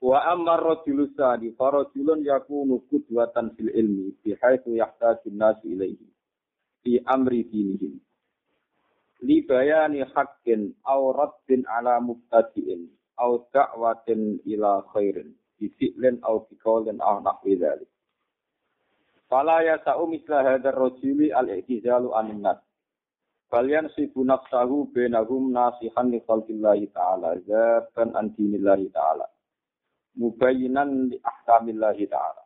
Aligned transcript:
Wa 0.00 0.32
ammar 0.32 0.64
rajulu 0.64 1.12
sadi 1.12 1.52
farajulun 1.60 2.24
yakunu 2.24 2.80
qudwatan 2.88 3.52
fil 3.52 3.68
ilmi 3.68 4.16
bi 4.24 4.32
haitsu 4.32 4.72
yahtaju 4.72 5.28
nasu 5.28 5.68
ilaihi 5.68 6.08
fi 6.80 7.04
amri 7.04 7.44
dinihim. 7.44 8.00
Li 9.20 9.44
bayani 9.44 10.00
haqqin 10.08 10.72
aw 10.88 11.12
raddin 11.12 11.68
ala 11.68 12.00
mubtadi'in 12.00 12.88
aw 13.20 13.44
da'watin 13.52 14.40
ila 14.48 14.80
khairin 14.88 15.36
bi 15.60 15.68
fi'lin 15.76 16.16
aw 16.24 16.48
bi 16.48 16.56
aw 16.64 17.20
nahwi 17.20 17.60
dzalik. 17.60 17.90
Fala 19.28 19.60
yasa'u 19.60 20.08
misla 20.08 20.40
hadzal 20.48 20.80
rajuli 20.80 21.28
al-i'tizalu 21.28 22.16
anin. 22.16 22.40
Kalian 23.52 23.92
sibu 23.92 24.24
nafsahu 24.24 24.88
benahum 24.96 25.52
nasihan 25.52 26.08
li 26.08 26.24
khalqillahi 26.24 26.88
ta'ala 26.88 27.36
zaban 27.44 28.16
an 28.16 28.32
dinillahi 28.32 28.88
ta'ala 28.88 29.28
mubayyinan 30.18 31.10
li 31.10 31.16
ahkamillahi 31.22 32.04
ta'ala. 32.10 32.42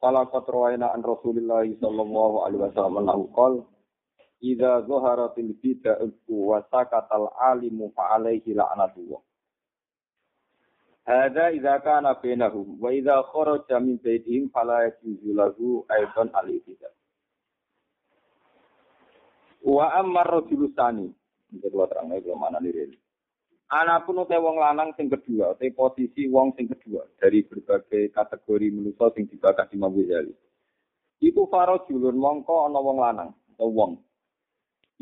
Fala 0.00 0.26
qatrawaina 0.28 0.92
an 0.92 1.00
Rasulillah 1.00 1.64
sallallahu 1.80 2.36
alaihi 2.44 2.62
wasallam 2.68 3.00
annahu 3.02 3.30
qala 3.32 3.62
Idza 4.44 4.84
zaharatil 4.84 5.56
bid'atu 5.56 6.12
wa 6.36 6.60
sakatal 6.68 7.32
alimu 7.32 7.88
fa 7.96 8.20
alaihi 8.20 8.52
la'natullah. 8.52 9.22
Hadza 11.08 11.48
idza 11.52 11.80
kana 11.80 12.20
bainahum 12.20 12.76
wa 12.76 12.92
idza 12.92 13.24
kharaja 13.32 13.80
min 13.80 13.96
baitihim 14.04 14.52
fala 14.52 14.84
yajuzu 14.84 15.32
lahu 15.32 15.88
aidan 15.88 16.28
al-ibtidah. 16.36 16.92
Wa 19.64 19.96
ammar 19.96 20.28
rajulu 20.28 20.68
sani. 20.76 21.08
Ini 21.48 21.64
kedua 21.64 21.88
terang 21.88 22.12
belum 22.12 22.36
mana 22.36 22.60
nih 22.60 23.00
Anapun 23.74 24.22
utai 24.22 24.38
wong 24.38 24.62
lanang 24.62 24.94
sing 24.94 25.10
kedua, 25.10 25.58
utai 25.58 25.74
posisi 25.74 26.30
wong 26.30 26.54
sing 26.54 26.70
kedua 26.70 27.02
dari 27.18 27.42
berbagai 27.42 28.14
kategori 28.14 28.70
manusia 28.70 29.10
sing 29.18 29.26
dibakar 29.26 29.66
di 29.66 29.74
Imam 29.74 29.90
Ghazali. 29.90 30.30
Iku 31.18 31.50
faro 31.50 31.82
julun 31.90 32.14
mongko 32.14 32.70
ana 32.70 32.78
wong 32.78 33.02
lanang 33.02 33.30
atau 33.34 33.74
wong. 33.74 33.98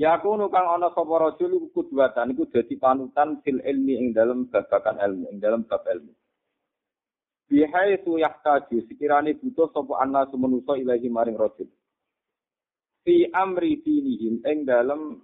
Ya 0.01 0.17
aku 0.17 0.41
kang 0.49 0.73
ana 0.73 0.89
sapa 0.97 1.15
rajul 1.21 1.53
iku 1.53 1.69
kudwatan 1.85 2.33
iku 2.33 2.49
dadi 2.49 2.81
panutan 2.81 3.45
fil 3.45 3.61
ilmi 3.61 4.01
ing 4.01 4.17
dalam 4.17 4.49
babakan 4.49 5.05
ilmu, 5.05 5.29
ing 5.29 5.37
dalam 5.37 5.69
bab 5.69 5.85
ilmu. 5.85 6.17
Bihaitu 7.53 8.25
yahtaju 8.25 8.89
sekirane 8.89 9.37
butuh 9.37 9.69
sapa 9.77 10.01
ana 10.01 10.25
manusa 10.33 10.81
ilahi 10.81 11.13
maring 11.13 11.37
rajul. 11.37 11.69
Fi 13.05 13.29
amri 13.37 13.85
dinihim 13.85 14.41
ing 14.49 14.65
dalam 14.65 15.21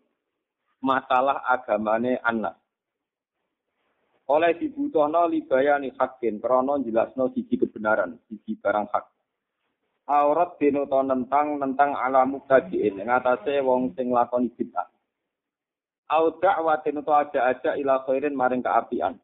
masalah 0.84 1.48
agamane 1.48 2.20
anak 2.20 2.60
oleh 4.28 4.52
dibutuhno 4.60 5.24
libayani 5.32 5.88
hakin 5.96 6.36
krana 6.36 6.76
jelasno 6.84 7.32
siji 7.32 7.56
kebenaran 7.56 8.20
siji 8.28 8.60
barang 8.60 8.88
hak. 8.92 9.08
Aurat 10.08 10.56
denoto 10.56 11.00
nentang 11.04 11.60
nentang 11.60 11.92
ala 11.96 12.24
mubtadiin 12.24 13.00
ing 13.00 13.08
atase 13.08 13.61
wong 13.61 13.92
sing 13.92 14.12
lakoni 14.12 14.48
bid'ah. 14.52 14.88
Au 16.08 16.33
da'watin 16.33 17.05
utawa 17.05 17.28
aja-aja 17.28 17.77
ila 17.77 18.00
khairin 18.08 18.33
maring 18.33 18.64
keapian. 18.64 19.20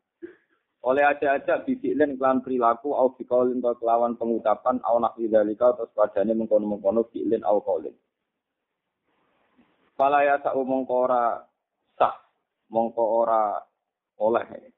Oleh 0.84 1.00
aja-aja 1.08 1.64
bisiklen 1.64 2.20
kelan 2.20 2.44
perilaku 2.44 2.92
au 2.92 3.16
biqaulin 3.16 3.64
to 3.64 3.72
kelawan 3.80 4.20
pengucapan 4.20 4.76
au 4.84 5.00
nakwi 5.00 5.32
dalika 5.32 5.72
terus 5.72 5.88
padane 5.96 6.36
mengkono-mengkono 6.36 7.08
fi'lin 7.08 7.40
au 7.48 7.64
qaulin. 7.64 7.96
Fala 9.96 10.20
ya 10.28 10.36
sa'u 10.44 10.60
mongko 10.60 10.94
ora 11.08 11.40
sah 11.96 12.12
mongko 12.68 13.04
ora 13.24 13.56
oleh 14.20 14.73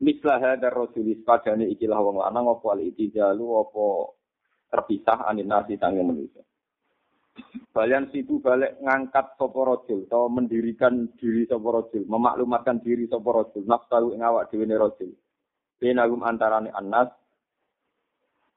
mislah 0.00 0.40
hadar 0.40 0.72
rasulis 0.72 1.20
padane 1.22 1.68
ikilah 1.70 2.00
wong 2.00 2.24
lanang 2.24 2.48
apa 2.48 2.66
al 2.72 2.80
itijalu 2.80 3.44
apa 3.60 3.86
terpisah 4.72 5.28
anin 5.28 5.48
nasi 5.48 5.76
tangi 5.76 6.00
manusia. 6.00 6.42
Balian 7.70 8.10
situ 8.10 8.42
balik 8.42 8.82
ngangkat 8.82 9.38
sopo 9.38 9.62
rojul, 9.62 10.04
atau 10.10 10.26
mendirikan 10.26 11.14
diri 11.14 11.46
sopo 11.46 11.70
rojul, 11.70 12.02
memaklumatkan 12.04 12.82
diri 12.82 13.06
sopo 13.06 13.30
rojul, 13.30 13.62
nafsu 13.64 14.12
ing 14.12 14.20
awak 14.26 14.50
dhewe 14.50 14.66
rojul. 14.66 15.10
Benagum 15.80 16.20
antarane 16.26 16.68
annas 16.74 17.08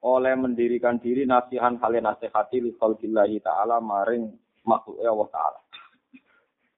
oleh 0.03 0.35
mendirikan 0.35 0.99
diri 0.99 1.23
nasihan 1.23 1.79
hale 1.79 2.03
nasihati 2.03 2.59
li 2.59 2.71
khalqillahi 2.75 3.39
ta'ala 3.39 3.79
maring 3.79 4.27
makhluk 4.67 4.99
Allah 4.99 5.29
ta'ala. 5.31 5.59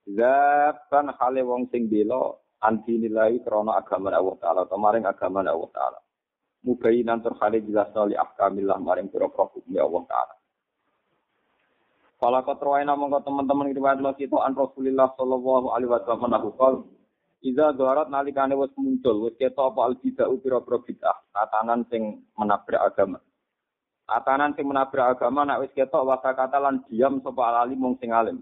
Zaban 0.06 1.08
hale 1.18 1.42
wong 1.42 1.66
sing 1.74 1.90
bela 1.90 2.38
anti 2.62 2.96
nilai 2.96 3.42
krono 3.44 3.76
agama 3.76 4.14
Allah 4.14 4.36
Ta'ala 4.40 4.62
maring 4.70 5.06
agama 5.08 5.44
Allah 5.44 5.70
Ta'ala. 5.74 6.00
Mubayi 6.66 7.06
nantur 7.06 7.38
khali 7.38 7.62
jelas 7.62 7.94
nali 7.94 8.18
ahkamillah 8.18 8.82
maring 8.82 9.12
pira-pira 9.12 9.46
hukum 9.50 9.76
Allah 9.76 10.04
Ta'ala. 10.08 10.36
Kalau 12.16 12.42
kau 12.48 12.58
terwain 12.58 12.88
mongko 12.88 13.28
teman-teman 13.28 13.76
riwayat 13.76 14.00
lo 14.00 14.16
kita 14.16 14.40
an 14.40 14.56
Rasulillah 14.56 15.14
Sallallahu 15.20 15.76
Alaihi 15.76 15.92
Wasallam 15.92 16.32
nahu 16.32 16.50
kal 16.56 16.76
Iza 17.46 17.78
doarat 17.78 18.10
nalikane 18.10 18.58
wis 18.58 18.74
muncul 18.74 19.30
wis 19.30 19.38
keto 19.38 19.70
apa 19.70 19.86
al 19.86 20.02
bidah 20.02 20.26
pira-pira 20.42 20.82
bid'ah 20.82 21.18
tatanan 21.30 21.86
sing 21.94 22.26
menabrak 22.34 22.82
agama. 22.82 23.22
Tatanan 24.10 24.58
sing 24.58 24.66
menabrak 24.66 25.14
agama 25.14 25.46
nak 25.46 25.62
wis 25.62 25.70
ketok 25.78 26.02
wasa 26.10 26.34
kata 26.34 26.58
lan 26.58 26.82
diam 26.90 27.22
sapa 27.22 27.62
alim 27.62 27.78
mung 27.78 28.02
sing 28.02 28.10
alim. 28.10 28.42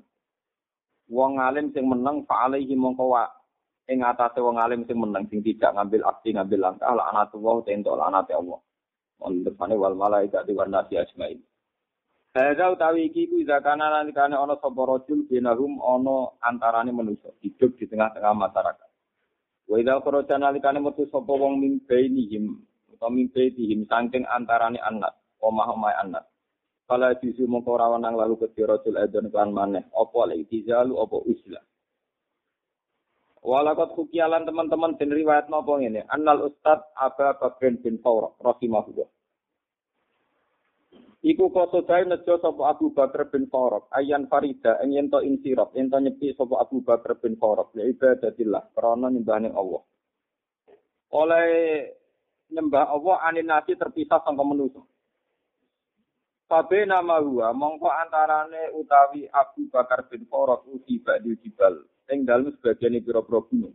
Wong 1.12 1.36
alim 1.36 1.76
sing 1.76 1.84
meneng 1.84 2.24
fa 2.24 2.48
alaihi 2.48 2.80
mongko 2.80 3.12
ing 3.92 4.00
atase 4.00 4.40
wong 4.40 4.56
alim 4.60 4.88
sing 4.88 4.96
meneng 4.96 5.28
sing 5.28 5.44
tidak 5.44 5.76
ngambil 5.76 6.08
aksi 6.08 6.32
ngambil 6.32 6.60
langkah 6.60 6.92
la 6.96 7.12
anatullah 7.12 7.60
tento 7.68 7.92
anate 8.00 8.32
Allah. 8.32 8.60
Mon 9.20 9.34
depane 9.44 9.76
wal 9.76 9.96
malaikat 9.96 10.48
wan 10.56 10.72
nasi 10.72 10.96
ajmain. 10.96 11.40
Hadza 12.34 12.74
utawi 12.74 13.14
iki 13.14 13.30
ku 13.30 13.46
zakana 13.46 13.94
nalikane 13.94 14.34
ana 14.34 14.58
sapa 14.58 14.82
rajul 14.90 15.30
binahum 15.30 15.78
ana 15.84 16.34
antarane 16.42 16.90
manusa 16.90 17.30
hidup 17.46 17.78
di 17.78 17.86
tengah-tengah 17.86 18.34
masyarakat. 18.34 18.90
Wa 19.70 19.76
idza 19.78 20.02
kharaja 20.02 20.36
nalikane 20.42 20.82
metu 20.82 21.06
sapa 21.14 21.30
wong 21.30 21.62
min 21.62 21.86
bainihim 21.86 22.58
utawa 22.90 23.14
min 23.14 23.30
bainihim 23.30 23.86
saking 23.86 24.26
antarane 24.26 24.82
anak, 24.82 25.14
omah-omah 25.46 25.94
anak. 26.02 26.26
Kala 26.90 27.16
disu 27.16 27.48
mongko 27.48 27.80
ora 27.80 27.96
nang 27.96 28.18
lalu 28.18 28.36
ke 28.36 28.60
rajul 28.60 28.98
edon 29.00 29.32
kan 29.32 29.54
maneh 29.54 29.88
apa 29.94 30.20
lek 30.28 30.50
dijalu 30.52 31.00
apa 31.00 31.18
uslah. 31.30 31.64
Walakot 33.44 33.92
kukialan 34.00 34.48
teman-teman 34.48 34.96
dan 34.96 35.12
riwayat 35.12 35.52
nopo 35.52 35.76
ini. 35.76 36.00
Annal 36.08 36.48
Ustad 36.48 36.80
Aba 36.96 37.36
Bakrin 37.36 37.76
bin 37.84 38.00
Faurah. 38.00 38.32
Rahimahullah. 38.40 39.04
Iku 41.24 41.52
koso 41.52 41.84
dai 41.84 42.08
nejo 42.08 42.40
sopo 42.40 42.64
Abu 42.64 42.96
Bakar 42.96 43.28
bin 43.28 43.52
Faurah. 43.52 43.84
Ayan 44.00 44.32
Farida. 44.32 44.80
Yang 44.88 45.12
to 45.12 45.20
insirab. 45.28 45.76
Yang 45.76 45.88
to 45.92 45.98
nyepi 46.08 46.28
sopo 46.40 46.56
Abu 46.56 46.88
Bakar 46.88 47.20
bin 47.20 47.36
Faurah. 47.36 47.68
Ya 47.76 47.84
ibadatillah. 47.84 48.72
Karena 48.72 49.12
nyembahnya 49.12 49.52
Allah. 49.52 49.84
Oleh 51.12 51.48
nyembah 52.48 52.96
Allah 52.96 53.28
anin 53.28 53.52
nasi 53.52 53.76
terpisah 53.76 54.24
sama 54.24 54.48
manusia. 54.48 54.80
Fabe 56.48 56.86
nama 56.88 57.24
huwa, 57.24 57.50
mongko 57.56 57.88
antarane 57.88 58.72
utawi 58.78 59.28
Abu 59.32 59.68
Bakar 59.68 60.08
bin 60.12 60.28
Faurah 60.28 60.60
uti 60.70 61.00
ba'dil 61.00 61.40
jibal 61.40 61.76
ing 62.14 62.30
dalem 62.30 62.54
sebagian 62.54 63.02
pira-pira 63.02 63.42
gunung. 63.50 63.74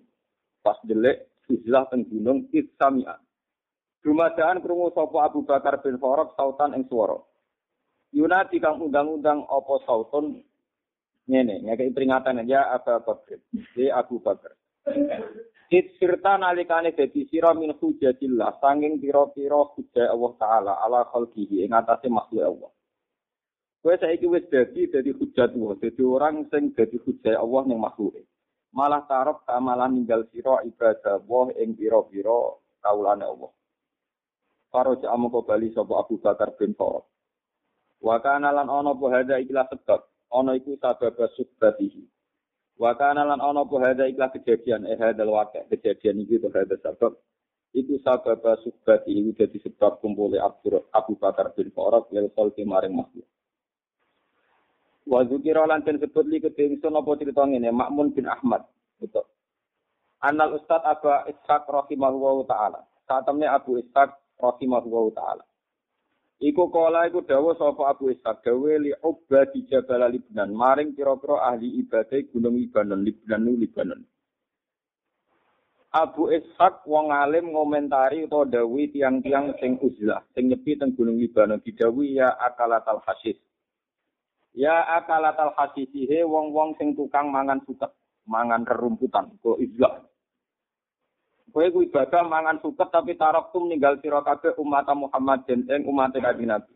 Pas 0.63 0.79
jelek 0.87 1.45
istilah 1.51 1.91
teng 1.91 2.07
gunung 2.07 2.47
Itsami'an. 2.55 3.19
Dumadaan 3.99 4.63
krungu 4.63 4.95
sapa 4.95 5.27
Abu 5.27 5.43
Bakar 5.43 5.83
bin 5.83 5.99
Farab 5.99 6.33
sautan 6.39 6.79
ing 6.79 6.87
swara. 6.87 7.19
Yunati 8.15 8.63
kang 8.63 8.81
undang-undang 8.81 9.45
apa 9.45 9.75
sautun 9.85 10.41
ngene, 11.29 11.67
ngekei 11.67 11.93
peringatan 11.93 12.47
ya 12.47 12.73
Abu 12.73 13.05
Bakar. 13.05 13.39
Di 13.53 13.91
Abu 13.91 14.17
Bakar. 14.23 14.55
It 15.69 16.01
sirta 16.01 16.41
nalikane 16.41 16.97
dadi 16.97 17.29
sira 17.29 17.53
min 17.53 17.77
hujatillah 17.77 18.57
sanging 18.57 18.97
pira-pira 18.97 19.69
hujah 19.77 20.09
Allah 20.09 20.33
taala 20.41 20.73
ala 20.81 21.05
khalqihi 21.13 21.69
ing 21.69 21.77
atase 21.77 22.09
makhluk 22.09 22.41
Allah. 22.41 22.71
Kowe 23.89 23.97
saiki 23.97 24.29
wis 24.29 24.45
dadi 24.53 24.85
dadi 24.93 25.17
hujat 25.17 25.57
Allah, 25.57 25.73
dadi 25.81 26.05
orang 26.05 26.45
sing 26.53 26.77
dadi 26.77 27.01
hujah 27.01 27.41
Allah 27.41 27.65
ning 27.65 27.81
makhluk. 27.81 28.21
Malah 28.69 29.09
tarok 29.09 29.49
malah 29.65 29.89
ninggal 29.89 30.29
sira 30.29 30.61
ibadah 30.61 31.25
Allah 31.25 31.57
ing 31.57 31.73
pira-pira 31.73 32.53
kaulane 32.85 33.25
Allah. 33.25 33.49
Faro 34.69 34.93
jamu 35.01 35.33
bali 35.33 35.73
sapa 35.73 36.05
Abu 36.05 36.21
Bakar 36.21 36.53
bin 36.61 36.77
Farad. 36.77 37.01
Wa 38.05 38.21
kana 38.21 38.53
lan 38.53 38.69
ana 38.69 38.93
apa 38.93 39.07
hadza 39.09 39.41
ikhlas 39.41 39.73
sebab 39.73 40.05
ana 40.37 40.53
iku 40.53 40.77
sabab 40.77 41.17
subbatihi. 41.33 42.05
Wa 42.77 42.93
kana 42.93 43.25
lan 43.25 43.41
ana 43.41 43.65
apa 43.65 43.77
hadza 43.89 44.05
ikhlas 44.05 44.37
kejadian 44.37 44.85
eh 44.85 45.01
hadzal 45.01 45.33
waqi' 45.33 45.65
kejadian 45.73 46.29
iki 46.29 46.37
to 46.37 46.53
hadza 46.53 46.77
sebab 46.77 47.17
iku 47.73 47.97
sabab 48.05 48.45
subbatihi 48.69 49.33
iku 49.33 49.33
dadi 49.33 49.65
sebab 49.65 50.05
kumpule 50.05 50.37
Abu 50.93 51.17
Bakar 51.17 51.57
bin 51.57 51.73
Farad 51.73 52.05
lil 52.13 52.29
khalqi 52.37 52.69
maring 52.69 52.93
makhluk. 52.93 53.25
Wa 55.09 55.25
dzukira 55.25 55.65
lan 55.65 55.81
den 55.89 55.97
sebut 55.97 56.29
li 56.29 56.37
kedengsun 56.37 56.93
apa 56.93 57.17
crita 57.17 57.49
ngene 57.49 57.73
Makmun 57.73 58.13
bin 58.13 58.29
Ahmad. 58.29 58.69
Betul. 59.01 59.25
Anal 60.21 60.61
Ustad 60.61 60.85
Aba 60.85 61.25
Ishaq 61.33 61.65
rahimahullahu 61.65 62.45
taala. 62.45 62.85
Saat 63.09 63.25
Abu 63.33 63.81
Ishaq 63.81 64.13
rahimahullahu 64.37 65.17
taala. 65.17 65.49
Iku 66.39 66.71
kala 66.71 67.09
iku 67.09 67.25
dawuh 67.25 67.57
sapa 67.57 67.89
Abu 67.89 68.13
Ishaq 68.13 68.45
dawe 68.45 68.73
li 68.79 68.93
di 69.51 69.61
Jabal 69.67 70.07
Libnan 70.13 70.53
maring 70.53 70.93
pira-pira 70.95 71.51
ahli 71.51 71.83
ibadah 71.83 72.21
Gunung 72.31 72.61
Libanon 72.61 73.01
Libnan 73.03 73.49
Libanon. 73.49 74.05
Abu 75.89 76.29
Ishaq 76.31 76.85
wong 76.85 77.11
alim 77.11 77.57
ngomentari 77.57 78.29
utawa 78.29 78.45
dawi 78.45 78.93
tiang-tiang 78.93 79.57
sing 79.57 79.81
uzlah 79.81 80.21
sing 80.37 80.53
nyepi 80.53 80.77
teng 80.77 80.93
Gunung 80.93 81.17
Libanon 81.17 81.65
didawi 81.65 82.21
ya 82.21 82.37
akalatal 82.37 83.01
hasis. 83.09 83.41
Ya 84.59 84.83
akalatal 84.99 85.55
hasisihe 85.55 86.27
wong-wong 86.27 86.75
sing 86.83 86.99
tukang 86.99 87.31
mangan 87.31 87.63
suket, 87.63 87.95
mangan 88.27 88.67
rerumputan, 88.67 89.31
kok 89.39 89.55
uzlah. 89.55 90.03
Kowe 91.55 91.67
ku 91.71 91.87
ibadah 91.87 92.27
mangan 92.27 92.59
suket 92.59 92.91
tapi 92.91 93.15
tarok 93.15 93.55
tum 93.55 93.71
ninggal 93.71 94.03
sira 94.03 94.19
kabeh 94.21 94.59
umat 94.59 94.91
Muhammad 94.99 95.47
dan 95.47 95.63
ing 95.71 95.87
umat 95.87 96.11
Kanjeng 96.11 96.51
Nabi. 96.51 96.75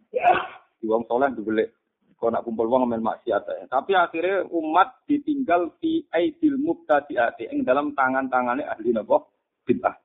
Di 0.78 0.86
wong 0.86 1.04
saleh 1.10 1.34
dibelek 1.34 1.74
kok 2.16 2.30
nak 2.30 2.46
kumpul 2.46 2.70
wong 2.70 2.86
men 2.86 3.02
maksiat 3.02 3.42
ya. 3.50 3.66
Tapi 3.66 3.98
akhirnya 3.98 4.46
umat 4.54 5.02
ditinggal 5.10 5.74
di 5.82 6.06
aidil 6.08 6.56
mubtadi'ati 6.62 7.50
ing 7.50 7.66
dalam 7.66 7.98
tangan-tangane 7.98 8.62
ahli 8.62 8.94
napa 8.94 9.26
bid'ah. 9.66 9.98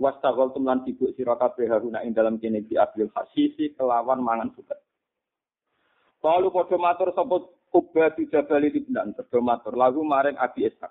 Wastagol 0.00 0.56
tum 0.56 0.64
lan 0.64 0.82
sibuk 0.88 1.12
sira 1.12 1.36
kabeh 1.36 1.68
haruna 1.68 2.00
ing 2.00 2.16
dalam 2.16 2.40
kene 2.40 2.64
di 2.64 2.80
abil 2.80 3.12
hasisi 3.12 3.76
kelawan 3.76 4.24
mangan 4.24 4.48
suket. 4.56 4.89
Kalau 6.20 6.52
padha 6.52 6.76
matur 6.76 7.16
sapa 7.16 7.48
Ubah 7.70 8.18
di 8.18 8.26
Jabal 8.26 8.66
ibn 8.66 8.92
Padha 9.14 9.38
matur 9.38 9.78
lagu 9.78 10.02
maring 10.02 10.34
Abi 10.36 10.66
Ishaq. 10.66 10.90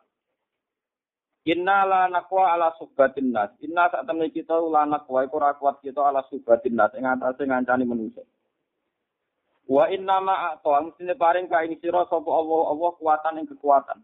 Inna 1.48 1.84
la 1.84 2.02
nakwa 2.08 2.56
ala 2.56 2.72
subatin 2.80 3.32
nas. 3.36 3.52
Inna 3.64 3.92
saat 3.92 4.08
temen 4.08 4.32
kita 4.32 4.56
la 4.60 4.88
nakwa 4.88 5.24
iku 5.24 5.40
ora 5.40 5.56
kuat 5.56 5.80
kita 5.84 6.00
ala 6.00 6.24
subatin 6.28 6.76
nas 6.76 6.92
ing 6.96 7.04
atase 7.04 7.44
ngancani 7.44 7.84
manusa. 7.84 8.24
Wa 9.68 9.92
inna 9.92 10.24
ma 10.24 10.56
a'ta 10.56 10.88
mestine 10.88 11.16
paring 11.16 11.52
ka 11.52 11.64
ing 11.68 11.80
sira 11.84 12.08
sapa 12.08 12.28
Allah 12.32 12.62
Allah 12.76 12.92
kuatan 12.96 13.40
ing 13.44 13.48
kekuatan. 13.56 14.00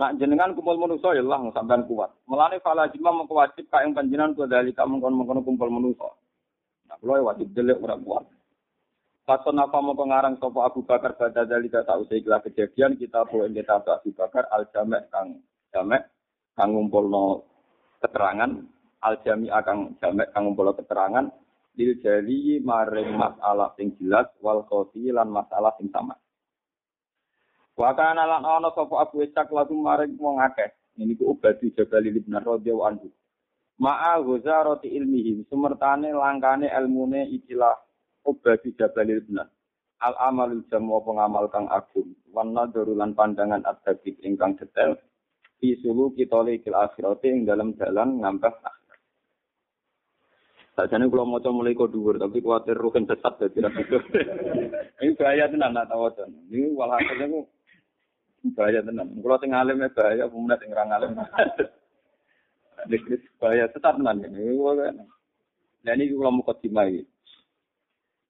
Nak 0.00 0.16
jenengan 0.16 0.56
kumpul 0.56 0.80
manusa 0.80 1.12
ya 1.12 1.24
Allah 1.24 1.48
sampean 1.52 1.84
kuat. 1.88 2.12
Mulane 2.28 2.60
fala 2.64 2.88
jima 2.92 3.12
mengko 3.12 3.40
wajib 3.40 3.68
ka 3.68 3.84
ing 3.84 3.92
panjenengan 3.92 4.32
ku 4.32 4.48
dalika 4.48 4.84
mengkon-mengkon 4.88 5.44
kumpul 5.44 5.68
manusa. 5.68 6.08
Nah, 6.88 6.96
kula 7.00 7.20
ya 7.20 7.28
wajib 7.30 7.52
delek 7.52 7.80
ora 7.84 8.00
kuat. 8.00 8.24
Faton 9.30 9.62
apa 9.62 9.78
mau 9.78 9.94
pengarang 9.94 10.34
sopo 10.42 10.66
Abu 10.66 10.82
Bakar 10.82 11.14
pada 11.14 11.46
dalika 11.46 11.86
tak 11.86 12.02
usai 12.02 12.18
kejadian 12.18 12.98
kita 12.98 13.22
boleh 13.30 13.54
kita 13.54 13.78
Abu 13.78 14.10
Bakar 14.10 14.50
al 14.50 14.66
jamek 14.74 15.06
kang 15.06 15.38
jamek 15.70 16.02
kang 16.58 16.74
ngumpulno 16.74 17.46
keterangan 18.02 18.58
al 19.06 19.22
jami 19.22 19.46
akang 19.46 19.94
jamek 20.02 20.34
kang 20.34 20.50
ngumpulno 20.50 20.74
keterangan 20.74 21.30
lil 21.78 22.02
jali 22.02 22.58
maring 22.58 23.14
masalah 23.14 23.70
sing 23.78 23.94
jelas 24.02 24.26
wal 24.42 24.66
qoti 24.66 25.14
lan 25.14 25.30
masalah 25.30 25.78
sing 25.78 25.94
sama. 25.94 26.18
Wa 27.78 27.94
kana 27.94 28.26
lan 28.26 28.42
ana 28.42 28.74
Abu 28.74 29.22
Ishaq 29.22 29.46
lagu 29.54 29.78
maring 29.78 30.18
wong 30.18 30.42
akeh. 30.42 30.74
Ini 30.98 31.14
ku 31.14 31.38
ubadi 31.38 31.70
Jabal 31.78 32.02
Ibn 32.02 32.34
radhiyallahu 32.34 32.88
anhu. 32.98 33.06
Ma'a 33.78 34.18
ghuzarati 34.26 34.90
ilmihi 34.90 35.46
sumertane 35.46 36.10
langkane 36.10 36.66
ilmune 36.66 37.30
ikilah 37.30 37.78
ubadi 38.26 38.74
Jabal 38.76 39.08
Ibn. 39.08 39.36
Al 40.00 40.14
amalul 40.16 40.64
jamu 40.72 41.00
pengamal 41.04 41.52
kang 41.52 41.68
agung. 41.68 42.16
Wan 42.32 42.56
nadharu 42.56 42.96
lan 42.96 43.12
pandangan 43.12 43.60
at-tabiq 43.68 44.16
ingkang 44.24 44.56
detail 44.56 44.96
fi 45.60 45.76
sulu 45.84 46.16
kita 46.16 46.40
likil 46.40 46.72
akhirati 46.72 47.28
ing 47.28 47.44
dalam 47.44 47.76
jalan 47.76 48.24
ngampah 48.24 48.54
akhirat. 48.64 49.00
Sajane 50.74 51.12
kula 51.12 51.28
maca 51.28 51.52
mulai 51.52 51.76
kok 51.76 51.92
dhuwur 51.92 52.16
tapi 52.16 52.40
kuwatir 52.40 52.80
rugen 52.80 53.04
sesat 53.04 53.36
dadi 53.36 53.60
ra 53.60 53.68
gitu. 53.68 54.00
Ini 55.04 55.16
bahaya 55.20 55.52
tenan 55.52 55.76
nak 55.76 55.92
tawaca. 55.92 56.24
Ini 56.48 56.72
walhasil 56.72 57.16
niku 57.20 57.40
bahaya 58.56 58.80
tenan. 58.80 59.12
Kula 59.20 59.36
sing 59.44 59.52
alim 59.52 59.84
bahaya, 59.92 60.24
pemuda 60.32 60.56
sing 60.56 60.72
ra 60.72 60.88
alim. 60.88 61.12
Ini 62.88 62.96
bahaya 63.36 63.68
sesat 63.68 64.00
tenan 64.00 64.24
ini. 64.24 64.56
Nah 65.80 65.92
ini 65.96 66.12
kalau 66.12 66.40
mau 66.40 66.52
ini. 66.64 67.04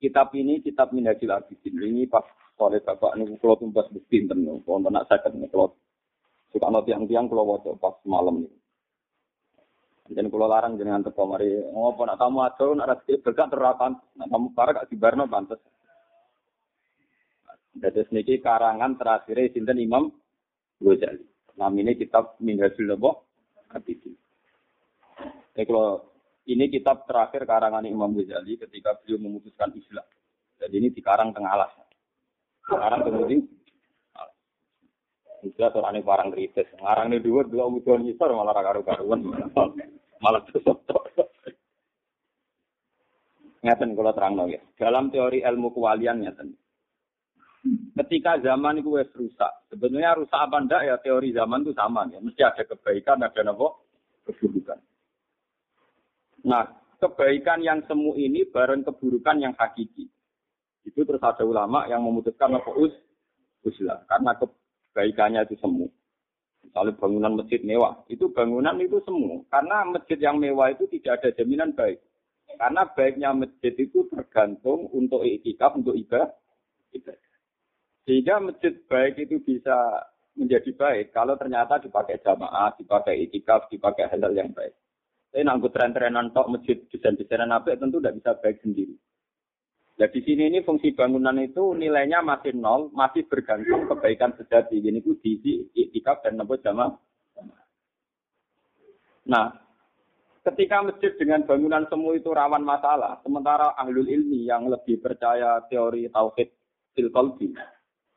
Kitab 0.00 0.32
ini 0.32 0.64
kitab 0.64 0.96
Minhajul 0.96 1.30
Abidin. 1.30 1.76
Ini 1.76 2.08
pas 2.08 2.24
oleh 2.60 2.80
bapak 2.80 3.20
ini 3.20 3.36
kalau 3.36 3.60
tumbas 3.60 3.88
bukti 3.92 4.24
pinten. 4.24 4.48
Kalau 4.64 4.88
nak 4.88 5.08
sakit 5.08 5.36
nih 5.36 5.48
kalau 5.52 5.76
Suka 6.50 6.66
no 6.66 6.82
tiang-tiang 6.82 7.30
kalau 7.30 7.46
waca 7.46 7.70
pas 7.78 7.94
malam 8.02 8.42
ini. 8.42 8.50
Dan 10.10 10.26
kalau 10.26 10.50
larang 10.50 10.74
jenengan 10.74 11.06
teko 11.06 11.22
mari 11.22 11.54
ngopo 11.70 12.02
nak 12.02 12.18
tamu 12.18 12.42
ado 12.42 12.74
nak 12.74 12.90
rezeki 12.90 13.22
berkah 13.22 13.46
terapan, 13.46 13.94
nak 14.18 14.26
tamu 14.26 14.50
para 14.50 14.74
gak 14.74 14.90
dibarno 14.90 15.30
pantes. 15.30 15.62
Dadi 17.70 18.02
niki 18.10 18.42
karangan 18.42 18.98
terakhir 18.98 19.54
sinten 19.54 19.78
Imam 19.78 20.10
Ghazali. 20.82 21.22
Namine 21.54 21.94
kitab 21.94 22.34
Minhajul 22.42 22.90
Nabo 22.90 23.30
Abidin. 23.70 24.18
Jadi 25.54 25.62
kalau 25.70 26.09
ini 26.48 26.72
kitab 26.72 27.04
terakhir 27.04 27.44
karangan 27.44 27.84
Imam 27.84 28.16
Ghazali 28.16 28.56
ketika 28.56 28.96
beliau 29.02 29.20
memutuskan 29.20 29.74
Islam. 29.76 30.06
Jadi 30.60 30.74
ini 30.76 30.88
dikarang 30.92 31.32
tengah 31.36 31.52
alas. 31.52 31.72
Sekarang 32.64 33.00
kemudian 33.04 33.44
orang 35.58 35.96
ini 35.96 36.04
barang 36.04 36.30
kritis. 36.36 36.68
Ngarang 36.80 37.06
ini 37.12 37.18
dua 37.24 37.44
dua 37.48 37.64
ujian 37.68 38.04
nyisor 38.04 38.32
malah 38.36 38.52
karu 38.52 38.84
karuan 38.84 39.20
malah 40.20 40.42
sesotok. 40.52 41.08
Ngeten 43.60 43.92
kalau 43.92 44.12
terang 44.16 44.40
ya. 44.48 44.60
Dalam 44.76 45.12
teori 45.12 45.44
ilmu 45.44 45.72
kewalian 45.76 46.24
ngeten. 46.24 46.56
Ketika 47.92 48.40
zaman 48.40 48.80
itu 48.80 48.96
wes 48.96 49.12
rusak, 49.12 49.68
sebenarnya 49.68 50.16
rusak 50.16 50.40
apa 50.40 50.64
ndak 50.64 50.80
ya 50.80 50.96
teori 50.96 51.28
zaman 51.36 51.60
itu 51.60 51.76
sama 51.76 52.08
ya. 52.08 52.16
Mesti 52.16 52.40
ada 52.40 52.64
kebaikan, 52.64 53.20
ada 53.20 53.36
apa? 53.36 53.68
Keburukan. 54.24 54.80
Nah, 56.44 56.64
kebaikan 57.00 57.64
yang 57.64 57.80
semu 57.88 58.16
ini 58.16 58.44
bareng 58.48 58.84
keburukan 58.84 59.40
yang 59.40 59.54
hakiki. 59.56 60.08
Itu 60.84 61.04
terus 61.04 61.20
ada 61.20 61.44
ulama 61.44 61.84
yang 61.88 62.04
memutuskan 62.04 62.56
apa 62.56 62.72
us 62.76 62.92
uslah 63.60 64.00
karena 64.08 64.32
ke, 64.36 64.46
kebaikannya 64.92 65.40
itu 65.44 65.56
semu. 65.60 65.86
Misalnya 66.60 66.92
bangunan 67.00 67.32
masjid 67.40 67.60
mewah, 67.64 68.04
itu 68.12 68.28
bangunan 68.32 68.76
itu 68.80 69.00
semu. 69.04 69.48
Karena 69.48 69.84
masjid 69.88 70.20
yang 70.20 70.36
mewah 70.36 70.68
itu 70.72 70.84
tidak 70.92 71.20
ada 71.20 71.28
jaminan 71.40 71.72
baik. 71.72 72.00
Karena 72.60 72.84
baiknya 72.84 73.30
masjid 73.32 73.72
itu 73.72 74.04
tergantung 74.12 74.92
untuk 74.92 75.24
itikaf, 75.24 75.80
untuk 75.80 75.96
ibadah. 75.96 76.36
Sehingga 78.04 78.42
masjid 78.42 78.74
baik 78.90 79.24
itu 79.24 79.40
bisa 79.40 79.76
menjadi 80.36 80.70
baik 80.74 81.06
kalau 81.14 81.36
ternyata 81.36 81.80
dipakai 81.80 82.20
jamaah, 82.20 82.74
dipakai 82.76 83.28
itikaf, 83.28 83.70
dipakai 83.72 84.08
hal-hal 84.10 84.34
yang 84.34 84.50
baik. 84.52 84.74
Tapi 85.30 85.46
nanggut 85.46 85.70
tren-trenan 85.70 86.34
tok 86.34 86.50
masjid 86.50 86.82
desain-desainan 86.90 87.54
apa 87.54 87.78
tentu 87.78 88.02
tidak 88.02 88.18
bisa 88.18 88.30
baik 88.42 88.58
sendiri. 88.66 88.98
Nah 90.00 90.08
di 90.10 90.20
sini 90.26 90.50
ini 90.50 90.58
fungsi 90.66 90.90
bangunan 90.90 91.38
itu 91.38 91.70
nilainya 91.76 92.18
masih 92.18 92.50
nol, 92.58 92.90
masih 92.90 93.30
bergantung 93.30 93.86
kebaikan 93.86 94.34
sejati. 94.34 94.82
Ini 94.82 94.98
itu 94.98 95.14
diisi 95.22 95.70
iktikaf 95.70 96.26
dan 96.26 96.34
nopo 96.34 96.58
jamaah. 96.58 96.98
Nah, 99.30 99.54
ketika 100.42 100.82
masjid 100.82 101.14
dengan 101.14 101.46
bangunan 101.46 101.86
semu 101.86 102.18
itu 102.18 102.34
rawan 102.34 102.66
masalah, 102.66 103.22
sementara 103.22 103.78
ahlul 103.78 104.10
ilmi 104.10 104.50
yang 104.50 104.66
lebih 104.66 104.98
percaya 104.98 105.62
teori 105.70 106.10
tauhid 106.10 106.50
fil. 106.98 107.12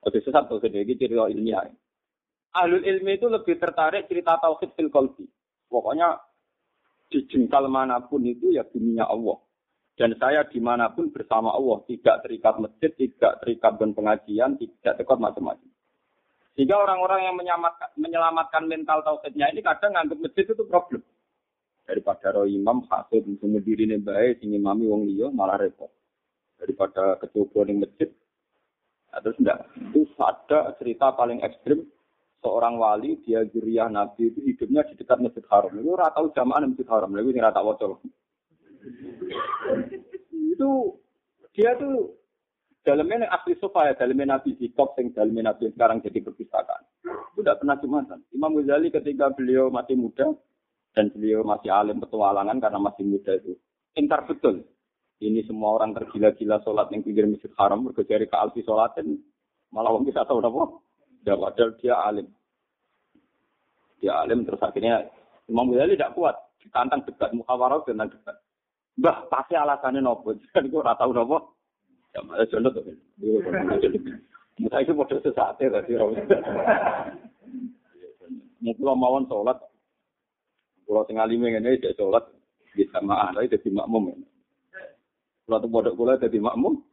Oke, 0.03 0.17
sesat 0.25 0.49
tuh 0.49 0.57
ini 0.65 0.97
cerita 0.97 1.29
ilmiah. 1.29 1.69
Ahlul 2.57 2.81
ilmi 2.81 3.21
itu 3.21 3.29
lebih 3.29 3.61
tertarik 3.61 4.09
cerita 4.09 4.41
tauhid 4.41 4.73
fil. 4.73 4.89
Pokoknya 5.69 6.17
di 7.09 7.25
jengkal 7.29 7.67
mana 7.67 8.03
pun 8.03 8.23
itu 8.23 8.53
ya 8.53 8.63
dunia 8.67 9.07
Allah. 9.07 9.39
Dan 9.93 10.17
saya 10.17 10.41
di 10.49 10.57
mana 10.57 10.89
pun 10.89 11.13
bersama 11.13 11.53
Allah, 11.53 11.85
tidak 11.85 12.25
terikat 12.25 12.57
masjid, 12.57 12.89
tidak 12.97 13.45
terikat 13.45 13.77
dengan 13.77 13.93
pengajian, 13.93 14.57
tidak 14.57 14.93
terikat 14.97 15.17
macam-macam. 15.21 15.69
Sehingga 16.57 16.81
orang-orang 16.81 17.29
yang 17.29 17.35
menyelamatkan, 17.97 18.63
mental 18.65 19.05
tauhidnya 19.05 19.53
ini 19.53 19.61
kadang 19.61 19.93
nganggap 19.93 20.17
masjid 20.17 20.45
itu 20.49 20.65
problem. 20.65 21.01
Daripada 21.83 22.31
roh 22.33 22.47
imam 22.47 22.85
hasud 22.89 23.21
sing 23.25 23.51
diri 23.61 23.85
ini 23.85 24.01
baik, 24.01 24.41
sing 24.41 24.55
imami 24.55 24.87
wong 24.87 25.03
liya 25.09 25.29
malah 25.29 25.61
repot. 25.61 25.91
Daripada 26.57 27.19
kecoba 27.21 27.67
ning 27.69 27.83
masjid. 27.83 28.09
Nah, 29.13 29.19
terus 29.21 29.37
enggak, 29.37 29.59
itu 29.77 30.01
ada 30.17 30.59
cerita 30.81 31.13
paling 31.13 31.43
ekstrim 31.45 31.85
seorang 32.43 32.75
wali 32.75 33.23
dia 33.23 33.47
juriah 33.47 33.87
nabi 33.87 34.29
itu 34.29 34.43
hidupnya 34.43 34.83
di 34.91 34.99
dekat 34.99 35.23
masjid 35.23 35.45
haram. 35.47 35.71
Itu 35.79 35.95
ora 35.95 36.11
tahu 36.11 36.35
jamaah 36.35 36.67
masjid 36.67 36.87
haram. 36.91 37.15
Lalu 37.15 37.31
ini 37.31 37.39
rata 37.39 37.63
wocol. 37.63 37.97
itu 40.53 40.69
dia 41.55 41.71
tuh 41.79 42.19
dalamnya 42.83 43.31
asli 43.31 43.55
sofa 43.57 43.87
ya, 43.89 43.93
dalamnya 43.95 44.37
Nabi 44.37 44.59
Zikop, 44.59 44.99
yang 44.99 45.15
dalamnya 45.15 45.55
Nabi 45.55 45.71
sekarang 45.71 46.03
jadi 46.03 46.19
perpustakaan. 46.19 46.83
Itu 47.33 47.39
tidak 47.41 47.63
pernah 47.63 47.77
jumatan. 47.79 48.19
Imam 48.35 48.59
Ghazali 48.59 48.91
ketika 48.91 49.31
beliau 49.31 49.71
masih 49.71 49.95
muda, 49.95 50.35
dan 50.93 51.09
beliau 51.09 51.41
masih 51.41 51.73
alim 51.73 51.97
petualangan 51.97 52.59
karena 52.61 52.79
masih 52.79 53.03
muda 53.07 53.31
itu. 53.39 53.57
Intar 53.97 54.27
betul. 54.29 54.67
Ini 55.23 55.47
semua 55.47 55.79
orang 55.79 55.95
tergila-gila 55.95 56.59
sholat 56.67 56.91
yang 56.91 57.01
pinggir 57.01 57.25
masjid 57.25 57.49
haram, 57.55 57.87
berkejari 57.87 58.27
ke 58.27 58.35
alfi 58.35 58.61
sholatin, 58.67 59.23
malah 59.71 59.95
orang 59.95 60.05
bisa 60.05 60.27
tahu 60.27 60.43
apa. 60.43 60.63
Ya, 61.23 61.33
padahal 61.39 61.71
dia 61.79 61.95
alim. 61.95 62.27
Dia 64.03 64.13
alim, 64.23 64.43
terus 64.43 64.59
akhirnya 64.59 65.07
Imam 65.47 65.71
Ghazali 65.71 65.95
tidak 65.95 66.15
kuat. 66.15 66.35
Tantang 66.71 67.03
debat, 67.03 67.31
muhawarah 67.35 67.83
tentang 67.83 68.11
debat. 68.11 68.35
Mbah, 68.99 69.27
pasti 69.27 69.57
alasannya 69.57 69.99
nopo. 69.99 70.35
Jadi 70.35 70.67
gue 70.71 70.83
tahu 70.83 71.11
nopo. 71.11 71.57
Ya 72.13 72.21
malah 72.21 72.45
jono 72.45 72.69
tuh. 72.69 72.85
Musa 74.61 74.77
itu 74.85 74.93
model 74.93 75.17
sesate 75.25 75.65
tadi. 75.65 75.97
Mungkin 78.61 78.85
mawon 78.85 79.25
sholat. 79.25 79.57
Kalau 80.85 81.03
tinggal 81.09 81.25
lima 81.25 81.49
ini 81.49 81.81
dia 81.81 81.89
sholat 81.97 82.21
di 82.77 82.85
sama 82.93 83.33
tapi 83.33 83.49
jadi 83.49 83.69
makmum. 83.73 84.13
Kalau 85.43 85.57
tuh 85.57 85.69
bodoh 85.73 85.93
kula 85.97 86.21
jadi 86.21 86.37
makmum. 86.37 86.85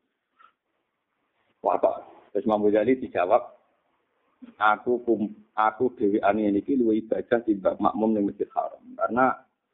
Wah, 1.60 1.76
terus 2.32 2.48
Imam 2.48 2.64
jadi 2.72 2.96
dijawab, 2.96 3.59
aku 4.56 5.00
kum, 5.04 5.32
aku 5.52 5.92
dewi 5.96 6.18
ani 6.24 6.48
ini 6.48 6.60
ki 6.64 6.80
luwih 6.80 7.04
ibadah 7.04 7.40
timbang 7.44 7.76
makmum 7.76 8.16
ning 8.16 8.24
Masjid 8.28 8.48
Haram 8.56 8.80
karena 8.96 9.26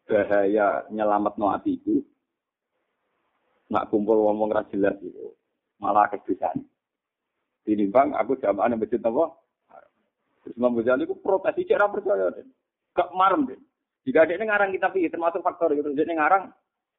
bahaya 0.07 0.67
nyelamat 0.91 1.35
no 1.39 1.51
atiku 1.51 2.03
nak 3.71 3.91
kumpul 3.91 4.23
ra 4.51 4.63
jelas 4.71 4.95
itu 5.03 5.35
malah 5.83 6.07
kebiasaan. 6.09 6.63
Ini 7.67 7.91
bang, 7.91 8.15
aku 8.15 8.39
jamaah 8.39 8.71
yang 8.71 8.79
masjid 8.79 9.03
apa? 9.03 9.35
Terus 10.47 10.55
Imam 10.55 10.79
Ghazali 10.79 11.03
itu 11.03 11.19
protes, 11.19 11.59
cek 11.59 11.75
ra 11.75 11.91
percaya. 11.91 12.31
Gak 12.95 13.11
marem 13.11 13.51
deh. 13.51 13.59
Jika 14.07 14.23
ada 14.23 14.39
ngarang 14.39 14.71
kita 14.71 14.95
pikir 14.95 15.11
termasuk 15.11 15.43
faktor 15.43 15.75
itu, 15.75 15.91
jadi 15.91 16.15
ngarang 16.15 16.55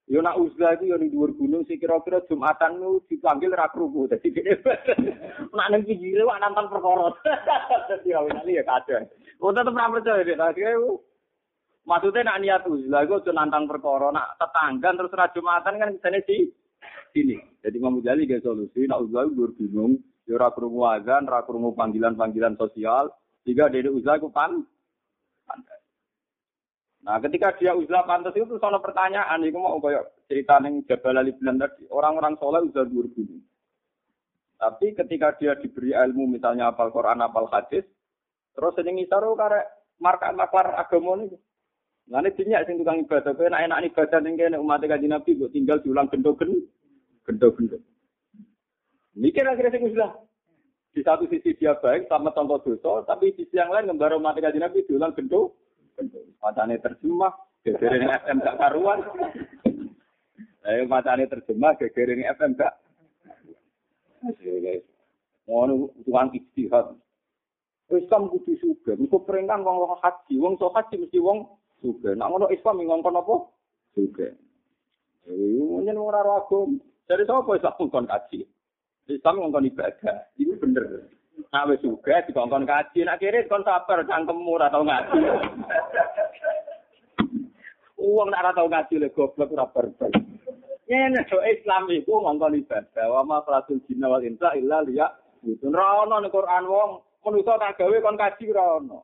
Yo 0.08 0.24
nak 0.24 0.40
uzlah 0.40 0.80
itu 0.80 0.88
yo 0.88 0.96
ning 0.96 1.12
dhuwur 1.12 1.36
gunung 1.36 1.68
sih 1.68 1.76
kira-kira 1.76 2.24
Jumatan 2.32 2.80
lu 2.80 3.04
dipanggil 3.12 3.52
ra 3.52 3.68
kruku. 3.68 4.08
Dadi 4.08 4.32
dene 4.32 4.56
nak 5.52 5.68
nang 5.68 5.84
pinggire 5.84 6.24
wak 6.24 6.40
nonton 6.40 6.72
perkara. 6.72 7.08
Dadi 7.92 8.16
awake 8.16 8.48
ya 8.56 8.64
kadang. 8.64 9.04
Kok 9.36 9.52
tetep 9.52 9.76
ra 9.76 9.92
percaya 9.92 10.24
dek. 10.24 10.40
Dadi 10.40 10.62
Maksudnya 11.88 12.28
nak 12.28 12.40
niat 12.44 12.64
uzlah 12.68 13.08
itu 13.08 13.16
aja 13.16 13.32
nantang 13.32 13.64
perkara, 13.64 14.12
nak 14.12 14.36
tetangga 14.36 14.92
terus 14.92 15.16
ra 15.16 15.32
Jumatan 15.32 15.80
kan 15.80 15.96
kesane 15.96 16.20
sih 16.28 16.52
sini. 17.16 17.40
Jadi 17.64 17.80
Imam 17.80 18.04
Ghazali 18.04 18.28
gak 18.28 18.44
solusi, 18.44 18.84
nak 18.92 19.08
uzlah 19.08 19.24
itu 19.24 19.56
gunung, 19.56 19.96
ya 20.28 20.36
ora 20.36 20.52
krungu 20.52 20.84
krungu 21.48 21.72
panggilan-panggilan 21.80 22.60
sosial, 22.60 23.08
sehingga 23.48 23.72
dari 23.72 23.88
uzlah 23.88 24.20
itu 24.20 24.28
pan 24.36 24.68
Nah, 27.06 27.22
ketika 27.22 27.54
dia 27.62 27.78
uzlah 27.78 28.04
pantas 28.10 28.34
itu 28.34 28.58
soal 28.58 28.82
pertanyaan, 28.82 29.46
itu 29.46 29.58
mau 29.60 29.78
kayak 29.78 30.26
cerita 30.26 30.58
neng 30.58 30.82
Jabal 30.90 31.22
Ali 31.22 31.32
tadi, 31.38 31.86
orang-orang 31.94 32.34
soleh 32.42 32.66
uzlah 32.66 32.88
dua 32.90 33.06
gunung. 33.14 33.44
Tapi 34.58 34.98
ketika 34.98 35.38
dia 35.38 35.54
diberi 35.54 35.94
ilmu, 35.94 36.26
misalnya 36.26 36.74
apal 36.74 36.90
Quran, 36.90 37.22
apal 37.22 37.46
hadis, 37.54 37.86
terus 38.58 38.74
ini 38.82 39.06
ngisaru 39.06 39.38
karek 39.38 39.70
marka 40.02 40.34
maklar 40.34 40.74
agama 40.82 41.22
ini. 41.22 41.38
Nah, 42.10 42.24
ini 42.26 42.34
dinyak 42.34 42.66
sing 42.66 42.82
tukang 42.82 43.04
ibadah, 43.04 43.36
kowe 43.36 43.46
enak 43.46 43.68
enak 43.68 43.84
ibadah 43.94 44.20
kene 44.24 44.58
umat 44.58 44.82
kanjeng 44.82 45.12
Nabi 45.12 45.38
kok 45.38 45.52
tinggal 45.54 45.78
diulang 45.84 46.08
gendo-gendo. 46.10 46.66
Gendo-gendo. 47.28 47.78
Mikir 49.14 49.44
akhirnya 49.46 49.76
sing 49.76 49.86
uzlah. 49.86 50.16
Di 50.96 51.06
satu 51.06 51.30
sisi 51.30 51.54
dia 51.60 51.78
baik 51.78 52.10
sama 52.10 52.34
contoh 52.34 52.58
dosa, 52.64 53.06
tapi 53.06 53.36
di 53.36 53.46
sisi 53.46 53.60
yang 53.60 53.70
lain 53.70 53.92
ngembara 53.92 54.18
umat 54.18 54.40
kanjeng 54.40 54.66
Nabi 54.66 54.88
diulang 54.88 55.14
gendo 55.14 55.54
Matane 56.38 56.78
terjemah, 56.78 57.34
geger 57.66 57.92
ini 57.98 58.06
FM 58.06 58.38
gak 58.46 58.58
karuan. 58.62 59.02
Ayo 60.64 60.86
matane 60.86 61.26
terjemah, 61.26 61.74
geger 61.82 62.14
ini 62.14 62.30
FM 62.38 62.54
gak. 62.54 62.78
Ngono 65.50 65.90
tuan 66.06 66.30
istihad. 66.38 66.94
Islam 67.88 68.28
kudu 68.28 68.52
suga, 68.60 69.00
mesti 69.00 69.16
perintah 69.24 69.64
wong 69.64 69.80
wong 69.80 69.96
haji, 70.04 70.36
wong 70.44 70.60
so 70.60 70.68
haji 70.76 71.00
mesti 71.00 71.24
wong 71.24 71.48
suga. 71.80 72.12
Nak 72.20 72.28
ngono 72.36 72.52
Islam 72.52 72.84
ngongkon 72.84 73.16
apa? 73.16 73.36
Suga. 73.96 74.28
Eh, 75.32 75.80
nyen 75.88 75.96
wong 75.96 76.12
ora 76.12 76.20
agam. 76.36 76.84
Dari 77.08 77.24
sapa 77.24 77.48
Islam 77.56 77.74
ngongkon 77.80 78.12
haji? 78.12 78.44
Islam 79.08 79.40
ngongkon 79.40 79.72
ibadah. 79.72 80.18
Ini 80.36 80.60
bener. 80.60 81.16
Nah, 81.38 81.70
juga 81.78 82.26
dikongkon 82.26 82.66
kaji, 82.66 83.06
nak 83.06 83.22
kiri 83.22 83.46
kon 83.46 83.62
sabar 83.62 84.02
cangkemmu 84.04 84.58
ora 84.58 84.74
tau 84.74 84.82
ngaji. 84.82 85.22
Uang 88.02 88.30
nak 88.34 88.42
ora 88.42 88.52
tau 88.58 88.68
ngaji 88.68 88.96
le 88.98 89.08
goblok 89.14 89.54
ora 89.54 89.70
berber. 89.70 90.12
Yen 90.90 91.14
do 91.30 91.38
Islam 91.46 91.92
iku 91.94 92.26
ngongkon 92.26 92.58
ibadah, 92.64 93.06
wa 93.12 93.22
ma 93.22 93.38
falatul 93.46 93.84
jinna 93.86 94.10
wal 94.10 94.24
insa 94.26 94.58
illa 94.58 94.82
liya. 94.82 95.08
Itu 95.46 95.70
ora 95.70 96.04
ono 96.04 96.18
ning 96.20 96.34
Quran 96.34 96.66
wong 96.66 96.92
manusa 97.22 97.60
tak 97.62 97.78
gawe 97.78 97.98
kon 98.02 98.18
kaji 98.18 98.44
ora 98.52 98.66
ono. 98.82 99.00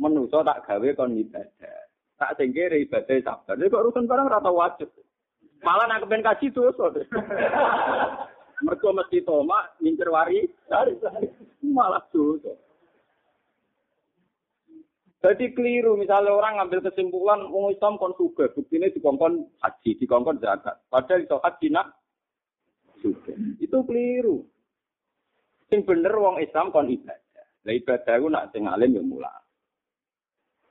Manusa 0.00 0.42
tak 0.48 0.64
gawe 0.64 0.88
kon 0.96 1.12
ibadah. 1.12 1.76
Tak 2.16 2.40
sing 2.40 2.56
kiri 2.56 2.88
ibadah 2.88 3.20
sabar. 3.20 3.54
Nek 3.60 3.74
urusan 3.74 4.08
barang 4.08 4.32
ora 4.32 4.40
tau 4.40 4.56
wajib. 4.56 4.88
Malah 5.60 5.86
nak 5.92 6.08
kepen 6.08 6.24
kaji 6.24 6.46
dosa. 6.56 6.88
Mereka 8.64 8.88
mesti 8.88 9.20
tomak, 9.20 9.76
ngincer 9.84 10.08
wari, 10.08 10.48
cari 10.64 10.96
malah 11.60 12.00
dosa. 12.08 12.56
Jadi 15.20 15.52
keliru, 15.52 15.98
misalnya 15.98 16.32
orang 16.32 16.62
ngambil 16.62 16.86
kesimpulan, 16.88 17.50
wong 17.50 17.74
Islam 17.74 17.98
kon 18.00 18.14
suga, 18.14 18.48
bukti 18.54 18.78
ini 18.78 18.94
dikongkon 18.94 19.44
haji, 19.58 19.90
dikongkon 19.98 20.38
zakat. 20.38 20.78
Padahal 20.86 21.26
itu 21.26 21.36
haji 21.36 21.66
nak 21.74 21.98
suga. 23.02 23.32
Itu 23.60 23.82
keliru. 23.84 24.46
Sing 25.66 25.82
bener 25.82 26.14
wong 26.14 26.38
Islam 26.40 26.70
kon 26.70 26.88
ibadah. 26.88 27.44
Lah 27.66 27.74
ibadah 27.74 28.14
itu 28.16 28.28
nak 28.30 28.48
sing 28.54 28.70
alim 28.70 28.96
ya 28.96 29.02
mula. 29.02 29.34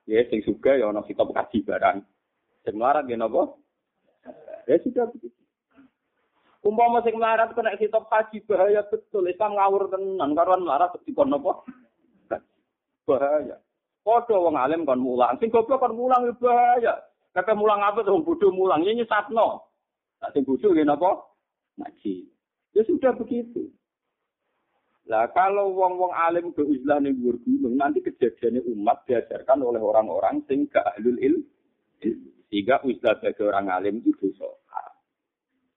Ya 0.07 0.23
sing 0.31 0.39
suga 0.47 0.73
ya 0.79 0.87
ono 0.87 1.03
kitab 1.03 1.29
kaji 1.35 1.61
barang. 1.61 1.97
Sing 2.63 2.73
melarat 2.79 3.05
ya? 3.11 3.19
Ya 4.65 4.75
sudah 4.81 5.05
begitu. 5.11 5.44
Umpama 6.65 6.97
sing 7.05 7.21
melarat 7.21 7.53
kena 7.53 7.77
kitab 7.77 8.09
haji 8.09 8.41
bahaya 8.49 8.81
betul. 8.89 9.29
Islam 9.29 9.53
ngawur 9.53 9.85
tenan 9.93 10.33
karuan 10.33 10.65
melarat 10.65 10.97
dikon 11.05 11.29
napa? 11.29 11.61
Bahaya. 13.05 13.61
Padha 14.01 14.33
wong 14.33 14.57
alim 14.57 14.81
kon 14.81 14.97
mulang. 14.97 15.37
Sing 15.37 15.53
goblok 15.53 15.85
kon 15.85 15.93
mulang 15.93 16.25
ya 16.25 16.33
bahaya. 16.41 16.93
Kata 17.37 17.53
mulang 17.53 17.85
apa 17.85 18.01
tuh 18.01 18.17
bodoh 18.25 18.49
mulang. 18.49 18.81
Ini 18.81 19.05
nyesatno. 19.05 19.61
Nah, 20.17 20.29
sing 20.33 20.41
bodoh 20.41 20.73
ya 20.73 20.81
napa? 20.81 21.21
Ngaji. 21.77 22.33
Ya 22.73 22.81
sudah 22.81 23.13
begitu. 23.13 23.69
Lah 25.05 25.29
kalau 25.37 25.69
wong-wong 25.69 26.17
alim 26.17 26.49
ke 26.49 26.65
Islam 26.65 27.05
ning 27.05 27.21
dhuwur 27.21 27.37
nanti 27.77 28.01
kejadiannya 28.01 28.65
umat 28.73 29.05
diajarkan 29.05 29.61
oleh 29.61 29.77
orang-orang 29.77 30.41
sing 30.49 30.65
gak 30.65 30.97
ahlul 30.97 31.21
ilm. 31.21 31.45
Sehingga 32.49 32.81
bagi 32.81 33.41
orang 33.45 33.69
alim 33.69 34.01
itu 34.01 34.17
dosa. 34.17 34.64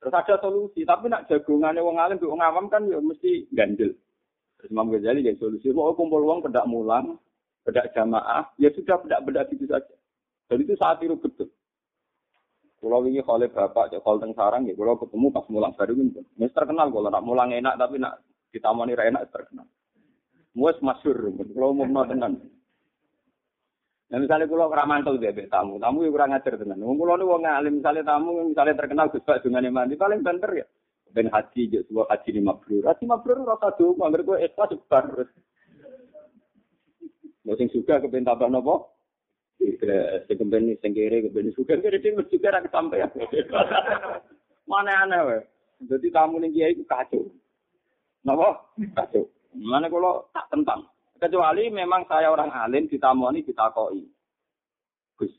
Terus 0.09 0.25
ada 0.25 0.41
solusi, 0.41 0.89
tapi 0.89 1.13
nak 1.13 1.29
jagungannya 1.29 1.85
wong 1.85 2.01
alim, 2.01 2.17
wong 2.17 2.41
awam 2.41 2.73
kan 2.73 2.89
ya 2.89 2.97
mesti 2.97 3.45
gandel. 3.53 3.93
Terus 4.57 4.73
Imam 4.73 4.89
Ghazali 4.89 5.21
jadi 5.21 5.37
solusi, 5.37 5.69
mau 5.69 5.93
kumpul 5.93 6.25
uang 6.25 6.49
kedak 6.49 6.65
mulang, 6.65 7.21
kedak 7.69 7.93
jamaah, 7.93 8.49
ya 8.57 8.73
sudah 8.73 8.97
bedak-bedak 9.05 9.53
itu 9.53 9.69
saja. 9.69 9.93
Dan 10.49 10.65
itu 10.65 10.73
saat 10.81 11.05
itu 11.05 11.13
betul. 11.13 11.53
Kalau 12.81 13.05
ini 13.05 13.21
oleh 13.21 13.53
bapak, 13.53 14.01
kalau 14.01 14.17
teng 14.17 14.33
sarang, 14.33 14.65
ya 14.65 14.73
kalau 14.73 14.97
ketemu 14.97 15.29
pas 15.29 15.45
mulang 15.53 15.77
baru 15.77 15.93
ini, 15.93 16.25
ini 16.25 16.49
terkenal 16.57 16.89
kalau 16.89 17.13
nak 17.13 17.27
mulang 17.29 17.53
enak, 17.53 17.77
tapi 17.77 18.01
nak 18.01 18.25
ditamani 18.49 18.97
enak 18.97 19.29
terkenal. 19.29 19.69
Muas 20.57 20.81
masyur, 20.81 21.37
kalau 21.53 21.77
mau 21.77 22.09
tenan. 22.09 22.41
Nah 24.09 24.17
misalnya 24.25 24.49
kalau 24.49 24.73
ramantel 24.73 25.21
dia 25.21 25.37
tamu, 25.53 25.77
tamu 25.77 26.01
yang 26.09 26.17
kurang 26.17 26.33
ajar 26.33 26.57
dengan. 26.57 26.81
Wong 26.81 26.97
kulo 26.97 27.21
wong 27.29 27.45
alim 27.45 27.85
misalnya 27.85 28.09
tamu 28.09 28.49
misalnya 28.49 28.81
terkenal 28.81 29.13
Gus 29.13 29.21
Pak 29.21 29.45
dengan 29.45 29.69
mandi 29.69 30.01
paling 30.01 30.25
banter 30.25 30.65
ya. 30.65 30.67
Ben 31.13 31.29
haji 31.29 31.63
je 31.69 31.81
sebuah 31.89 32.09
haji 32.09 32.31
lima 32.41 32.57
mabrur. 32.57 32.85
Haji 32.89 33.05
mabrur 33.05 33.39
rasa 33.45 33.73
tuh, 33.77 33.97
anggar 34.01 34.25
gue 34.25 34.45
ikhlas 34.45 34.73
sebar. 34.73 35.05
Mau 37.45 37.57
sing 37.57 37.69
suka 37.73 38.01
kepen 38.01 38.29
tambah 38.29 38.49
nopo? 38.49 38.97
Sing 39.61 40.37
kepen 40.37 40.77
sing 40.81 40.93
kere 40.93 41.29
kepen 41.29 41.53
suka 41.57 41.81
kere 41.81 42.01
dhewe 42.01 42.25
juga 42.29 42.57
ra 42.57 42.65
kesampaian. 42.65 43.09
Mana 44.69 45.05
aneh 45.05 45.21
wae. 45.25 45.41
Jadi 45.85 46.13
tamu 46.13 46.41
ning 46.41 46.53
kiai 46.53 46.77
ku 46.77 46.85
kacau. 46.85 47.25
Napa? 48.25 48.69
Kacau. 48.97 49.29
Mana 49.57 49.89
kalau 49.89 50.29
tak 50.33 50.49
tentang. 50.53 50.85
Kecuali 51.19 51.67
memang 51.67 52.07
saya 52.07 52.31
orang 52.31 52.55
alim 52.55 52.87
ditamoni 52.87 53.43
ditakoki. 53.43 54.07
Gus, 55.19 55.35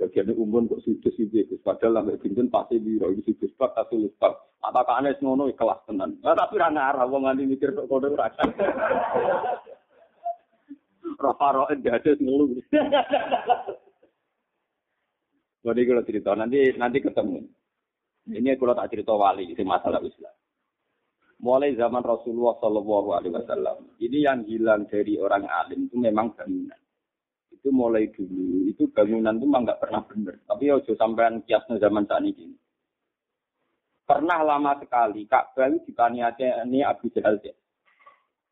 bagian 0.00 0.32
umum 0.32 0.64
kok 0.64 0.80
sudus 0.80 1.12
iki 1.20 1.44
Gus. 1.44 1.60
Padahal 1.60 2.00
sampai 2.00 2.16
dinten 2.24 2.48
pasti 2.48 2.80
biro 2.80 3.12
sudus 3.20 3.52
pak 3.60 3.76
tulis 3.92 4.16
pak. 4.16 4.32
Apakah 4.64 5.04
aneh 5.04 5.14
ngono 5.20 5.52
kelas 5.52 5.84
tenan. 5.84 6.16
Nah, 6.24 6.34
tapi 6.34 6.58
ra 6.58 6.72
ngarah 6.72 7.04
wong 7.06 7.28
nganti 7.28 7.44
mikir 7.44 7.76
kok 7.76 7.86
kode 7.86 8.08
ora. 8.10 8.32
Rafaro 11.18 11.66
ada 11.68 11.98
ngeluh. 11.98 12.56
Jadi 15.68 15.80
kalau 15.84 16.06
cerita 16.06 16.32
nanti 16.32 16.72
nanti 16.78 16.98
ketemu. 17.02 17.44
Ini 18.28 18.56
kalau 18.56 18.72
tak 18.72 18.88
cerita 18.94 19.12
wali 19.12 19.52
itu 19.52 19.66
masalah 19.66 20.00
Islam. 20.00 20.37
Mulai 21.38 21.78
zaman 21.78 22.02
Rasulullah 22.02 22.58
Shallallahu 22.58 23.08
Alaihi 23.14 23.34
Wasallam, 23.38 23.94
ini 24.02 24.26
yang 24.26 24.42
hilang 24.42 24.90
dari 24.90 25.14
orang 25.22 25.46
alim 25.46 25.86
itu 25.86 25.94
memang 25.94 26.34
bangunan. 26.34 26.80
Itu 27.54 27.70
mulai 27.70 28.10
dulu, 28.10 28.66
itu 28.66 28.90
bangunan 28.90 29.38
itu 29.38 29.46
memang 29.46 29.62
nggak 29.70 29.78
pernah 29.78 30.02
benar. 30.02 30.34
Tapi 30.50 30.64
ojo 30.74 30.92
sampean 30.98 31.46
kiasnya 31.46 31.78
zaman 31.78 32.10
saat 32.10 32.26
ini. 32.26 32.58
Pernah 34.02 34.40
lama 34.40 34.72
sekali 34.82 35.28
Ka'bah 35.28 35.68
dipaniati 35.84 36.42
ini 36.64 36.80
Abu 36.80 37.12
Jahal 37.12 37.38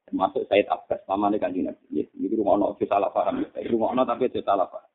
termasuk 0.07 0.47
Said 0.47 0.71
Abbas, 0.71 1.02
lama 1.11 1.26
ini 1.35 1.43
kan 1.43 1.50
Nabi. 1.50 2.07
Ini 2.07 2.37
rumah 2.38 2.55
ono 2.55 2.78
salah 2.78 3.11
paham, 3.11 3.43
rumah 3.50 3.88
ono 3.90 4.02
tapi 4.07 4.31
salah 4.38 4.71
paham. 4.71 4.90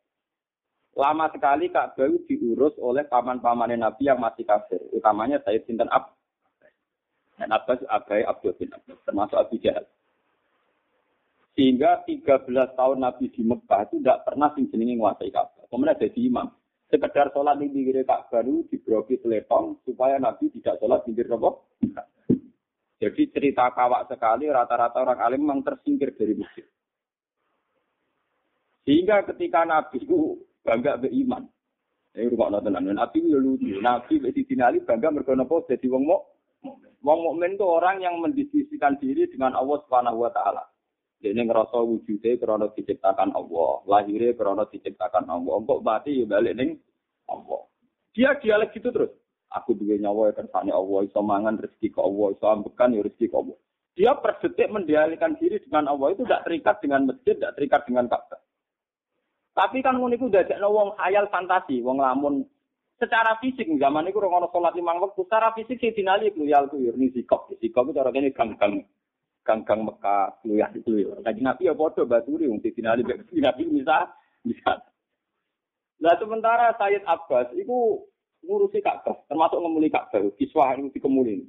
Lama 0.95 1.27
sekali 1.36 1.67
Ka'bah 1.67 2.07
diurus 2.29 2.79
oleh 2.79 3.03
paman-paman 3.03 3.75
Nabi 3.75 4.07
yang 4.07 4.24
masih 4.24 4.48
kafir, 4.48 4.79
utamanya 4.95 5.43
Said 5.43 5.67
Sinten 5.67 5.91
Ab. 5.91 6.15
Dan 7.41 7.50
Abbas 7.50 7.81
Abai 7.89 8.21
Abdul 8.21 8.53
bin 8.53 8.69
Abbas, 8.69 9.01
termasuk 9.01 9.33
Abu 9.33 9.57
Jahal. 9.57 9.81
Sehingga 11.57 12.05
13 12.05 12.77
tahun 12.77 13.01
Nabi 13.01 13.33
di 13.33 13.41
Mekah 13.41 13.89
itu 13.89 13.98
tidak 13.98 14.29
pernah 14.29 14.53
sing 14.53 14.69
jenenge 14.69 14.93
nguasai 15.01 15.33
Ka'bah. 15.33 15.65
Kemudian 15.74 15.98
jadi 15.98 16.19
imam. 16.29 16.53
Sekedar 16.93 17.33
sholat 17.33 17.57
di 17.57 17.65
pinggir 17.74 17.98
Ka'bah 18.05 18.45
itu 18.45 18.69
dibroki 18.69 19.17
telepon 19.17 19.81
supaya 19.81 20.21
Nabi 20.21 20.53
tidak 20.53 20.77
sholat 20.77 21.01
pinggir 21.01 21.25
Ka'bah. 21.25 21.57
Jadi 23.01 23.24
cerita 23.33 23.74
kawak 23.74 24.05
sekali, 24.05 24.45
rata-rata 24.45 25.01
orang 25.01 25.19
alim 25.25 25.41
memang 25.41 25.65
tersingkir 25.65 26.13
dari 26.13 26.38
masjid. 26.38 26.65
Sehingga 28.86 29.25
ketika 29.33 29.65
Nabi 29.65 29.98
itu 29.98 30.38
bangga 30.62 31.01
beriman. 31.01 31.50
Ini 32.13 32.29
rumah 32.29 32.62
tenan. 32.62 32.86
Nabi 32.86 33.17
itu 33.17 33.33
lucu. 33.33 33.81
Nabi 33.81 34.21
di 34.29 34.45
dinali 34.45 34.86
bangga 34.86 35.10
mergo 35.10 35.33
napa 35.33 35.65
jadi 35.65 35.89
wong 35.89 36.05
muk. 36.05 36.21
Wong 37.01 37.20
mukmin 37.25 37.58
itu 37.58 37.65
orang 37.65 37.98
yang 38.01 38.22
mendiskusikan 38.22 39.01
diri 39.01 39.25
dengan 39.25 39.58
Allah 39.58 39.81
Subhanahu 39.86 40.22
wa 40.22 40.29
taala. 40.29 40.63
Dene 41.22 41.46
ngerasa 41.46 41.77
wujude 41.81 42.38
krana 42.38 42.70
diciptakan 42.74 43.34
Allah, 43.34 43.72
lahire 43.86 44.34
krana 44.38 44.65
diciptakan 44.70 45.29
Allah. 45.29 45.55
Kok 45.65 45.81
mati 45.81 46.22
ya 46.22 46.25
balik 46.29 46.58
ning 46.58 46.77
Allah. 47.29 47.62
Dia 48.13 48.38
dialek 48.38 48.74
gitu 48.77 48.93
terus. 48.93 49.13
Aku 49.51 49.75
duwe 49.75 50.00
nyawa 50.00 50.31
ya 50.31 50.41
kersane 50.41 50.72
Allah, 50.72 51.00
iso 51.03 51.20
mangan 51.20 51.60
rezeki 51.60 51.91
ke 51.91 52.00
Allah, 52.00 52.27
iso 52.31 52.46
ambekan 52.48 52.96
ya 52.96 53.03
rezeki 53.03 53.27
ke 53.27 53.36
Allah. 53.36 53.58
Dia 53.91 54.12
per 54.15 54.39
detik 54.39 54.72
mendialihkan 54.72 55.36
diri 55.36 55.60
dengan 55.60 55.91
Allah 55.91 56.15
itu 56.15 56.24
tidak 56.24 56.48
terikat 56.48 56.75
dengan 56.79 57.01
masjid, 57.12 57.36
tidak 57.36 57.53
terikat 57.60 57.81
dengan 57.84 58.05
Ka'bah. 58.08 58.41
Tapi 59.51 59.84
kan 59.84 60.00
ngono 60.00 60.15
iku 60.15 60.31
dadekno 60.31 60.72
wong 60.72 60.89
khayal 60.96 61.27
fantasi, 61.27 61.84
wong 61.84 62.00
lamun 62.00 62.48
secara 63.01 63.41
fisik 63.41 63.65
zaman 63.81 64.05
itu 64.05 64.22
orang 64.22 64.46
orang 64.46 64.53
sholat 64.53 64.74
lima 64.77 64.93
waktu 65.01 65.25
secara 65.25 65.50
fisik 65.58 65.81
sih 65.81 65.90
dinali 65.98 66.29
keluyal 66.29 66.70
tuh 66.70 66.77
ini 66.77 67.09
sikok 67.09 67.50
sikok 67.57 67.90
itu 67.90 67.98
orang 67.98 68.22
ini 68.22 68.29
gang-gang 68.29 68.85
gang-gang 69.42 69.81
Mekah 69.81 70.37
keluyal 70.46 70.70
itu 70.77 71.01
ya 71.01 71.18
kaji 71.25 71.42
nabi 71.42 71.66
ya 71.66 71.74
bodoh 71.74 72.05
baturi 72.05 72.46
untuk 72.46 72.70
dinali 72.77 73.01
nabi 73.42 73.66
bisa 73.66 74.14
bisa 74.46 74.85
Nah 76.01 76.18
sementara 76.18 76.74
Sayyid 76.81 77.05
Abbas 77.05 77.53
itu 77.53 78.09
ngurusi 78.42 78.81
Ka'bah, 78.81 79.22
termasuk 79.29 79.61
ngemuli 79.61 79.94
Ka'bah, 79.94 80.33
kiswah 80.33 80.74
itu 80.74 80.90
dikemuli. 80.98 81.46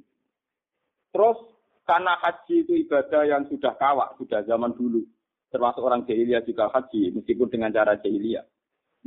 Terus 1.09 1.41
karena 1.89 2.13
haji 2.21 2.61
itu 2.61 2.73
ibadah 2.85 3.25
yang 3.25 3.49
sudah 3.49 3.73
kawak, 3.81 4.13
sudah 4.21 4.45
zaman 4.45 4.77
dulu. 4.77 5.01
Termasuk 5.49 5.81
orang 5.81 6.05
jahiliyah 6.05 6.45
juga 6.45 6.69
haji, 6.69 7.17
meskipun 7.17 7.49
dengan 7.49 7.73
cara 7.73 7.97
jahiliyah. 7.97 8.45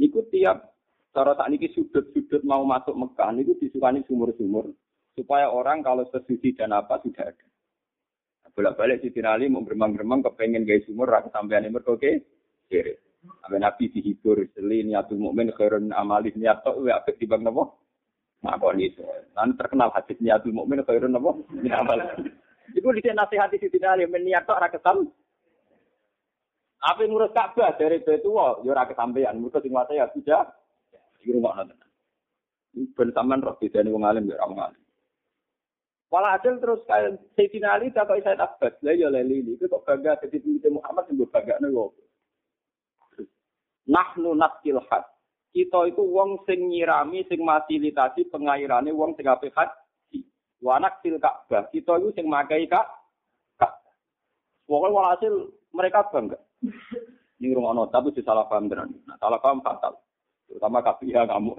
Niku 0.03 0.27
tiap 0.35 0.76
cara 1.17 1.33
tak 1.33 1.49
niki 1.49 1.73
sudut-sudut 1.73 2.45
mau 2.45 2.61
masuk 2.69 2.93
Mekah 2.93 3.33
niku 3.33 3.57
disukani 3.57 4.05
sumur-sumur 4.05 4.77
supaya 5.17 5.49
orang 5.49 5.81
kalau 5.81 6.05
sesuci 6.13 6.53
dan 6.53 6.77
apa 6.77 7.01
sudah 7.01 7.33
ada. 7.33 7.47
Bolak-balik 8.53 9.01
si 9.01 9.13
Ali 9.25 9.49
mau 9.49 9.65
beremang-beremang 9.65 10.21
kepengen 10.25 10.69
gaya 10.69 10.85
sumur 10.85 11.09
rakyat 11.09 11.33
sampean 11.33 11.65
ini 11.65 11.73
mergo 11.73 11.97
ke 11.97 12.21
kiri. 12.69 12.97
Sampai 13.43 13.59
Nabi 13.59 13.93
dihibur, 13.93 14.39
seli 14.55 14.87
niatul 14.87 15.19
mukmin 15.21 15.53
khairun 15.53 15.93
amali 15.93 16.33
niat 16.37 16.63
tok 16.63 16.81
wa 16.81 16.95
apik 17.01 17.21
dibang 17.21 17.45
napa? 17.45 17.69
Ngakoni 18.45 18.87
itu. 18.87 19.03
Lan 19.35 19.59
terkenal 19.61 19.93
hadis 19.93 20.17
niatul 20.25 20.57
mukmin 20.57 20.81
khairun 20.89 21.13
napa? 21.13 21.37
Amal. 21.75 22.01
Iku 22.73 22.97
dhisik 22.97 23.13
nasihati 23.13 23.61
si 23.61 23.77
Ali 23.85 24.09
men 24.09 24.25
niat 24.25 24.49
tok 24.49 24.57
ra 24.57 24.73
kesam. 24.73 25.05
Apa 26.81 27.03
ngurus 27.03 27.35
Ka'bah 27.35 27.77
dari 27.77 28.01
Betuwa, 28.05 28.63
ya 28.63 28.73
ora 28.73 28.89
kesampaian. 28.89 29.37
Mergo 29.37 29.59
sing 29.61 29.75
ya 29.75 30.07
tidak 30.13 30.17
di 30.17 30.66
rumah 31.33 31.57
nanti. 31.59 31.75
Ben 32.93 33.09
sampean 33.17 33.41
roh 33.41 33.57
bedane 33.57 33.89
wong 33.89 34.05
alim 34.05 34.29
ya 34.29 34.43
wong 34.45 34.61
alim. 34.61 34.83
Walhasil 36.07 36.63
terus 36.63 36.81
kayak 36.87 37.19
Sayyidina 37.35 37.75
Ali 37.75 37.91
tak 37.91 38.07
kok 38.07 38.23
saya 38.23 38.39
Abbas, 38.39 38.79
lah 38.79 38.95
ya 38.95 39.11
leli 39.11 39.43
itu 39.43 39.67
kok 39.67 39.83
bangga 39.83 40.15
jadi 40.23 40.39
pemimpin 40.39 40.79
Muhammad 40.79 41.11
yang 41.11 41.27
bangga 41.35 41.59
nih 41.59 41.71
Nahnu 43.87 44.31
naskil 44.39 44.79
had. 44.87 45.03
Kita 45.51 45.89
itu 45.89 46.03
wong 46.05 46.45
sing 46.45 46.69
nyirami, 46.69 47.25
sing 47.27 47.43
fasilitasi 47.43 48.29
pengairane 48.29 48.93
wong 48.93 49.17
sing 49.17 49.27
apik 49.27 49.55
haji. 49.55 50.21
Wanak 50.61 51.01
sil 51.01 51.17
Ka'bah. 51.23 51.71
Kita 51.71 51.97
itu 51.97 52.13
sing 52.13 52.27
makai 52.29 52.69
kak. 52.69 52.87
Pokoknya 54.67 54.95
walhasil 54.95 55.33
mereka 55.71 56.11
bangga. 56.11 56.39
Ini 57.39 57.55
rumah 57.55 57.87
tapi 57.89 58.11
salah 58.27 58.51
paham 58.51 58.67
tenan. 58.67 58.91
Nah, 59.07 59.15
salah 59.23 59.39
paham 59.39 59.63
fatal. 59.63 59.95
Terutama 60.47 60.79
KPIH 60.83 61.27
kamu. 61.27 61.53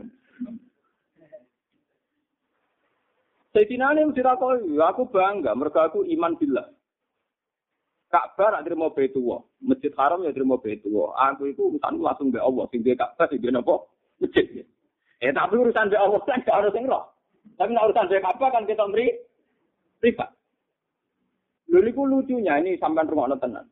Sayyidina 3.55 3.89
Ali 3.89 4.05
ditakoi, 4.13 4.77
aku 4.77 5.09
bangga, 5.09 5.57
mereka 5.57 5.89
aku 5.89 6.05
iman 6.05 6.37
billah. 6.37 6.67
Ka'bah 8.07 8.55
nak 8.55 8.63
terima 8.63 8.87
Baitullah, 8.87 9.43
Masjid 9.59 9.91
Haram 9.97 10.23
ya 10.23 10.31
terima 10.31 10.55
Baitullah. 10.55 11.11
Aku 11.33 11.51
itu 11.51 11.67
urusan 11.67 11.99
langsung 11.99 12.31
be 12.31 12.39
Allah, 12.39 12.69
sing 12.71 12.85
Ka'bah 12.85 13.27
sing 13.27 13.43
napa? 13.49 13.83
Masjid. 14.23 14.63
Eh 15.19 15.33
tapi 15.33 15.55
urusan 15.57 15.91
be 15.91 15.97
Allah 15.97 16.21
kan 16.23 16.39
gak 16.45 16.55
harus 16.55 16.71
sing. 16.71 16.87
Tapi 16.87 17.71
urusan 17.73 18.07
be 18.07 18.17
Ka'bah 18.23 18.49
kan 18.53 18.63
kita 18.63 18.85
beri 18.87 19.11
privat. 19.99 20.31
Lalu 21.67 21.91
lucunya 21.97 22.63
ini 22.63 22.79
sampai 22.79 23.09
rumah 23.09 23.35
tenan. 23.41 23.67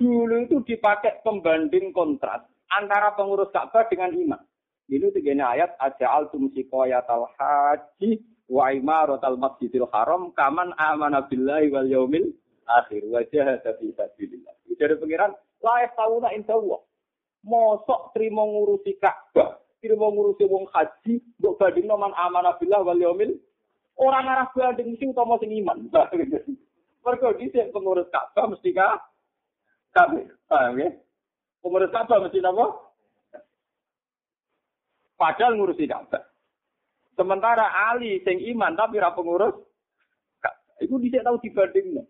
Dulu 0.00 0.48
itu 0.48 0.64
dipakai 0.64 1.20
pembanding 1.20 1.92
kontras 1.92 2.48
antara 2.78 3.12
pengurus 3.12 3.52
Ka'bah 3.52 3.84
dengan 3.88 4.12
imam. 4.14 4.42
Ini 4.92 5.08
tiga 5.14 5.32
ayat 5.32 5.78
aja 5.80 6.06
altum 6.10 6.52
sikoyatal 6.52 7.28
haji 7.38 8.20
wa 8.50 8.68
imaratal 8.74 9.40
masjidil 9.40 9.88
haram 9.88 10.34
kaman 10.36 10.76
amana 10.76 11.24
billahi 11.24 11.72
wal 11.72 11.88
yaumil 11.88 12.28
akhir 12.68 13.00
wa 13.08 13.24
jahada 13.32 13.72
fi 13.78 13.86
sabilillah. 13.96 14.52
Dari 14.76 14.98
pengiran 14.98 15.32
la 15.62 15.74
yastauna 15.86 16.34
inda 16.34 16.58
Allah. 16.58 16.80
Mosok 17.42 18.14
trimo 18.14 18.46
ngurusi 18.46 19.02
Ka'bah, 19.02 19.58
trimo 19.82 20.14
ngurusi 20.14 20.46
wong 20.46 20.70
haji, 20.70 21.18
mbok 21.42 21.58
bandingno 21.58 21.98
man 21.98 22.14
amana 22.14 22.54
wal 22.58 23.00
yaumil 23.00 23.34
orang 23.98 24.30
arah 24.30 24.48
banding 24.54 24.94
mesti 24.94 25.10
utama 25.10 25.38
sing 25.38 25.50
iman. 25.62 25.88
Mergo 27.02 27.28
dhisik 27.34 27.74
pengurus 27.74 28.10
Ka'bah 28.14 28.46
mesti 28.50 28.70
ka 28.74 29.00
kafir. 29.90 30.30
Paham 30.46 30.78
ya? 30.78 30.90
Pengurus 31.62 31.94
Ka'bah 31.94 32.18
mesti 32.18 32.42
apa? 32.42 32.66
Padahal 35.14 35.54
ngurusi 35.54 35.86
Ka'bah. 35.86 36.26
Sementara 37.14 37.70
Ali 37.94 38.18
sing 38.26 38.42
iman 38.52 38.74
tapi 38.74 38.98
ra 38.98 39.14
pengurus. 39.14 39.54
Iku 40.82 40.98
dhisik 40.98 41.22
tau 41.22 41.38
dibandingno. 41.38 42.02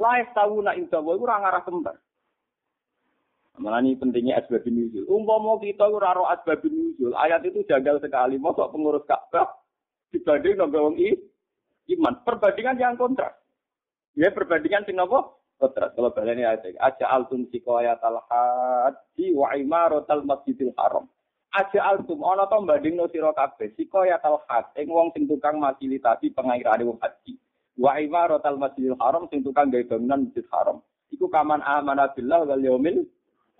Laes 0.00 0.32
tahu 0.32 0.64
nak 0.64 0.80
indah 0.80 1.04
iku 1.04 1.24
ora 1.28 1.44
ngarah 1.44 1.62
kembar. 1.68 1.96
Malah 3.60 3.84
ini 3.84 4.00
pentingnya 4.00 4.40
asbab 4.40 4.64
nuzul. 4.64 5.04
Umpama 5.12 5.60
kita 5.60 5.84
ora 5.84 6.16
ro 6.16 6.24
asbab 6.24 6.64
nuzul, 6.64 7.12
ayat 7.12 7.44
itu 7.44 7.60
jagal 7.68 8.00
sekali. 8.00 8.40
Mosok 8.40 8.72
pengurus 8.72 9.04
Ka'bah 9.04 9.52
dibanding 10.08 10.56
nang 10.56 10.72
wong 10.72 10.96
iman. 10.96 12.14
Perbandingan 12.24 12.80
yang 12.80 12.96
kontras. 12.96 13.36
Ya 14.16 14.32
perbandingan 14.32 14.88
sing 14.88 14.96
apa? 14.96 15.41
Terus 15.70 15.94
kalau 15.94 16.10
baleni 16.10 16.42
ayat 16.42 16.74
aja 16.74 17.06
altum 17.06 17.46
sikoyat 17.46 18.02
al 18.02 18.18
haji 18.26 19.30
wa 19.30 19.54
imaratal 19.54 20.26
masjidil 20.26 20.74
haram. 20.74 21.06
Aja 21.54 21.86
altum 21.86 22.26
ana 22.26 22.50
to 22.50 22.58
bandingno 22.66 23.06
sira 23.14 23.30
kabeh 23.30 23.70
sikoyat 23.78 24.26
al 24.26 24.42
haj 24.50 24.74
ing 24.74 24.90
wong 24.90 25.14
sing 25.14 25.30
tukang 25.30 25.62
fasilitasi 25.62 26.34
pengairane 26.34 26.82
wong 26.82 26.98
haji. 26.98 27.38
Wa 27.78 28.02
imaratal 28.02 28.58
masjidil 28.58 28.98
haram 28.98 29.30
sing 29.30 29.46
tukang 29.46 29.70
gawe 29.70 29.86
bangunan 29.86 30.26
masjid 30.26 30.42
haram. 30.50 30.82
Iku 31.14 31.30
kaman 31.30 31.62
amana 31.62 32.10
billah 32.10 32.42
wal 32.42 32.58
yaumil 32.58 33.06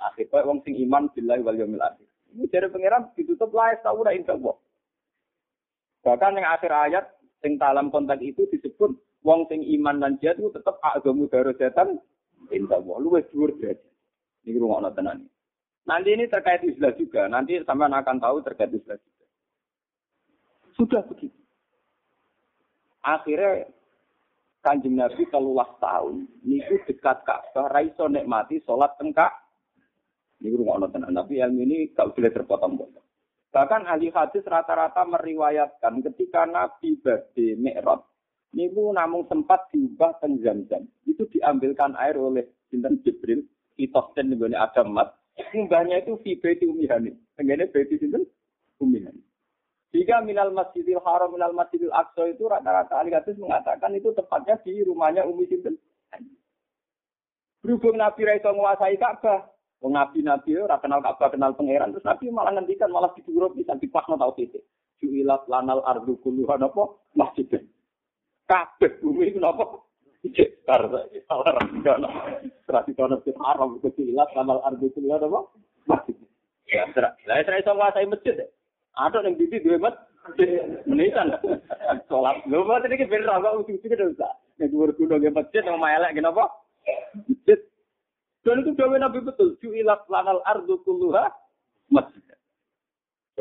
akhir. 0.02 0.26
Kaya 0.26 0.42
wong 0.42 0.66
sing 0.66 0.74
iman 0.82 1.06
billah 1.14 1.38
wal 1.38 1.54
yaumil 1.54 1.86
akhir. 1.86 2.06
Ini 2.34 2.50
dari 2.50 2.66
pangeran 2.66 3.14
ditutup 3.14 3.54
layak 3.54 3.86
tahu 3.86 4.02
indah 4.10 4.40
Bahkan 6.02 6.34
yang 6.34 6.48
akhir 6.50 6.72
ayat 6.74 7.04
sing 7.38 7.62
dalam 7.62 7.94
konteks 7.94 8.26
itu 8.26 8.42
disebut 8.50 8.90
wong 9.22 9.46
sing 9.46 9.62
iman 9.80 10.02
dan 10.02 10.18
jihad 10.18 10.38
itu 10.38 10.50
tetap 10.50 10.78
agamu 10.82 11.30
darajatan 11.30 11.98
indah 12.50 12.78
Allah. 12.78 12.96
Luwes 12.98 13.26
dhuwur. 13.30 13.54
Ini 14.42 14.58
rumah 14.58 14.90
tenan. 14.90 15.30
Nanti 15.86 16.14
ini 16.14 16.26
terkait 16.26 16.62
Islam 16.66 16.94
juga. 16.98 17.30
Nanti 17.30 17.62
sampean 17.62 17.94
akan 17.94 18.18
tahu 18.18 18.42
terkait 18.42 18.74
Islam 18.74 18.98
juga. 18.98 19.24
Sudah 20.74 21.02
begitu. 21.06 21.38
Akhirnya 23.02 23.66
kanjeng 24.62 24.98
Nabi 24.98 25.26
telulah 25.30 25.66
tahun. 25.78 26.26
Niku 26.42 26.82
dekat 26.86 27.22
Ka'bah, 27.26 27.70
raiso 27.70 28.06
nikmati 28.06 28.62
sholat 28.66 28.94
tengkak. 28.98 29.30
Rumah 30.42 30.90
tenan. 30.90 31.14
Nabi 31.14 31.38
ilmu 31.38 31.62
ini 31.62 31.94
gak 31.94 32.18
boleh 32.18 32.30
terpotong-potong. 32.34 33.06
Bahkan 33.52 33.84
ahli 33.84 34.10
hadis 34.10 34.42
rata-rata 34.42 35.06
meriwayatkan 35.06 36.02
ketika 36.02 36.48
Nabi 36.48 36.98
badhe 36.98 37.54
niku 38.52 38.92
namun 38.92 39.26
sempat 39.28 39.68
diubah 39.72 40.20
penjam-jam. 40.20 40.84
Itu 41.08 41.28
diambilkan 41.32 41.96
air 41.96 42.16
oleh 42.16 42.48
Sinten 42.68 43.00
Jibril, 43.04 43.44
Itosten 43.76 44.32
nih 44.32 44.56
Adam 44.56 44.96
Mat. 44.96 45.16
Mbahnya 45.52 46.04
itu 46.04 46.20
fi 46.20 46.36
baiti 46.36 46.68
umihani. 46.68 47.16
Tenggene 47.36 47.68
baiti 47.72 47.96
sinten? 47.96 48.28
Umihani. 48.76 49.20
Jika 49.92 50.24
minal 50.24 50.52
masjidil 50.52 51.00
haram, 51.04 51.32
minal 51.32 51.52
masjidil 51.52 51.92
aqsa 51.92 52.28
itu 52.28 52.48
rata-rata 52.48 52.96
ahli 52.96 53.12
mengatakan 53.36 53.92
itu 53.92 54.12
tepatnya 54.16 54.56
di 54.64 54.80
rumahnya 54.84 55.28
Umi 55.28 55.44
Sinten. 55.48 55.76
Berhubung 57.60 58.00
Nabi 58.00 58.24
Raisa 58.24 58.50
menguasai 58.50 58.96
Ka'bah, 58.98 59.52
Wong 59.82 59.98
nabi-nabi 59.98 60.62
ora 60.62 60.78
kenal 60.78 61.02
Ka'bah, 61.02 61.34
kenal 61.34 61.58
pangeran, 61.58 61.90
terus 61.90 62.06
nabi 62.06 62.30
malah 62.30 62.54
ngendikan 62.54 62.86
malah 62.94 63.10
diduro 63.18 63.50
bisa 63.50 63.74
dipakno 63.74 64.14
tau 64.14 64.30
titik. 64.38 64.62
Ju'ilat 65.02 65.50
lanal 65.50 65.82
ardu 65.82 66.22
kulluha 66.22 66.54
napa 66.54 67.02
masjid. 67.18 67.50
Kabeh 68.52 69.00
bumi 69.00 69.32
iku 69.32 69.40
napa? 69.40 69.64
Cekar 70.28 70.84
salah 71.24 71.52
rasiono. 71.56 72.08
Tradisi 72.68 73.00
masjid 73.00 73.36
haram 73.40 73.80
ju'ilat 73.80 74.28
lanal 74.36 74.60
ardu 74.68 74.92
kulluha 74.92 75.24
napa? 75.24 75.40
Masjid. 75.88 76.16
Ya. 76.68 76.84
Lah 76.92 77.40
saya 77.48 77.64
iso 77.64 77.72
nguasai 77.72 78.12
masjid. 78.12 78.36
Ada 78.92 79.24
yang 79.24 79.40
di 79.40 79.56
dua 79.56 79.80
masjid 79.80 80.68
menitan. 80.84 81.32
Salat. 82.12 82.44
Lho, 82.44 82.60
mboten 82.60 82.92
iki 82.92 83.08
ben 83.08 83.24
ra 83.24 83.40
kok 83.40 83.64
uji-uji 83.64 83.88
usah. 83.88 84.36
Nek 84.60 84.68
dhuwur 84.68 84.92
gunung 85.00 85.24
masjid 85.32 85.64
nang 85.64 85.80
elek 85.80 86.12
kenapa? 86.12 86.44
Masjid 87.24 87.56
dan 88.42 88.58
itu 88.60 88.74
jawab 88.74 88.98
Nabi 88.98 89.22
betul. 89.22 89.54
Ju'ilat 89.64 90.04
lanal 90.12 90.44
ardu 90.44 90.76
kulluha 90.84 91.30
masjid. 91.88 92.21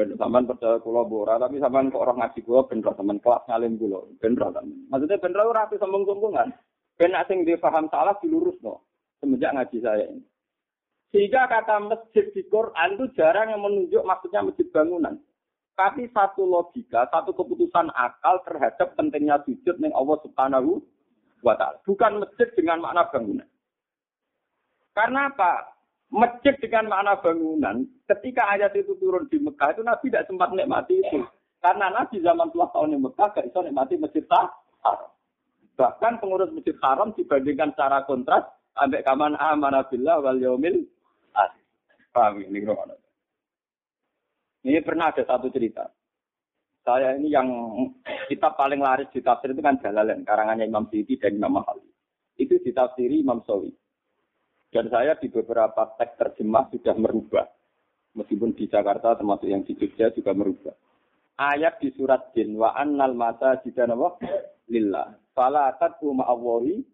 Ben 0.02 0.18
sampean 0.18 0.50
percaya 0.50 0.82
kula 0.82 1.06
bora, 1.06 1.38
tapi 1.38 1.62
sampean 1.62 1.94
kok 1.94 2.02
orang 2.02 2.26
ngaji 2.26 2.42
kula 2.42 2.66
ben 2.66 2.82
sampean 2.82 3.22
kelas 3.22 3.46
ngalim 3.46 3.78
kula. 3.78 4.02
Ben 4.18 4.34
Maksudnya 4.90 5.22
ben 5.22 5.38
ora 5.38 5.62
rapi 5.62 5.78
sombong-sombongan. 5.78 6.50
Ben 6.98 7.14
sing 7.30 7.46
dipaham 7.46 7.86
salah 7.94 8.18
dilurusno 8.18 8.82
semenjak 9.22 9.54
ngaji 9.54 9.78
saya 9.78 10.10
ini. 10.10 10.26
Sehingga 11.14 11.46
kata 11.46 11.86
masjid 11.86 12.26
di 12.34 12.42
Quran 12.50 12.98
itu 12.98 13.14
jarang 13.14 13.54
yang 13.54 13.62
menunjuk 13.62 14.02
maksudnya 14.02 14.42
masjid 14.42 14.66
bangunan. 14.74 15.22
Tapi 15.78 16.10
satu 16.10 16.50
logika, 16.50 17.06
satu 17.14 17.38
keputusan 17.38 17.94
akal 17.94 18.42
terhadap 18.42 18.98
pentingnya 18.98 19.38
sujud 19.46 19.78
ning 19.78 19.94
Allah 19.94 20.18
Subhanahu 20.26 20.82
wa 21.46 21.54
taala. 21.62 21.78
Bukan 21.86 22.26
masjid 22.26 22.50
dengan 22.58 22.82
makna 22.82 23.06
bangunan. 23.14 23.46
Karena 24.98 25.30
apa? 25.30 25.78
Masjid 26.12 26.52
dengan 26.60 26.92
makna 26.92 27.16
bangunan, 27.24 27.88
ketika 28.04 28.44
ayat 28.52 28.76
itu 28.76 29.00
turun 29.00 29.32
di 29.32 29.40
Mekah 29.40 29.72
itu 29.72 29.82
Nabi 29.82 30.12
tidak 30.12 30.28
sempat 30.28 30.52
nikmati 30.52 31.00
itu. 31.00 31.24
Karena 31.64 31.88
Nabi 31.88 32.20
zaman 32.20 32.52
tua 32.52 32.68
tahun 32.76 32.94
di 32.94 33.00
Mekah 33.00 33.32
gak 33.32 33.48
bisa 33.48 33.60
nikmati 33.64 33.96
masjid 33.96 34.26
haram. 34.28 35.12
Bahkan 35.80 36.20
pengurus 36.20 36.52
masjid 36.52 36.76
haram 36.84 37.16
dibandingkan 37.16 37.72
secara 37.72 38.04
kontras, 38.04 38.44
ambek 38.76 39.08
kaman 39.08 39.40
amanabillah 39.40 40.20
wal 40.20 40.36
yaumil 40.36 40.84
ini 44.62 44.78
pernah 44.86 45.10
ada 45.10 45.24
satu 45.26 45.48
cerita. 45.50 45.90
Saya 46.82 47.16
ini 47.16 47.32
yang 47.32 47.48
kita 48.28 48.54
paling 48.58 48.82
laris 48.82 49.10
di 49.14 49.22
tafsir 49.22 49.54
itu 49.54 49.62
kan 49.62 49.78
Jalalain, 49.80 50.26
karangannya 50.26 50.66
Imam 50.66 50.90
Siti 50.90 51.16
dan 51.18 51.38
Imam 51.38 51.62
Mahali. 51.62 51.86
Itu 52.36 52.58
ditafsiri 52.58 53.22
Imam 53.22 53.46
Sawi. 53.46 53.70
Dan 54.72 54.88
saya 54.88 55.20
di 55.20 55.28
beberapa 55.28 55.84
teks 56.00 56.16
terjemah 56.16 56.72
sudah 56.72 56.96
merubah. 56.96 57.44
Meskipun 58.16 58.56
di 58.56 58.72
Jakarta 58.72 59.20
termasuk 59.20 59.52
yang 59.52 59.68
di 59.68 59.76
Jogja 59.76 60.16
juga 60.16 60.32
merubah. 60.32 60.72
Ayat 61.36 61.84
di 61.84 61.92
surat 61.92 62.32
Jin 62.32 62.56
wa 62.56 62.72
annal 62.76 63.12
masa 63.12 63.60
jidanawa 63.64 64.16
lillah. 64.72 65.16
Fala 65.36 65.76
tad'u 65.76 66.16
ma'awahi 66.16 66.88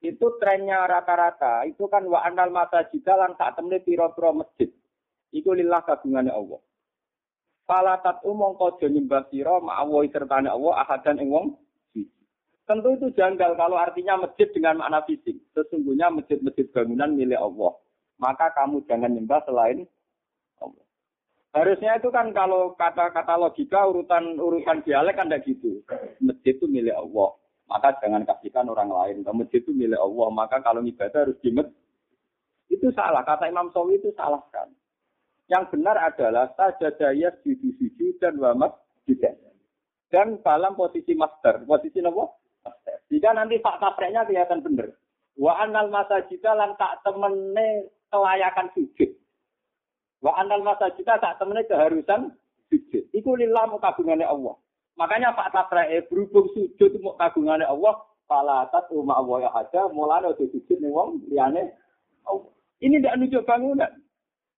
Itu 0.00 0.40
trennya 0.40 0.88
rata-rata. 0.88 1.68
Itu 1.70 1.86
kan 1.86 2.08
wa 2.10 2.24
annal 2.26 2.50
masa 2.50 2.88
jidalan 2.90 3.36
saat 3.38 3.54
temne 3.54 3.78
piro-piro 3.84 4.42
masjid. 4.42 4.70
Itu 5.30 5.54
lillah 5.54 5.86
kagungannya 5.86 6.34
Allah. 6.34 6.60
Fala 7.62 7.94
tad'u 8.02 8.34
mongko 8.34 8.82
nyembah 8.82 9.30
sira 9.30 9.62
ma'awahi 9.62 10.10
sertane 10.10 10.50
Allah 10.50 10.82
ahadan 10.82 11.22
ing 11.22 11.30
wong 11.30 11.46
Tentu 12.68 12.94
itu 12.94 13.08
janggal 13.18 13.58
kalau 13.58 13.76
artinya 13.80 14.26
masjid 14.26 14.46
dengan 14.54 14.78
makna 14.78 15.02
fisik. 15.02 15.36
Sesungguhnya 15.56 16.12
masjid-masjid 16.12 16.66
bangunan 16.70 17.10
milik 17.12 17.40
Allah. 17.40 17.72
Maka 18.20 18.52
kamu 18.52 18.84
jangan 18.86 19.10
nyembah 19.10 19.40
selain 19.48 19.88
Allah. 20.60 20.84
Harusnya 21.50 21.98
itu 21.98 22.14
kan 22.14 22.30
kalau 22.30 22.78
kata-kata 22.78 23.34
logika 23.34 23.82
urutan 23.90 24.38
urutan 24.38 24.86
dialek 24.86 25.18
kan 25.18 25.26
tidak 25.26 25.48
gitu. 25.50 25.82
Masjid 26.22 26.54
itu 26.54 26.70
milik 26.70 26.94
Allah. 26.94 27.34
Maka 27.66 27.98
jangan 28.02 28.22
kasihkan 28.22 28.70
orang 28.70 28.90
lain. 28.90 29.26
Masjid 29.26 29.58
itu 29.58 29.74
milik 29.74 29.98
Allah. 29.98 30.28
Maka 30.30 30.62
kalau 30.62 30.82
ibadah 30.82 31.26
harus 31.26 31.38
di 31.42 31.50
Itu 32.70 32.94
salah. 32.94 33.26
Kata 33.26 33.50
Imam 33.50 33.74
Sawi 33.74 33.98
itu 33.98 34.14
salah 34.14 34.42
kan. 34.54 34.70
Yang 35.50 35.74
benar 35.74 35.98
adalah 35.98 36.54
sajadaya 36.54 37.34
sujud 37.42 38.14
dan 38.22 38.38
wamas 38.38 38.70
juga. 39.02 39.34
Dan 40.06 40.38
dalam 40.42 40.78
posisi 40.78 41.18
master. 41.18 41.66
Posisi 41.66 41.98
apa? 41.98 42.39
Jika 43.10 43.34
nanti 43.34 43.58
fakta 43.58 43.90
praknya 43.98 44.22
kelihatan 44.22 44.62
benar. 44.62 44.94
Wa 45.34 45.58
anal 45.66 45.90
masajida 45.90 46.54
lan 46.54 46.78
tak 46.78 47.02
temene 47.02 47.90
kelayakan 48.12 48.70
sujud. 48.76 49.10
Wa 50.22 50.38
anal 50.38 50.62
masajida 50.62 51.18
tak 51.18 51.42
temene 51.42 51.66
keharusan 51.66 52.30
sujud. 52.70 53.04
Iku 53.10 53.34
lillah 53.34 53.66
kagungannya 53.82 54.28
Allah. 54.28 54.54
Makanya 54.94 55.34
fakta 55.34 55.66
praknya 55.66 56.06
berhubung 56.06 56.52
sujud 56.54 57.02
mau 57.02 57.18
kagungannya 57.18 57.66
Allah. 57.66 57.98
Falatat 58.30 58.86
umma 58.94 59.18
Allah 59.18 59.36
ya 59.42 59.50
ada. 59.50 59.90
Mulanya 59.90 60.30
udah 60.30 60.46
sujud 60.54 60.78
nih 60.78 60.90
wong 60.94 61.26
liane 61.26 61.74
Allah. 62.30 62.52
Ini 62.78 63.02
tidak 63.02 63.16
nunjuk 63.18 63.42
bangunan. 63.42 63.90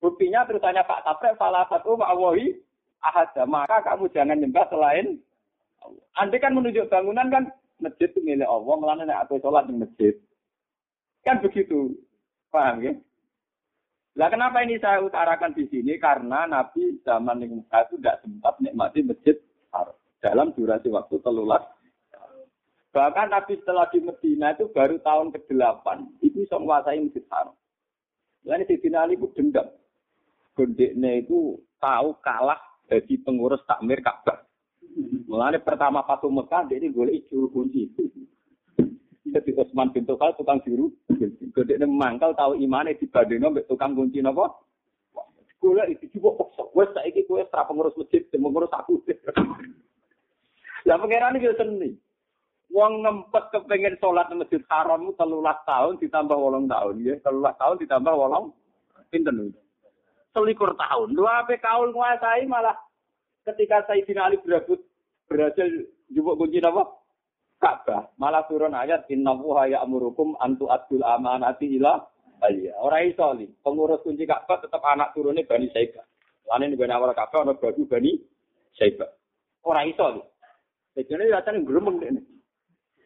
Buktinya 0.03 0.45
terusannya 0.45 0.83
Pak 0.83 1.07
Tapre, 1.07 1.33
falatat 1.41 1.81
umma 1.89 2.11
Allah 2.11 2.37
ahada. 3.01 3.43
Maka 3.49 3.81
kamu 3.87 4.13
jangan 4.13 4.37
nyembah 4.39 4.67
selain. 4.69 5.17
Andai 6.21 6.43
kan 6.43 6.53
menunjuk 6.53 6.91
bangunan 6.93 7.33
kan 7.33 7.45
masjid 7.83 8.09
itu 8.09 8.23
milik 8.23 8.47
Allah, 8.47 8.75
melana 8.79 9.03
nek 9.03 9.27
aku 9.27 9.43
sholat 9.43 9.67
di 9.67 9.75
masjid. 9.75 10.15
Kan 11.27 11.43
begitu. 11.43 11.99
Paham 12.49 12.85
ya? 12.85 12.95
Lah 14.13 14.29
kenapa 14.29 14.61
ini 14.61 14.77
saya 14.77 15.01
utarakan 15.01 15.57
di 15.57 15.65
sini? 15.73 15.97
Karena 15.97 16.45
Nabi 16.45 17.01
zaman 17.01 17.41
yang 17.41 17.65
Mekah 17.65 17.89
itu 17.89 17.95
tidak 17.97 18.21
sempat 18.21 18.55
nikmati 18.61 19.01
masjid 19.01 19.37
dalam 20.21 20.53
durasi 20.53 20.93
waktu 20.93 21.17
telulas. 21.25 21.65
Bahkan 22.93 23.33
Nabi 23.33 23.57
setelah 23.57 23.89
di 23.89 24.05
Medina 24.05 24.53
itu 24.53 24.69
baru 24.69 25.01
tahun 25.01 25.33
ke-8 25.33 25.87
itu 26.21 26.45
bisa 26.45 26.61
menguasai 26.61 27.01
masjid 27.01 27.25
haram. 27.33 27.57
Lain 28.45 28.69
di 28.69 28.77
Ali 28.93 29.17
itu 29.17 29.33
dendam. 29.33 29.65
Gondeknya 30.53 31.25
itu 31.25 31.57
tahu 31.81 32.13
kalah 32.21 32.61
jadi 32.93 33.17
pengurus 33.25 33.65
takmir 33.65 34.05
Ka'bah. 34.05 34.45
Mulane 35.27 35.59
pertama 35.65 36.05
Fatu 36.05 36.29
Mekah 36.29 36.69
dia 36.69 36.77
ini 36.77 36.93
golek 36.93 37.25
juru 37.33 37.49
kunci. 37.49 37.89
Jadi 39.33 39.51
Utsman 39.57 39.89
bin 39.97 40.05
Tufal 40.05 40.37
tukang 40.37 40.61
juru. 40.69 40.93
Gede 41.57 41.81
mangkal 41.89 42.37
tahu 42.37 42.61
imane 42.61 42.93
dibandingno 43.01 43.49
mbek 43.49 43.65
tukang 43.65 43.97
kunci 43.97 44.21
napa? 44.21 44.53
Golek 45.63 45.97
iki 45.97 46.21
coba 46.21 46.45
kok 46.53 46.75
wes 46.77 46.91
saiki 46.93 47.25
kowe 47.25 47.41
ora 47.41 47.65
pengurus 47.65 47.97
masjid, 47.97 48.21
pengurus 48.29 48.73
aku. 48.75 49.01
Lah 50.85 50.99
pangeran 51.01 51.39
iki 51.39 51.55
seni. 51.57 51.91
Wong 52.73 53.05
ngempet 53.05 53.53
kepengen 53.53 54.01
sholat 54.01 54.33
di 54.33 54.37
masjid 54.41 54.65
haram 54.73 55.13
telulah 55.17 55.57
tahun 55.69 56.01
ditambah 56.01 56.37
wolong 56.37 56.69
tahun 56.69 57.05
ya. 57.05 57.15
Telulah 57.21 57.53
tahun 57.61 57.77
ditambah 57.85 58.13
wolong 58.17 58.53
pinten 59.13 59.53
Selikur 60.33 60.73
tahun. 60.81 61.13
Dua 61.13 61.45
apa 61.45 61.61
kaul 61.61 61.93
nguasai 61.93 62.49
malah 62.49 62.73
ketika 63.47 63.87
Sayyidina 63.91 64.31
Ali 64.31 64.39
berebut 64.43 64.83
berhasil 65.27 65.67
jubuk 66.11 66.39
kunci 66.39 66.63
apa? 66.63 67.03
Ka'bah. 67.63 68.11
Malah 68.19 68.43
turun 68.51 68.75
ayat 68.75 69.07
inna 69.07 69.39
wuha 69.39 69.71
ya'murukum 69.71 70.35
antu 70.43 70.67
adul 70.67 71.07
amanati 71.07 71.79
ila 71.79 72.03
Iya, 72.43 72.75
orang 72.83 73.07
iso 73.07 73.27
li. 73.39 73.47
Pengurus 73.63 74.03
kunci 74.03 74.27
Ka'bah 74.27 74.59
tetap 74.59 74.83
anak 74.83 75.15
turunnya 75.15 75.47
Bani 75.47 75.71
Saibah. 75.71 76.03
Lain 76.51 76.67
ini 76.67 76.75
Bani 76.75 76.91
awal 76.91 77.15
Ka'bah, 77.15 77.47
ada 77.47 77.55
baju 77.55 77.87
Bani 77.87 78.19
Saibah. 78.75 79.07
Orang 79.63 79.87
iso 79.87 80.07
li. 80.19 80.23
Jadi 80.99 81.23
ini 81.23 81.31
datang 81.31 81.63
geremeng 81.63 82.03
ini. 82.03 82.23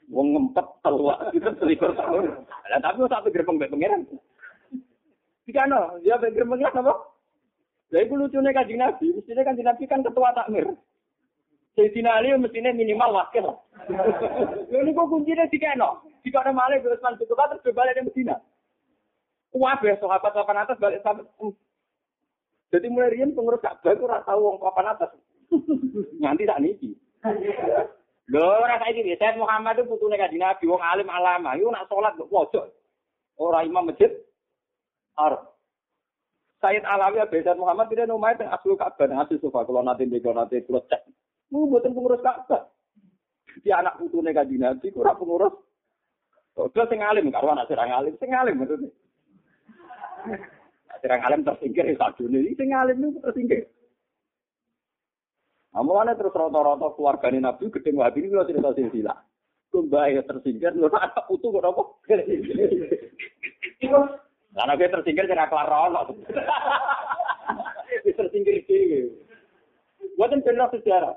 Wong 0.09 0.33
ngempet 0.33 0.67
telua 0.81 1.21
itu 1.37 1.51
selikur 1.61 1.93
tahun. 1.93 2.49
Tapi 2.81 2.99
satu 3.13 3.29
gerbang 3.29 3.61
mbek 3.61 3.71
pangeran. 3.77 4.03
Jika 5.45 5.69
no, 5.69 6.01
dia 6.01 6.17
mbek 6.17 6.33
gerbang 6.33 6.65
apa? 6.65 6.95
Lah 7.95 8.01
iku 8.03 8.19
lucune 8.19 8.51
Kanjeng 8.51 8.83
Nabi, 8.83 9.15
mestine 9.15 9.47
Kanjeng 9.47 9.67
Nabi 9.67 9.85
kan 9.87 10.03
ketua 10.03 10.35
takmir. 10.35 10.67
Sayyidina 11.79 12.19
Ali 12.19 12.35
mestine 12.35 12.75
minimal 12.75 13.15
wakil. 13.15 13.47
Lha 14.71 14.79
niku 14.83 15.07
kuncine 15.07 15.47
dikeno. 15.47 16.03
Dikene 16.27 16.51
malih 16.51 16.83
Utsman 16.83 17.15
bin 17.15 17.31
Affan 17.31 17.59
terus 17.63 17.77
balik 17.77 17.95
ke 17.95 18.03
Medina. 18.03 18.37
Kuwabe 19.55 19.95
sahabat 20.03 20.35
papan 20.35 20.67
atas 20.67 20.81
balik 20.83 21.01
sampai 21.07 21.25
Jadi 22.75 22.91
mulai 22.91 23.15
riyen 23.15 23.31
pengurus 23.31 23.63
Ka'bah 23.63 23.95
itu 23.95 24.03
ora 24.03 24.27
tau 24.27 24.43
wong 24.43 24.59
papan 24.59 24.91
atas. 24.91 25.15
Nganti 26.21 26.51
tak 26.51 26.59
niki. 26.59 26.99
Lho 28.27 28.43
ora 28.43 28.83
saiki 28.83 29.07
piye? 29.07 29.15
Sayyid 29.15 29.39
Muhammad 29.39 29.79
itu 29.79 29.87
putune 29.87 30.19
kanjeng 30.19 30.43
Nabi 30.43 30.67
wong 30.67 30.83
alim 30.83 31.07
alama. 31.07 31.55
Iku 31.55 31.71
nak 31.71 31.87
salat 31.87 32.19
kok 32.19 32.27
pojok. 32.27 32.67
Ora 33.39 33.63
imam 33.63 33.87
masjid. 33.87 34.11
Arab. 35.15 35.56
Sayyid 36.65 36.85
Alawi 36.89 37.21
Sayyid 37.29 37.61
Muhammad 37.61 37.93
tidak 37.93 38.09
nomai 38.09 38.33
teng 38.41 38.49
aslu 38.49 38.81
Ka'bah 38.81 39.05
nang 39.05 39.21
asli 39.25 39.37
sofa 39.41 39.69
kalau 39.69 39.85
nanti 39.85 40.09
mbek 40.09 40.25
nanti 40.25 40.65
kula 40.65 40.81
cek. 40.89 41.05
Mu 41.53 41.69
mboten 41.69 41.93
pengurus 41.93 42.25
Ka'bah. 42.25 42.73
Di 43.61 43.73
anak 43.73 44.01
putune 44.01 44.33
kanjeng 44.33 44.65
Nabi 44.65 44.89
ora 44.97 45.17
pengurus. 45.17 45.53
Oke 46.57 46.81
sing 46.89 47.05
alim 47.05 47.29
karo 47.29 47.53
anak 47.53 47.69
sing 47.69 47.77
alim, 47.77 48.17
sing 48.17 48.33
alim 48.33 48.57
maksudnya. 48.57 48.89
Alim 51.07 51.45
tersingkir 51.45 51.93
ya 51.93 51.97
sadune 52.01 52.41
iki 52.41 52.57
sing 52.57 52.73
alim 52.73 53.05
itu 53.05 53.21
tersingkir. 53.21 53.69
Amalane 55.77 56.17
terus 56.17 56.33
rata-rata 56.33 56.89
keluarga 56.97 57.29
Nabi 57.29 57.69
gedeng 57.69 58.01
wabi 58.01 58.25
ini 58.25 58.33
kalau 58.33 58.49
cerita 58.49 58.73
silsilah. 58.73 59.19
Kumbai 59.69 60.17
tersingkir, 60.25 60.73
lu 60.73 60.89
anak 60.97 61.29
putu 61.29 61.53
kok 61.53 61.69
apa? 61.69 61.85
Karena 64.57 64.73
gue 64.73 64.89
tersingkir 64.89 65.29
kira 65.29 65.53
kelar 65.53 65.69
rono. 65.69 66.01
tersingkir 68.09 68.65
sih. 68.65 69.13
Buatan 70.17 70.41
benar 70.41 70.73
sejarah. 70.73 71.13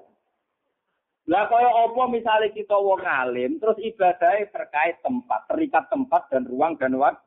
Lah 1.30 1.46
kaya 1.46 1.70
apa 1.72 2.04
misalnya 2.10 2.50
kita 2.52 2.74
wong 2.74 3.06
alim, 3.06 3.62
terus 3.62 3.78
ibadahnya 3.80 4.50
terkait 4.50 4.98
tempat, 5.06 5.46
terikat 5.46 5.86
tempat 5.88 6.26
dan 6.34 6.44
ruang 6.50 6.74
dan 6.82 6.98
waktu, 6.98 7.22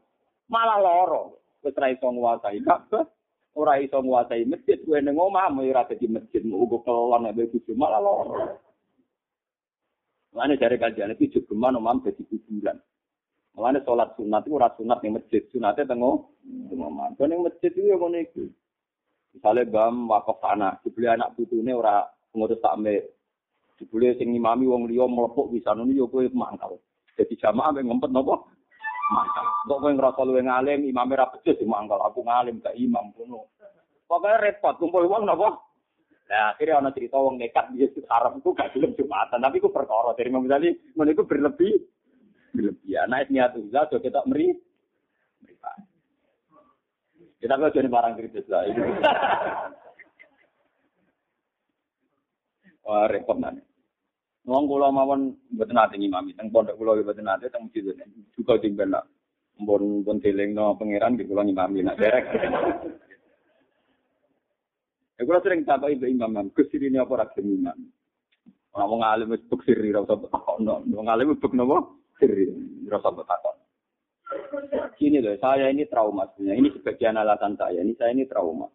malah 0.50 0.82
loro. 0.82 1.38
Wis 1.62 1.78
ra 1.78 1.86
iso 1.86 2.10
nguasai 2.10 2.58
Ka'bah, 2.66 3.06
ora 3.54 3.78
iso 3.78 4.02
nguasai 4.02 4.42
masjid 4.50 4.82
kuwi 4.82 4.98
ning 5.06 5.14
omah 5.14 5.54
ora 5.54 5.86
dadi 5.86 6.10
masjid 6.10 6.42
ugo 6.42 6.82
kelon 6.82 7.30
ae 7.30 7.46
bojo 7.46 7.72
malah 7.78 8.02
loro 8.02 8.58
Mulane 10.34 10.58
dari 10.58 10.80
kajian 10.82 11.14
itu 11.14 11.38
juga 11.38 11.70
omah 11.70 12.02
dadi 12.02 12.26
kuburan. 12.26 12.82
Mulane 13.52 13.84
sholat 13.84 14.16
sunat 14.16 14.48
itu 14.48 14.56
ora 14.56 14.72
sunat 14.72 15.04
ning 15.04 15.20
masjid, 15.20 15.44
sunate 15.52 15.84
tengo 15.84 16.32
omah. 16.72 17.12
Kene 17.20 17.36
masjid 17.36 17.68
itu 17.68 17.92
ngono 17.92 18.16
iku. 18.16 18.48
Misale 19.32 19.68
bam 19.68 20.08
wakaf 20.08 20.40
tanah, 20.40 20.80
dibeli 20.80 21.08
anak 21.08 21.36
putune 21.36 21.72
ora 21.76 22.04
ngurus 22.32 22.60
takmir. 22.64 23.04
Dibeli 23.76 24.16
sing 24.16 24.32
ngimami 24.32 24.64
wong 24.64 24.88
liya 24.88 25.04
mlepuk 25.04 25.52
bisa 25.52 25.76
ngono 25.76 25.92
yo 25.92 26.08
kowe 26.08 26.24
mangkal. 26.32 26.80
Jadi 27.12 27.36
jamaah 27.36 27.76
mek 27.76 27.84
ngempet 27.84 28.10
napa? 28.12 28.40
mangkal. 29.12 29.46
Kok 29.68 29.80
kowe 29.84 29.92
ngrasa 29.92 30.22
luwe 30.24 30.42
ngalim, 30.48 30.80
imame 30.88 31.12
ra 31.12 31.28
becus 31.28 31.60
di 31.60 31.68
mangkal. 31.68 32.00
Aku 32.08 32.24
ngalim 32.24 32.64
gak 32.64 32.76
imam 32.76 33.12
kuno. 33.12 33.52
Pokoknya 34.08 34.40
repot 34.40 34.80
kumpul 34.80 35.04
wong 35.08 35.28
napa? 35.28 35.60
Nah, 36.32 36.56
akhirnya 36.56 36.80
ana 36.80 36.90
cerita 36.96 37.20
wong 37.20 37.36
nekat 37.36 37.76
di 37.76 37.84
Masjid 37.84 38.04
Haram 38.08 38.40
itu 38.40 38.56
gak 38.56 38.72
gelem 38.72 38.96
Jumatan, 38.96 39.44
tapi 39.44 39.60
ku 39.60 39.68
perkara 39.68 40.16
dari 40.16 40.32
Imam 40.32 40.48
Ghazali, 40.48 40.72
ngono 40.96 41.12
iku 41.12 41.28
berlebih 41.28 41.91
berlebihan. 42.52 43.08
Nah, 43.08 43.24
niat 43.26 43.56
uza 43.56 43.88
do 43.88 43.98
kita 43.98 44.22
meri. 44.28 44.52
Kita 47.42 47.58
kok 47.58 47.74
jadi 47.74 47.90
barang 47.90 48.14
kritis 48.14 48.46
lah. 48.46 48.62
Wah, 52.86 53.10
repot 53.10 53.34
nanti. 53.34 53.66
Wong 54.42 54.66
kula 54.66 54.90
mawon 54.90 55.38
mboten 55.54 55.74
nate 55.78 55.94
ngimami 55.94 56.34
teng 56.34 56.50
pondok 56.50 56.74
kula 56.74 56.98
mboten 56.98 57.22
nate 57.22 57.46
teng 57.46 57.70
masjid 57.70 57.94
juga 58.34 58.58
tinggal 58.58 58.90
nak 58.90 59.06
mbon 59.62 60.02
pun 60.02 60.18
no 60.50 60.74
pangeran 60.74 61.14
di 61.14 61.22
kula 61.22 61.46
ngimami 61.46 61.86
nak 61.86 61.94
derek. 61.94 62.26
Ya 65.14 65.22
kula 65.22 65.38
sering 65.46 65.62
takoki 65.62 65.94
ibu 65.94 66.10
imam, 66.10 66.50
Gus 66.50 66.66
ini 66.74 66.98
apa 66.98 67.14
ora 67.14 67.30
gelem 67.30 67.62
imam. 67.62 67.78
Ora 68.74 68.84
wong 68.90 69.00
alim 69.06 69.30
wis 69.30 69.46
bek 69.46 69.62
sirri 69.62 69.94
ora 69.94 70.02
usah 70.02 70.18
takon. 70.26 70.66
Wong 70.90 71.06
alim 71.06 71.38
bek 71.38 71.54
napa? 71.54 72.01
Usah 72.22 73.12
takon. 73.26 73.56
Gini 75.00 75.18
loh, 75.18 75.34
saya 75.42 75.68
ini 75.72 75.88
trauma 75.90 76.28
sebenarnya. 76.32 76.60
Ini 76.60 76.68
sebagian 76.78 77.18
alasan 77.18 77.58
saya. 77.58 77.82
Ini 77.82 77.92
saya 77.98 78.14
ini 78.14 78.24
trauma 78.30 78.70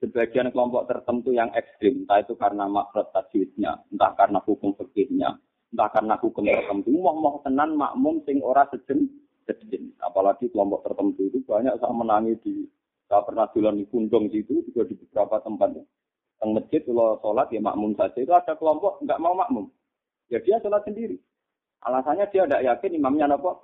sebagian 0.00 0.48
kelompok 0.50 0.88
tertentu 0.88 1.30
yang 1.36 1.52
ekstrim, 1.52 2.04
entah 2.04 2.24
itu 2.24 2.32
karena 2.40 2.64
makhluk 2.66 3.12
tajwidnya, 3.12 3.84
entah 3.92 4.12
karena 4.16 4.40
hukum 4.40 4.72
fikihnya, 4.72 5.36
entah 5.70 5.88
karena 5.92 6.16
hukum 6.16 6.44
tertentu, 6.48 6.88
mau 6.96 7.16
mau 7.20 7.36
tenan 7.44 7.76
makmum 7.76 8.24
sing 8.24 8.40
ora 8.40 8.64
sejen 8.72 9.06
sejen. 9.44 9.92
Apalagi 10.00 10.48
kelompok 10.48 10.88
tertentu 10.88 11.28
itu 11.28 11.38
banyak 11.44 11.76
saya 11.76 11.92
menangi 11.92 12.34
di 12.40 12.64
saya 13.06 13.20
pernah 13.28 13.46
jualan 13.52 13.76
di 13.76 13.84
Kundong 13.90 14.32
situ 14.32 14.64
juga 14.72 14.88
di 14.88 14.96
beberapa 14.96 15.36
tempat. 15.44 15.68
Yang 16.40 16.50
masjid 16.56 16.80
kalau 16.88 17.20
sholat 17.20 17.46
ya 17.52 17.60
makmum 17.60 17.92
saja 18.00 18.16
itu 18.16 18.32
ada 18.32 18.56
kelompok 18.56 19.04
nggak 19.04 19.20
mau 19.20 19.36
makmum, 19.36 19.68
ya 20.32 20.40
dia 20.40 20.56
sholat 20.64 20.80
sendiri. 20.88 21.20
Alasannya 21.80 22.28
dia 22.28 22.44
tidak 22.44 22.64
yakin 22.64 22.96
imamnya 23.00 23.26
apa 23.30 23.56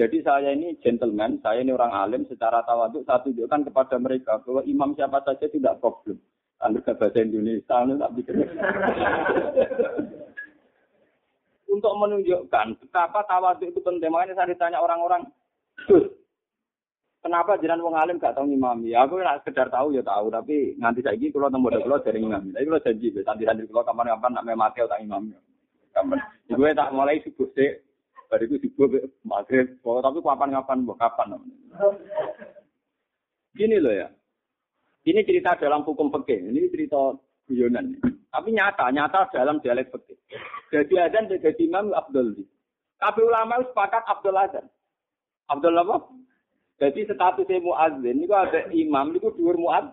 jadi 0.00 0.16
saya 0.24 0.56
ini 0.56 0.80
gentleman, 0.80 1.36
saya 1.44 1.60
ini 1.60 1.76
orang 1.76 1.92
alim 1.92 2.24
secara 2.24 2.64
tawaduk 2.64 3.04
saya 3.04 3.20
tunjukkan 3.20 3.68
kepada 3.68 4.00
mereka 4.00 4.40
bahwa 4.40 4.64
imam 4.64 4.96
siapa 4.96 5.20
saja 5.28 5.44
tidak 5.44 5.76
problem. 5.76 6.16
Anda 6.56 6.80
bahasa 6.80 7.20
Indonesia, 7.20 7.74
anda 7.76 8.00
tak 8.00 8.16
pikir. 8.16 8.32
Untuk 11.76 11.92
menunjukkan 12.00 12.80
betapa 12.80 13.28
tawaduk 13.28 13.76
itu 13.76 13.80
penting, 13.84 14.08
makanya 14.08 14.40
saya 14.40 14.48
ditanya 14.48 14.80
orang-orang, 14.80 15.28
kenapa 17.20 17.60
jangan 17.60 17.84
wong 17.84 17.92
alim 17.92 18.16
gak 18.16 18.40
tahu 18.40 18.48
imam? 18.48 18.80
Ya 18.88 19.04
aku 19.04 19.20
nggak 19.20 19.44
sekedar 19.44 19.68
tahu 19.68 19.92
ya 19.92 20.00
tahu, 20.00 20.32
tapi 20.32 20.80
nganti 20.80 21.04
saya 21.04 21.20
gitu 21.20 21.36
kalau 21.36 21.52
temu 21.52 21.68
kalau 21.68 22.00
dari 22.00 22.24
imam. 22.24 22.48
Tapi 22.48 22.64
kalau 22.64 22.84
janji, 22.88 23.12
nanti 23.20 23.44
nanti 23.44 23.68
kalau 23.68 23.84
kapan-kapan 23.84 24.32
nak 24.32 24.48
mati 24.56 24.80
tak 24.80 25.04
imam. 25.04 25.28
Kapan? 26.00 26.20
Gue 26.48 26.70
tak 26.72 26.92
mulai 26.96 27.20
sibuk 27.20 27.52
sih 27.52 27.76
Bar 28.30 28.40
itu 28.46 28.62
sibuk 28.62 28.94
maghrib. 29.26 29.74
Oh, 29.82 29.98
tapi 29.98 30.22
kapan-kapan, 30.22 30.86
kapan. 30.94 31.34
Gini 33.58 33.82
loh 33.82 33.90
ya. 33.90 34.06
Ini 35.02 35.26
cerita 35.26 35.58
dalam 35.58 35.82
hukum 35.82 36.14
fikih. 36.14 36.54
Ini 36.54 36.70
cerita 36.70 37.18
guyonan. 37.50 37.98
Tapi 38.30 38.54
nyata, 38.54 38.86
nyata 38.94 39.34
dalam 39.34 39.58
dialek 39.58 39.90
fikih. 39.90 40.14
Jadi 40.70 40.94
azan 41.02 41.26
jadi 41.26 41.50
imam 41.66 41.90
Abdul. 41.90 42.38
Tapi 43.02 43.20
ulama 43.26 43.58
itu 43.58 43.74
sepakat 43.74 44.06
Abdul 44.06 44.38
azan. 44.38 44.66
Abdul 45.50 45.74
apa? 45.82 45.96
Jadi 46.78 47.10
statusnya 47.10 47.58
muadzin 47.58 48.22
itu 48.22 48.30
ada 48.30 48.70
imam 48.70 49.10
itu 49.18 49.34
dua 49.34 49.58
muad. 49.58 49.84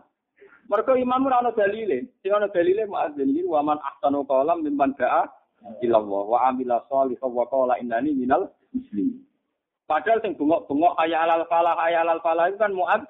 Mereka 0.69 0.93
imam 0.93 1.25
ora 1.25 1.41
ana 1.41 1.51
dalile. 1.57 2.05
Sing 2.21 2.29
ana 2.29 2.53
dalile 2.53 2.85
muadzin 2.85 3.33
iki 3.33 3.49
waman 3.49 3.81
ahsanu 3.81 4.21
qalam 4.29 4.61
mimman 4.61 4.93
da'a 4.93 5.25
ilallah 5.81 6.23
wa 6.25 6.37
amila 6.49 6.81
sholihah 6.89 7.29
wa 7.29 7.45
qala 7.49 7.77
innani 7.81 8.13
minal 8.13 8.49
muslimin. 8.73 9.23
Padahal 9.87 10.19
sing 10.19 10.35
bengok-bengok 10.35 10.99
ayat 10.99 11.23
alal 11.23 11.47
falah 11.47 11.75
ayat 11.79 12.03
alal 12.03 12.19
falah 12.19 12.51
itu 12.51 12.59
kan 12.59 12.75
muad. 12.75 13.01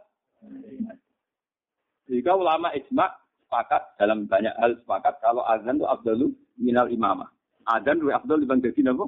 Jika 2.08 2.38
ulama 2.38 2.70
ijma 2.78 3.10
sepakat 3.44 3.98
dalam 3.98 4.30
banyak 4.30 4.54
hal 4.60 4.78
sepakat 4.84 5.18
kalau 5.24 5.42
azan 5.50 5.82
itu 5.82 5.88
abdalu 5.90 6.28
minal 6.60 6.88
imamah. 6.88 7.32
Azan 7.68 8.00
lebih 8.00 8.16
abdul 8.16 8.44
dibanding 8.44 8.72
jadi 8.72 8.96
apa? 8.96 9.06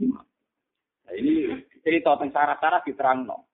Imam. 0.00 0.24
Nah, 1.06 1.14
ini 1.14 1.62
cerita 1.84 2.16
tentang 2.18 2.34
syarat-syarat 2.34 2.82
diterang 2.88 3.28
no. 3.28 3.46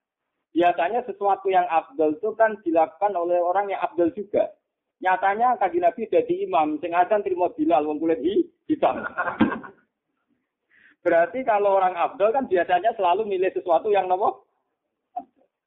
Biasanya 0.56 1.04
sesuatu 1.04 1.52
yang 1.52 1.68
abdul 1.68 2.16
itu 2.16 2.32
kan 2.38 2.56
dilakukan 2.64 3.12
oleh 3.12 3.36
orang 3.42 3.68
yang 3.68 3.80
abdul 3.84 4.08
juga. 4.16 4.48
Nyatanya 4.96 5.60
kaji 5.60 5.78
Nabi 5.78 6.08
jadi 6.08 6.34
imam, 6.48 6.80
sing 6.80 6.96
terima 7.20 7.52
Bilal, 7.52 7.84
wong 7.84 8.00
kulit 8.00 8.20
hitam. 8.64 9.04
Berarti 11.06 11.46
kalau 11.46 11.78
orang 11.78 11.94
Abdul 11.94 12.34
kan 12.34 12.50
biasanya 12.50 12.90
selalu 12.98 13.30
milih 13.30 13.54
sesuatu 13.54 13.92
yang 13.94 14.10
nopo. 14.10 14.48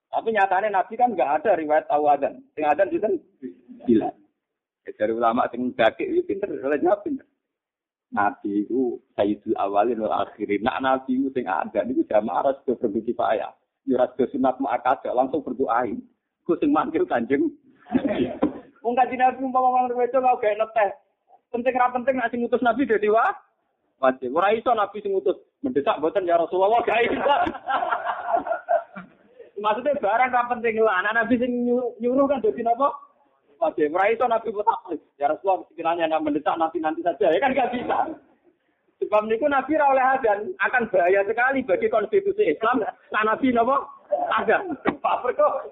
Tapi 0.10 0.34
nyatanya 0.34 0.74
Nabi 0.74 0.94
kan 0.98 1.14
nggak 1.14 1.32
ada 1.40 1.56
riwayat 1.56 1.86
tahu 1.88 2.10
adan. 2.10 2.42
Sing 2.58 2.66
adan 2.66 2.90
itu 2.90 3.08
gila. 3.86 4.10
Ya, 4.84 4.92
dari 4.98 5.14
ulama 5.14 5.46
sing 5.54 5.72
dake 5.78 6.02
itu 6.02 6.26
pinter, 6.26 6.50
oleh 6.50 6.82
jawab. 6.82 7.06
Nabi 8.10 8.66
itu 8.66 8.98
sayyidul 9.14 9.56
awalin 9.56 10.02
wal 10.02 10.26
akhirin. 10.26 10.66
Nak 10.66 10.82
Nabi 10.82 11.22
itu 11.22 11.30
sing 11.32 11.46
ada 11.46 11.86
niku 11.86 12.02
jamaah 12.10 12.50
harus 12.50 12.58
berdoa 12.66 13.00
kifayah. 13.06 13.54
Ya 13.86 13.96
harus 14.02 14.28
sunat 14.34 14.58
muakkad 14.58 15.06
langsung 15.14 15.46
berdoain. 15.46 16.02
Ku 16.44 16.58
sing 16.58 16.74
manggil 16.74 17.06
Kanjeng. 17.06 17.54
Wong 18.80 18.96
kanjeng 18.96 19.20
Nabi 19.20 19.44
umpama 19.44 19.68
ngomong 19.76 19.96
wedo 20.00 20.18
kok 20.24 20.40
gak 20.40 20.56
neteh. 20.56 20.90
Penting 21.52 21.76
ra 21.76 21.92
penting 21.92 22.16
nek 22.16 22.30
sing 22.32 22.40
ngutus 22.46 22.64
Nabi 22.64 22.88
dadi 22.88 23.12
wah. 23.12 23.36
Wajib. 24.00 24.32
Ora 24.32 24.56
iso 24.56 24.72
Nabi 24.72 25.04
sing 25.04 25.12
ngutus 25.12 25.36
mendesak 25.60 26.00
mboten 26.00 26.30
ya 26.30 26.40
Rasulullah 26.40 26.80
iso. 27.04 27.20
Maksudnya 29.64 30.00
barang 30.00 30.32
ra 30.32 30.44
penting 30.48 30.80
lah. 30.80 31.04
Anak 31.04 31.14
Nabi 31.26 31.36
sing 31.36 31.52
nyuruh 32.00 32.26
kan 32.32 32.40
dadi 32.40 32.64
napa? 32.64 32.96
Wajib. 33.60 33.92
Ora 33.92 34.06
iso 34.08 34.26
Nabi 34.32 34.48
botak. 34.56 34.80
Ya 35.20 35.28
Rasulullah 35.28 35.68
sekiranya 35.68 36.08
yang 36.08 36.24
mendesak 36.24 36.56
nanti 36.56 36.80
nanti 36.80 37.04
saja. 37.04 37.36
Ya 37.36 37.40
kan 37.44 37.52
gak 37.52 37.76
bisa. 37.76 37.98
Sebab 39.04 39.28
niku 39.28 39.52
Nabi 39.52 39.76
ra 39.76 39.92
oleh 39.92 40.06
adan 40.06 40.40
akan 40.60 40.88
bahaya 40.92 41.24
sekali 41.28 41.68
bagi 41.68 41.92
konstitusi 41.92 42.48
Islam. 42.48 42.80
Nah 42.88 43.24
Nabi 43.28 43.52
napa? 43.52 43.84
Ada. 44.40 44.64
Pak 45.04 45.16
Perko. 45.28 45.68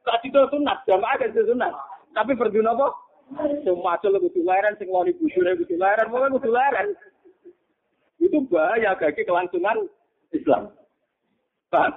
Tadi 0.00 0.32
itu 0.32 0.40
sunat, 0.48 0.80
jamaah 0.88 1.16
kan 1.20 1.28
sunat. 1.36 1.72
Tapi 2.14 2.32
berdua 2.34 2.64
napa? 2.66 2.88
Semua 3.62 3.94
acel 3.94 4.18
kudu 4.18 4.42
leren, 4.42 4.74
sing 4.76 4.90
wani 4.90 5.14
bujure 5.14 5.54
kudu 5.62 5.78
leren, 5.78 6.10
pokoknya 6.10 6.34
kudu 6.34 6.50
leren. 6.50 6.88
Itu 8.18 8.42
bahaya 8.50 8.98
bagi 8.98 9.22
kelangsungan 9.22 9.86
Islam. 10.34 10.74
Paham? 11.70 11.94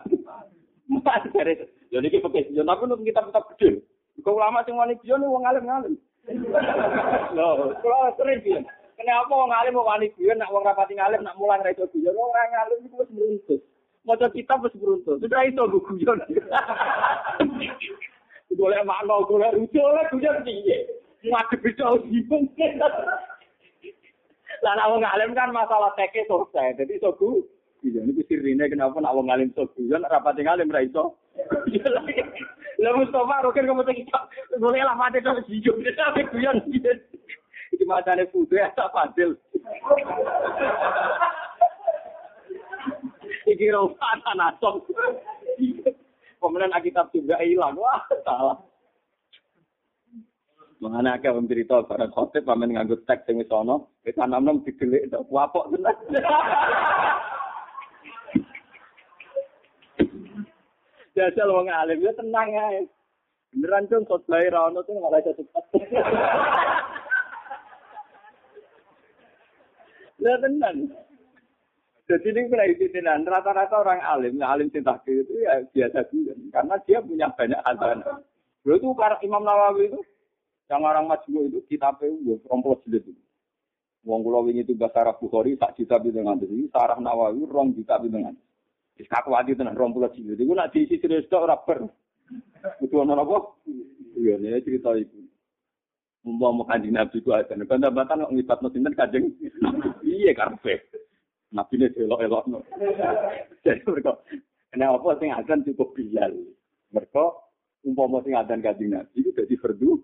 Mas 0.87 1.25
dari 1.33 1.57
jadi 1.89 2.09
kita 2.09 2.25
pakai 2.25 2.49
sejon 2.49 2.69
tapi 2.69 2.85
untuk 2.85 3.01
kita 3.05 3.21
tetap 3.25 3.43
gede. 3.53 3.81
Kau 4.21 4.37
ulama 4.37 4.61
sing 4.65 4.77
wani 4.77 4.97
biyon 5.01 5.25
wong 5.25 5.45
alim 5.45 5.65
ngalim. 5.65 5.93
Loh, 7.37 7.73
kalau 7.81 8.13
sering 8.17 8.41
biyon. 8.45 8.63
Kenapa 8.97 9.33
wong 9.33 9.53
alim 9.53 9.77
wong 9.77 9.89
wani 9.89 10.09
biyon 10.13 10.37
nak 10.37 10.53
wong 10.53 10.65
rapati 10.65 10.97
ngalim 10.97 11.21
nak 11.25 11.37
mulang 11.37 11.61
ra 11.65 11.73
iso 11.73 11.89
biyon 11.89 12.13
ora 12.13 12.43
ngalim 12.49 12.85
iku 12.85 13.01
wis 13.01 13.13
meruntus. 13.13 13.61
Maca 14.05 14.27
kitab 14.29 14.61
wis 14.61 14.73
meruntus. 14.77 15.17
Sudah 15.21 15.41
iso 15.45 15.65
guyon. 15.69 16.19
golek 18.57 18.85
makno 18.85 19.25
golek 19.27 19.53
rujuk 19.55 19.83
oleh 19.83 20.03
dunyane 20.11 20.41
piye? 20.45 20.77
Bisa 21.23 21.39
cah 21.79 21.95
sipung 22.07 22.43
lan 24.63 24.79
wong 24.79 25.01
ngalem 25.03 25.31
kan 25.35 25.51
masalah 25.51 25.91
teke 25.99 26.23
selesai. 26.27 26.79
Dadi 26.79 26.95
iso 26.99 27.11
ku 27.15 27.43
iya 27.83 27.99
niku 28.03 28.23
sirine 28.27 28.67
kenapa 28.71 28.99
nak 28.99 29.15
wong 29.15 29.27
ngalem 29.27 29.51
iso 29.51 29.67
ku 29.71 29.83
nak 29.87 30.11
rapat 30.11 30.39
ngalem 30.39 30.71
ra 30.71 30.83
iso. 30.83 31.15
Lha 32.83 32.89
Mustafa 32.99 33.43
roken 33.47 33.69
kok 33.69 33.87
kita 33.91 34.19
golek 34.59 34.83
lah 34.83 34.95
mate 34.95 35.23
cah 35.23 35.39
sipung 35.47 35.79
tapi 35.95 36.27
guyon 36.31 36.57
iki 37.73 37.85
matane 37.89 38.29
putu 38.29 38.55
ya 38.55 38.69
tak 38.77 38.93
pandel 38.93 39.33
iki 43.49 43.65
rong 43.73 43.97
ana 43.97 44.31
nasong 44.37 44.77
Kemudian 46.43 46.75
kitab 46.83 47.07
juga 47.15 47.39
hilang. 47.39 47.79
Wah, 47.79 48.03
salah. 48.27 48.59
Mengana 50.83 51.15
akeh 51.15 51.31
wong 51.31 51.47
cerita 51.47 51.79
bareng 51.87 52.11
khotib 52.11 52.43
pamen 52.43 52.75
nganggo 52.75 52.99
teks 53.07 53.23
sing 53.23 53.39
wis 53.39 53.47
ana, 53.47 53.79
wis 54.03 54.19
anom-anom 54.19 54.67
didelik 54.67 55.07
tok 55.07 55.23
wapok 55.31 55.71
tenan. 55.71 55.95
Jajal 61.15 61.55
wong 61.55 61.71
alim 61.71 62.03
ya 62.03 62.11
tenang 62.19 62.51
ae. 62.51 62.83
Beneran 63.55 63.87
cung 63.87 64.03
khotbah 64.03 64.43
ra 64.43 64.67
ono 64.67 64.83
tuh 64.83 64.99
malah 64.99 65.23
iso 65.23 65.39
cepet. 65.39 65.87
Lah 70.19 70.35
tenan. 70.43 70.91
Jadi 72.13 72.29
ini 72.29 72.45
penelitian 72.45 73.25
rata-rata 73.25 73.73
orang 73.81 74.05
alim, 74.05 74.37
alim 74.45 74.69
cinta 74.69 75.01
itu 75.09 75.33
ya 75.41 75.65
biasa 75.65 76.05
juga, 76.13 76.37
karena 76.53 76.77
dia 76.85 77.01
punya 77.01 77.25
banyak 77.33 77.57
hasanah. 77.65 78.21
Dulu 78.61 78.77
itu 78.77 78.87
karena 78.93 79.17
Imam 79.25 79.41
Nawawi 79.41 79.89
itu, 79.89 79.97
yang 80.69 80.85
orang 80.85 81.09
majmu 81.09 81.49
itu 81.49 81.65
kitab 81.65 81.97
itu 82.05 82.37
rompol 82.45 82.77
jilid 82.85 83.01
itu. 83.09 83.23
Wong 84.05 84.21
kula 84.21 84.45
wingi 84.45 84.61
itu 84.61 84.77
bahasa 84.77 85.01
Arab 85.01 85.17
Bukhari 85.25 85.57
sak 85.57 85.73
juta 85.73 85.97
dengan 85.97 86.37
ini, 86.37 86.69
sarah 86.69 87.01
Nawawi 87.01 87.49
rong 87.49 87.73
juta 87.73 87.97
dengan. 87.97 88.37
Wis 88.93 89.09
kakuati 89.09 89.57
tenan 89.57 89.73
20 89.73 90.13
jilid. 90.13 90.37
Iku 90.37 90.53
nak 90.53 90.69
diisi 90.69 91.01
terus 91.01 91.25
tok 91.33 91.49
ora 91.49 91.57
ber. 91.57 91.89
Kudu 92.77 93.01
ana 93.01 93.17
apa? 93.17 93.57
Iya, 94.13 94.37
ini 94.37 94.61
cerita 94.61 94.93
itu. 94.93 95.17
Mumpama 96.21 96.61
kanjeng 96.69 96.93
Nabi 96.93 97.25
ku 97.25 97.33
ada. 97.33 97.57
Bantah-bantah 97.57 98.29
kok 98.29 98.33
ngibatno 98.37 98.67
sinten 98.69 98.93
kanjeng. 98.93 99.33
Iya 100.05 100.37
karpe. 100.37 100.77
Nabi 101.53 101.77
ini 101.77 101.87
elok-elok. 101.93 102.43
Jadi 103.65 103.81
mereka, 103.85 104.17
kenapa 104.73 105.09
sing 105.21 105.29
adan 105.29 105.61
cukup 105.61 105.93
bilal? 105.93 106.33
Mereka, 106.89 107.25
umpama 107.85 108.25
sing 108.25 108.33
adan 108.33 108.65
kanjeng 108.65 108.97
Nabi 108.97 109.21
itu 109.21 109.29
jadi 109.33 109.55
fardu 109.61 110.01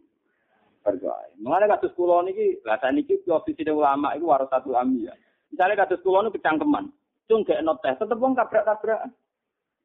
berdoa. 0.86 1.22
Mengenai 1.38 1.70
kasus 1.76 1.94
kulo 1.94 2.24
niki, 2.24 2.64
lah 2.64 2.80
saya 2.80 2.96
niki 2.96 3.20
ofisi 3.30 3.62
ulama 3.68 4.16
itu 4.16 4.26
waras 4.26 4.50
satu 4.50 4.74
ya. 4.74 5.14
Misalnya 5.52 5.86
kasus 5.86 6.02
kulo 6.02 6.24
ini 6.24 6.34
kecangkeman. 6.34 6.90
cung 7.30 7.46
gak 7.46 7.62
not 7.62 7.78
teh, 7.86 7.94
tetep 7.94 8.18
wong 8.18 8.34
tabrak-tabrak. 8.34 9.06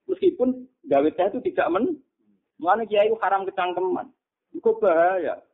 Meskipun 0.08 0.64
gawe 0.88 1.08
teh 1.12 1.28
itu 1.28 1.52
tidak 1.52 1.76
men, 1.76 2.00
mana 2.56 2.88
kiai 2.88 3.12
itu 3.12 3.20
haram 3.20 3.44
kecangkeman. 3.44 4.08
Itu 4.56 4.72
bahaya. 4.80 5.44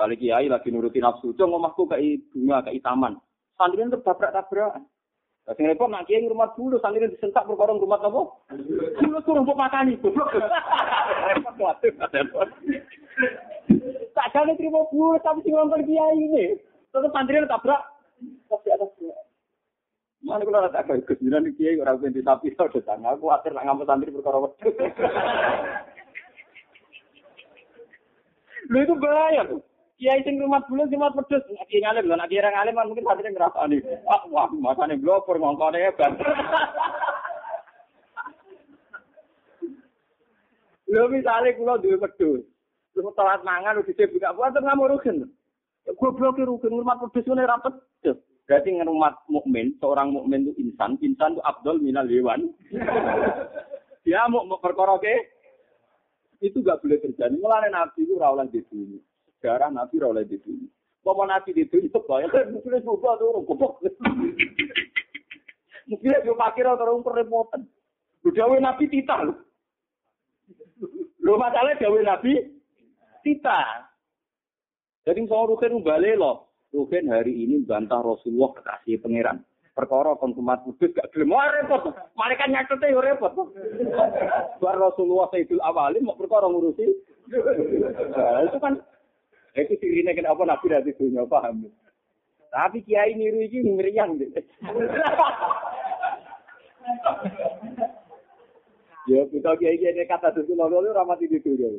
Kali 0.00 0.16
kiai 0.16 0.48
lagi 0.48 0.72
nuruti 0.72 0.96
nafsu, 0.96 1.36
cung 1.36 1.52
omahku 1.52 1.84
kayak 1.84 2.24
bunga, 2.32 2.64
kayak 2.64 2.80
taman. 2.80 3.20
Santri 3.60 3.84
itu 3.84 4.00
tabrak-tabrak. 4.00 4.80
Sing 5.48 5.66
repot 5.66 5.90
nak 5.90 6.06
kiai 6.06 6.28
rumah 6.30 6.52
dulu, 6.54 6.78
santri 6.78 7.10
disentak 7.10 7.42
perkara 7.42 7.74
rumah 7.74 7.98
apa? 7.98 8.22
Dulu 9.02 9.18
suruh 9.24 9.42
mbok 9.42 9.58
makani, 9.58 9.98
goblok. 9.98 10.30
Tak 14.14 14.30
jane 14.30 14.52
terima 14.54 14.86
dulu, 14.94 15.18
tapi 15.24 15.42
sing 15.42 15.54
nonton 15.56 15.82
kiai 15.82 16.16
ini. 16.20 16.44
Tetep 16.94 17.10
santri 17.10 17.42
tabrak. 17.50 17.82
Tapi 18.46 18.68
atas 18.70 18.90
Mana 20.20 20.44
kalau 20.44 20.60
ada 20.60 20.84
agak 20.84 21.08
kesembilan 21.08 21.48
di 21.48 21.56
kiai 21.56 21.80
orang 21.80 21.96
pintu 21.96 22.20
sapi 22.20 22.52
tau 22.58 22.68
datang. 22.68 23.00
Aku 23.08 23.24
khawatir 23.24 23.56
nak 23.56 23.64
ngambil 23.64 23.88
santri 23.88 24.12
perkara 24.12 24.38
wedus. 24.38 24.74
Lu 28.68 28.78
itu 28.84 28.94
bahaya 29.00 29.48
tuh. 29.48 29.64
Kiai 30.00 30.24
sing 30.24 30.40
rumah 30.40 30.64
dulu 30.64 30.88
cuma 30.88 31.12
pedes. 31.12 31.44
Kiai 31.68 31.84
ngalim 31.84 32.08
lho, 32.08 32.16
nak 32.16 32.32
kiai 32.32 32.40
ngalim 32.40 32.72
kan 32.72 32.88
mungkin 32.88 33.04
santri 33.04 33.28
ngerasa 33.28 33.68
nih. 33.68 33.84
Ah, 34.08 34.24
wah, 34.32 34.48
makanya 34.48 34.96
glopor 34.96 35.36
ngongkone 35.36 35.76
hebat. 35.76 36.16
Lho 40.90 41.04
misalnya 41.06 41.54
kula 41.54 41.78
duwe 41.78 42.00
pedus. 42.00 42.42
Terus 42.96 43.14
telat 43.14 43.44
mangan 43.46 43.78
udah 43.78 44.06
buka 44.10 44.30
puasa 44.34 44.58
nggak 44.58 44.74
mau 44.80 44.88
rugen. 44.88 45.28
Goblok 46.00 46.40
rugen 46.40 46.80
rumah 46.80 46.96
pedus 46.98 47.28
ngene 47.28 47.44
ra 47.44 47.60
pedes. 47.60 48.18
Berarti 48.48 48.74
ngerumat 48.74 49.14
mukmin, 49.30 49.78
seorang 49.78 50.10
mukmin 50.10 50.42
itu 50.48 50.58
insan, 50.58 50.98
insan 51.04 51.38
itu 51.38 51.42
abdul 51.46 51.78
minal 51.78 52.08
hewan. 52.10 52.50
Dia 54.08 54.26
mau 54.26 54.42
perkara 54.58 54.98
ke 54.98 55.28
itu 56.42 56.58
gak 56.64 56.82
boleh 56.82 56.98
terjadi. 56.98 57.36
Mulai 57.36 57.70
nabi 57.70 58.02
itu 58.02 58.16
rawlah 58.18 58.48
di 58.48 58.64
dunia. 58.66 58.98
Sejarah 59.40 59.72
nabi 59.72 59.96
rawlah 59.96 60.20
di 60.28 60.36
dunia. 60.36 60.68
Mau 61.00 61.24
nabi 61.24 61.56
di 61.56 61.64
dunia 61.64 61.88
itu 61.88 62.00
bahaya. 62.04 62.28
Mungkin 62.52 62.84
juga 62.84 63.16
tuh 63.16 63.32
orang 63.32 63.48
goblok. 63.48 63.80
Mungkin 65.88 66.12
itu 66.12 66.32
pakir 66.36 66.68
atau 66.68 66.84
orang 66.84 67.00
kerepotan. 67.00 67.64
Dawe 68.20 68.56
nabi 68.60 68.84
tita 68.92 69.16
loh. 69.24 69.40
Lo 71.24 71.40
masalah 71.40 71.72
dawe 71.80 72.00
nabi 72.04 72.36
tita. 73.24 73.88
Jadi 75.08 75.24
soal 75.24 75.56
rukin 75.56 75.80
balik 75.80 76.20
loh. 76.20 76.52
Rugen 76.70 77.08
hari 77.08 77.32
ini 77.32 77.64
bantah 77.64 78.04
Rasulullah 78.04 78.60
kekasih 78.60 79.00
pangeran. 79.00 79.40
Perkara 79.72 80.12
konsumat 80.20 80.60
kudus 80.68 80.92
gak 80.92 81.08
gelem 81.16 81.32
oh, 81.32 81.40
repot. 81.40 81.96
Malaikat 82.12 82.52
nyatete 82.52 82.92
yo 82.92 83.00
repot. 83.00 83.32
Bar 84.60 84.76
Rasulullah 84.76 85.32
Sayyidul 85.32 85.64
Awalin 85.64 86.04
mau 86.04 86.20
perkara 86.20 86.44
ngurusi. 86.44 86.84
Nah, 87.32 88.44
itu 88.44 88.58
kan 88.60 88.84
itu 89.58 89.74
sirine 89.82 90.14
kenapa 90.14 90.46
Nabi 90.46 90.66
dari 90.70 90.92
dunia 90.94 91.26
paham. 91.26 91.66
Tapi 92.50 92.82
kiai 92.82 93.14
niru 93.14 93.42
iki 93.46 93.62
meriang 93.66 94.18
deh. 94.18 94.30
Ya, 99.10 99.26
kita 99.26 99.50
kiai 99.58 99.78
kiai 99.78 100.06
kata 100.06 100.34
dulu 100.34 100.54
lalu 100.54 100.94
ramati 100.94 101.26
di 101.26 101.38
dunia. 101.42 101.70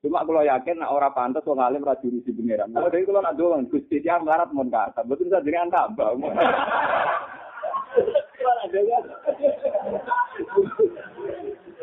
Cuma 0.00 0.24
kalau 0.24 0.40
yakin 0.40 0.80
nak 0.80 0.96
orang 0.96 1.12
pantas 1.12 1.44
wong 1.44 1.60
alim 1.60 1.84
ra 1.84 1.92
jurusi 2.00 2.32
pangeran. 2.32 2.72
Kalau 2.72 2.88
dari 2.88 3.04
kalau 3.04 3.20
nak 3.20 3.36
doang 3.36 3.68
Gusti 3.68 4.00
dia 4.00 4.16
melarat 4.16 4.48
mun 4.48 4.72
kata, 4.72 5.04
betul 5.04 5.28
saja 5.28 5.44
dengan 5.44 5.68
tambah. 5.68 6.16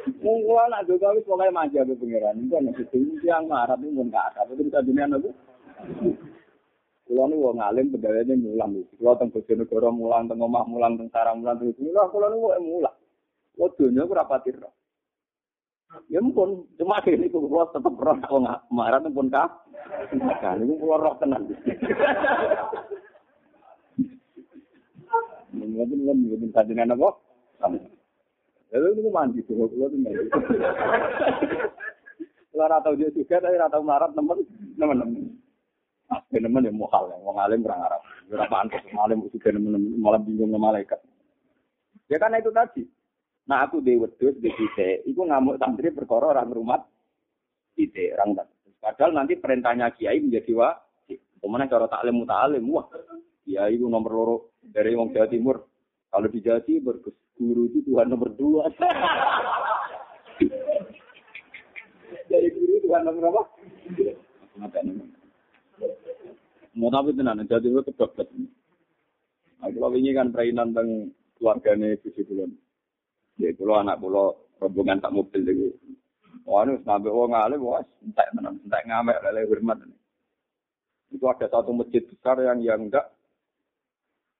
Mungkin 0.08 0.56
anak 0.56 0.88
Jokowi 0.88 1.20
pokoknya 1.28 1.52
manja 1.52 1.84
ke 1.84 1.96
pengiran. 2.00 2.40
Itu 2.40 2.56
anak 2.56 2.80
itu 2.80 2.98
yang 3.28 3.52
marah 3.52 3.76
itu 3.76 3.92
pun 3.92 4.08
kata. 4.08 4.48
Tapi 4.48 4.64
kita 4.68 4.80
dunia 4.84 5.12
aku. 5.12 5.30
Kulo 7.08 7.24
nu 7.32 7.40
wong 7.40 7.64
alim 7.64 7.92
pegawainya 7.92 8.36
mulang. 8.36 8.84
Kulo 9.00 9.12
teng 9.16 9.32
Bojonegoro 9.32 9.90
mulang, 9.96 10.28
teng 10.28 10.44
omah 10.44 10.68
mulang, 10.68 11.00
teng 11.00 11.08
sarang 11.12 11.40
mulang, 11.40 11.56
teng 11.60 11.72
sini. 11.76 11.92
Kulo 11.92 12.26
nu 12.32 12.38
wong 12.44 12.64
mulang. 12.64 12.96
Kulo 13.56 13.68
dunia 13.80 14.08
ku 14.08 14.14
rapati 14.16 14.52
roh. 14.56 14.74
Ya 16.12 16.20
mpun, 16.20 16.68
cuma 16.76 17.00
ini 17.08 17.32
kulo 17.32 17.72
tetep 17.72 17.96
roh 17.96 18.18
wong 18.28 18.44
marah 18.72 19.00
pun 19.08 19.28
kah. 19.32 19.48
Kan 20.44 20.64
niku 20.64 20.76
kulo 20.84 20.96
roh 21.00 21.16
tenan. 21.20 21.48
Mungkin 25.56 26.00
kan 26.06 26.18
mungkin 26.20 26.52
kajian 26.52 26.92
apa? 26.92 27.10
Lalu 28.68 29.00
itu 29.00 29.10
mandi 29.12 29.40
tuh, 29.48 29.56
kulo 29.56 29.88
tuh 29.88 30.00
mandi. 30.00 30.28
Kulo 32.52 32.64
ratau 32.68 32.94
dia 33.00 33.08
juga, 33.16 33.40
tapi 33.40 33.56
ratau 33.56 33.84
marah 33.86 34.12
temen, 34.12 34.44
temen-temen. 34.76 35.24
Ah, 36.08 36.24
temen 36.32 36.68
ya 36.68 36.72
mohal 36.72 37.12
ya, 37.12 37.18
wong 37.20 37.38
alim 37.40 37.64
kurang 37.64 37.84
Arab. 37.84 38.02
Ora 38.28 38.48
pantes 38.48 38.84
alim 38.92 39.24
udah 39.24 39.40
temen 39.40 39.76
malah 40.00 40.20
bingung 40.20 40.52
sama 40.52 40.72
malaikat. 40.72 41.00
Ya 42.08 42.20
kan 42.20 42.36
itu 42.36 42.52
tadi. 42.52 42.84
Nah 43.48 43.64
aku 43.64 43.80
di 43.80 43.96
wedhus 43.96 44.36
di 44.40 44.52
site, 44.52 45.08
iku 45.08 45.24
ngamuk 45.24 45.60
santri 45.60 45.92
perkara 45.96 46.36
orang 46.36 46.52
rumah 46.52 46.84
site, 47.76 48.12
orang 48.16 48.44
Padahal 48.78 49.12
nanti 49.16 49.36
perintahnya 49.40 49.92
kiai 49.96 50.20
menjadi 50.20 50.52
wajib. 50.56 51.20
Ke 51.20 51.46
mana 51.48 51.68
cara 51.68 51.88
taklim 51.88 52.24
mutalim? 52.24 52.64
Wah, 52.72 52.88
kiai 53.44 53.76
itu 53.76 53.88
nomor 53.88 54.12
loro 54.12 54.38
dari 54.64 54.96
wong 54.96 55.12
Jawa 55.16 55.28
Timur. 55.28 55.58
Kalau 56.18 56.34
di 56.34 56.42
Jawa 56.42 56.58
Timur, 56.66 56.98
guru 57.38 57.70
itu 57.70 57.86
Tuhan 57.86 58.10
nomor 58.10 58.34
dua. 58.34 58.66
dari 62.34 62.50
guru 62.58 62.82
Tuhan 62.82 63.06
nomor 63.06 63.24
apa? 63.30 63.42
Mata 64.58 64.82
Mau 66.74 66.90
tapi 66.90 67.14
tenan, 67.14 67.46
jadi 67.46 67.70
itu 67.70 67.86
kebablas. 67.86 68.34
Nah, 69.62 69.70
kalau 69.70 69.94
ini 69.94 70.18
kan 70.18 70.34
perainan 70.34 70.74
tentang 70.74 71.14
keluarganya 71.38 71.94
Gusti 72.02 72.26
Kulon. 72.26 72.50
Ya, 73.38 73.54
kalau 73.54 73.78
anak 73.78 74.02
pulau 74.02 74.42
rombongan 74.58 74.98
tak 74.98 75.14
mobil 75.14 75.46
lagi. 75.46 75.70
Wah, 76.50 76.66
ini 76.66 76.82
sampai 76.82 77.14
wong 77.14 77.38
alim, 77.38 77.62
wah, 77.62 77.86
entek 78.02 78.34
tenan, 78.34 78.58
entek 78.66 78.90
ngamek 78.90 79.22
lele 79.22 79.46
hormat. 79.54 79.86
Itu 81.14 81.30
ada 81.30 81.46
satu 81.46 81.78
masjid 81.78 82.02
besar 82.10 82.42
yang 82.42 82.58
yang 82.66 82.90
enggak 82.90 83.06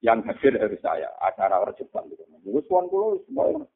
yang 0.02 0.22
hadir 0.22 0.54
dari 0.54 0.78
saya 0.78 1.10
acara 1.18 1.66
rejepan 1.66 2.06
gitu. 2.10 2.22
Gus 2.46 2.66
wong 2.70 2.86
kulo 2.86 3.18
semua 3.26 3.66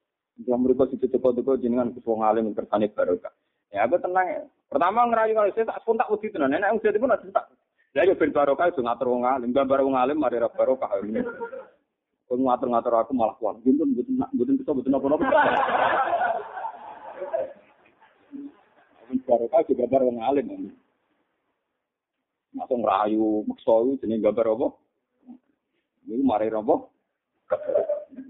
yang 0.46 0.60
mereka 0.62 0.86
situ 0.88 1.10
jenengan 1.58 1.90
Gus 1.90 2.06
wong 2.06 2.22
alim 2.22 2.54
kersane 2.54 2.86
barokah. 2.94 3.34
Ya 3.74 3.88
aku 3.88 3.98
tenang 3.98 4.26
ya. 4.28 4.42
Pertama 4.70 5.08
ngerayu 5.08 5.32
kalau 5.34 5.52
saya 5.56 5.68
tak 5.68 5.80
spontak 5.82 6.10
wedi 6.12 6.30
tenan. 6.30 6.54
Nek 6.54 6.78
wong 6.78 6.80
pun 6.80 7.12
ada 7.12 7.26
tak 7.26 7.46
Lah 7.92 8.08
yo 8.08 8.16
ben 8.16 8.32
barokah 8.32 8.72
iso 8.72 8.80
ngatur 8.80 9.12
wong 9.12 9.28
alim, 9.28 9.52
gambar 9.52 9.84
wong 9.84 9.96
alim 10.00 10.16
mari 10.16 10.40
ra 10.40 10.48
barokah. 10.48 10.96
Kok 10.96 12.40
ngatur-ngatur 12.40 12.94
aku 12.96 13.12
malah 13.12 13.36
kuat. 13.36 13.60
Mboten 13.60 13.92
mboten 13.92 14.16
mboten 14.32 14.56
bisa 14.56 14.72
mboten 14.72 14.96
apa-apa. 14.96 15.28
Barokah 19.28 19.60
juga 19.68 19.84
gambar 19.84 20.00
wong 20.08 20.18
alim. 20.24 20.46
Masuk 22.52 22.80
ngerayu, 22.80 23.48
itu 23.48 24.04
jenis 24.04 24.24
gambar 24.24 24.56
apa? 24.56 24.68
Ini 26.06 26.22
mari 26.22 26.50
apa? 26.50 26.74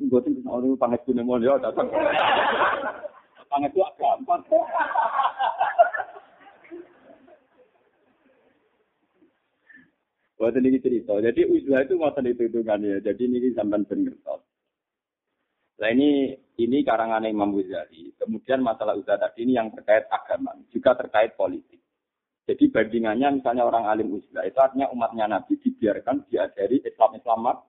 Mboten 0.02 0.38
bisa 0.38 0.50
orang 0.50 0.78
panget 0.78 1.00
punya 1.06 1.22
mulia 1.22 1.58
datang. 1.58 1.88
Panget 3.48 3.70
itu 3.74 3.82
gampang. 3.98 4.42
Buat 10.38 10.58
ini 10.58 10.78
cerita. 10.82 11.18
Jadi 11.22 11.46
uzlah 11.46 11.86
itu 11.86 11.94
masa 11.98 12.18
itu 12.22 12.42
hitungannya. 12.50 12.98
Jadi 13.02 13.22
ini 13.30 13.54
sampai 13.54 13.86
benar. 13.86 14.42
Nah 15.82 15.90
ini 15.90 16.38
ini 16.62 16.86
karangan 16.86 17.26
Imam 17.26 17.58
Ghazali. 17.58 18.14
Kemudian 18.14 18.62
masalah 18.62 18.94
uzlah 18.94 19.18
tadi 19.18 19.42
ini 19.42 19.58
yang 19.58 19.74
terkait 19.74 20.06
agama, 20.06 20.54
juga 20.70 20.94
terkait 20.94 21.34
politik. 21.34 21.82
Jadi 22.43 22.74
bandingannya 22.74 23.38
misalnya 23.38 23.62
orang 23.62 23.86
alim 23.86 24.18
uzlah 24.18 24.43
itu 24.43 24.59
artinya 24.59 24.90
umatnya 24.90 25.30
Nabi 25.30 25.55
dibiarkan 25.62 26.26
diajari 26.26 26.82
Islam 26.82 27.14
Islam 27.14 27.62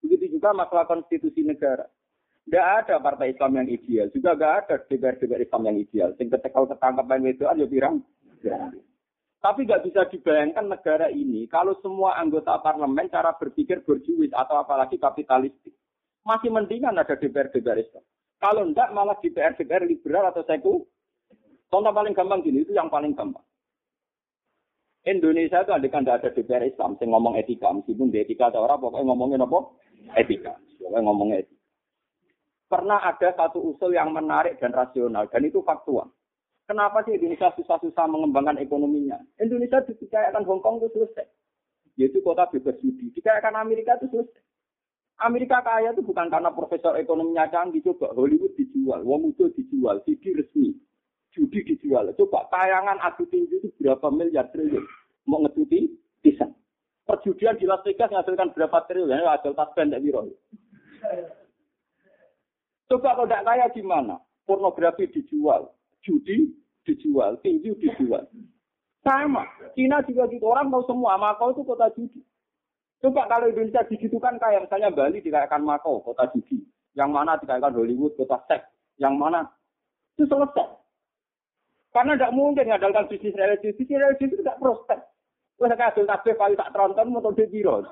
Begitu 0.00 0.40
juga 0.40 0.56
masalah 0.56 0.88
konstitusi 0.88 1.44
negara. 1.44 1.84
Tidak 2.42 2.66
ada 2.82 2.98
partai 2.98 3.36
Islam 3.36 3.62
yang 3.62 3.68
ideal, 3.70 4.10
juga 4.10 4.34
tidak 4.34 4.52
ada 4.66 4.74
DPR-DPR 4.90 5.46
Islam 5.46 5.62
yang 5.62 5.76
ideal. 5.78 6.10
Sing 6.18 6.26
ketekal 6.26 6.66
ketangkap 6.66 7.06
main 7.06 7.22
itu 7.30 7.46
aja 7.46 7.64
pirang. 7.68 8.02
Tapi 9.42 9.60
nggak 9.66 9.82
bisa 9.86 10.06
dibayangkan 10.10 10.66
negara 10.70 11.06
ini 11.10 11.46
kalau 11.46 11.74
semua 11.82 12.18
anggota 12.18 12.58
parlemen 12.62 13.10
cara 13.10 13.34
berpikir 13.34 13.82
berjuis 13.86 14.30
atau 14.34 14.58
apalagi 14.58 14.98
kapitalistik. 14.98 15.74
Masih 16.22 16.50
mendingan 16.54 16.94
ada 16.94 17.18
DPR-DPR 17.18 17.78
Islam. 17.82 18.04
Kalau 18.42 18.62
enggak 18.66 18.90
malah 18.94 19.18
DPR-DPR 19.18 19.86
liberal 19.86 20.30
atau 20.30 20.42
seku. 20.46 20.86
Contoh 21.72 21.88
paling 21.88 22.12
gampang 22.12 22.44
gini, 22.44 22.68
itu 22.68 22.76
yang 22.76 22.92
paling 22.92 23.16
gampang. 23.16 23.40
Indonesia 25.08 25.64
itu 25.64 25.72
kan 25.88 26.04
tidak 26.04 26.20
ada 26.20 26.28
DPR 26.36 26.68
Islam, 26.68 27.00
saya 27.00 27.08
ngomong 27.08 27.40
etika, 27.40 27.72
meskipun 27.72 28.12
di 28.12 28.20
etika 28.20 28.52
atau 28.52 28.68
orang, 28.68 28.76
pokoknya 28.76 29.08
ngomongin 29.08 29.40
apa? 29.40 29.58
Etika. 30.20 30.52
Pokoknya 30.78 31.00
ngomongin 31.00 31.36
etika. 31.40 31.64
Pernah 32.68 33.00
ada 33.00 33.28
satu 33.34 33.72
usul 33.72 33.96
yang 33.96 34.12
menarik 34.12 34.60
dan 34.60 34.76
rasional, 34.76 35.32
dan 35.32 35.42
itu 35.48 35.64
faktual. 35.64 36.12
Kenapa 36.68 37.02
sih 37.08 37.16
Indonesia 37.16 37.50
susah-susah 37.56 38.04
mengembangkan 38.04 38.60
ekonominya? 38.60 39.18
Indonesia 39.40 39.80
dikayakan 39.82 40.44
Hong 40.44 40.60
Kong 40.60 40.78
itu 40.78 40.92
selesai. 40.92 41.26
Yaitu 41.96 42.20
kota 42.20 42.46
bebas 42.52 42.78
judi. 42.84 43.10
Dikayakan 43.16 43.58
Amerika 43.58 43.96
itu 43.98 44.12
selesai. 44.12 44.44
Amerika 45.20 45.60
kaya 45.60 45.92
itu 45.92 46.04
bukan 46.04 46.30
karena 46.32 46.54
profesor 46.54 46.96
ekonominya 46.96 47.50
canggih. 47.50 47.82
Coba 47.84 48.14
Hollywood 48.14 48.54
dijual, 48.54 49.04
wong 49.04 49.34
dijual, 49.36 50.00
CD 50.06 50.32
resmi. 50.32 50.72
Judi 51.32 51.64
dijual. 51.64 52.12
Coba 52.12 52.44
tayangan 52.52 53.00
adu 53.00 53.24
tinju 53.24 53.64
itu 53.64 53.68
berapa 53.80 54.12
miliar 54.12 54.52
triliun. 54.52 54.84
Mau 55.24 55.40
ngetuti, 55.40 55.88
bisa. 56.20 56.44
Perjudian 57.08 57.56
di 57.56 57.64
Las 57.64 57.80
Vegas 57.88 58.12
menghasilkan 58.12 58.52
berapa 58.52 58.84
triliun. 58.84 59.16
Ya, 59.16 59.32
hasil 59.32 59.56
tas 59.56 59.72
pendek 59.72 60.04
biro. 60.04 60.28
Coba 62.92 63.16
kalau 63.16 63.24
tidak 63.24 63.44
kaya 63.48 63.66
gimana? 63.72 64.20
Pornografi 64.44 65.08
dijual, 65.08 65.72
judi 66.04 66.52
dijual, 66.84 67.40
tinju 67.40 67.72
dijual. 67.80 68.28
Sama. 69.00 69.48
Cina 69.72 70.04
juga 70.04 70.28
gitu. 70.28 70.44
Orang 70.46 70.68
tahu 70.68 70.84
semua. 70.84 71.16
Makau 71.16 71.56
itu 71.56 71.64
kota 71.64 71.88
judi. 71.96 72.20
Coba 73.00 73.26
kalau 73.26 73.48
Indonesia 73.50 73.82
digitukan 73.88 74.38
kayak 74.38 74.68
misalnya 74.68 74.94
Bali 74.94 75.18
dikayakan 75.18 75.64
Makau, 75.64 76.04
kota 76.04 76.28
judi. 76.36 76.62
Yang 76.92 77.10
mana 77.10 77.40
dikayakan 77.40 77.72
Hollywood, 77.72 78.14
kota 78.14 78.38
seks. 78.46 78.68
Yang 79.00 79.14
mana? 79.16 79.40
Itu 80.14 80.28
selesai. 80.28 80.81
Karena 81.92 82.16
tidak 82.16 82.32
mungkin 82.32 82.64
mengandalkan 82.66 83.08
bisnis 83.12 83.36
religius. 83.36 83.76
Bisnis 83.76 84.00
religius 84.00 84.32
itu 84.32 84.40
tidak 84.40 84.60
prospek. 84.60 84.98
Kayak 85.60 85.94
hasil 85.94 86.04
tasbih 86.08 86.34
paling 86.34 86.58
tak 86.58 86.72
tronton, 86.74 87.12
mau 87.12 87.30
di 87.30 87.46
biro. 87.46 87.86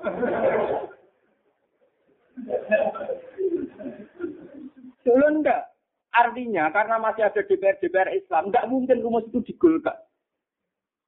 Dulu. 5.07 5.29
Artinya 6.11 6.67
karena 6.75 6.99
masih 6.99 7.23
ada 7.23 7.39
DPR-DPR 7.39 8.11
Islam, 8.11 8.51
nggak 8.51 8.67
mungkin 8.67 8.99
rumus 8.99 9.23
itu 9.31 9.39
digolkan. 9.47 9.95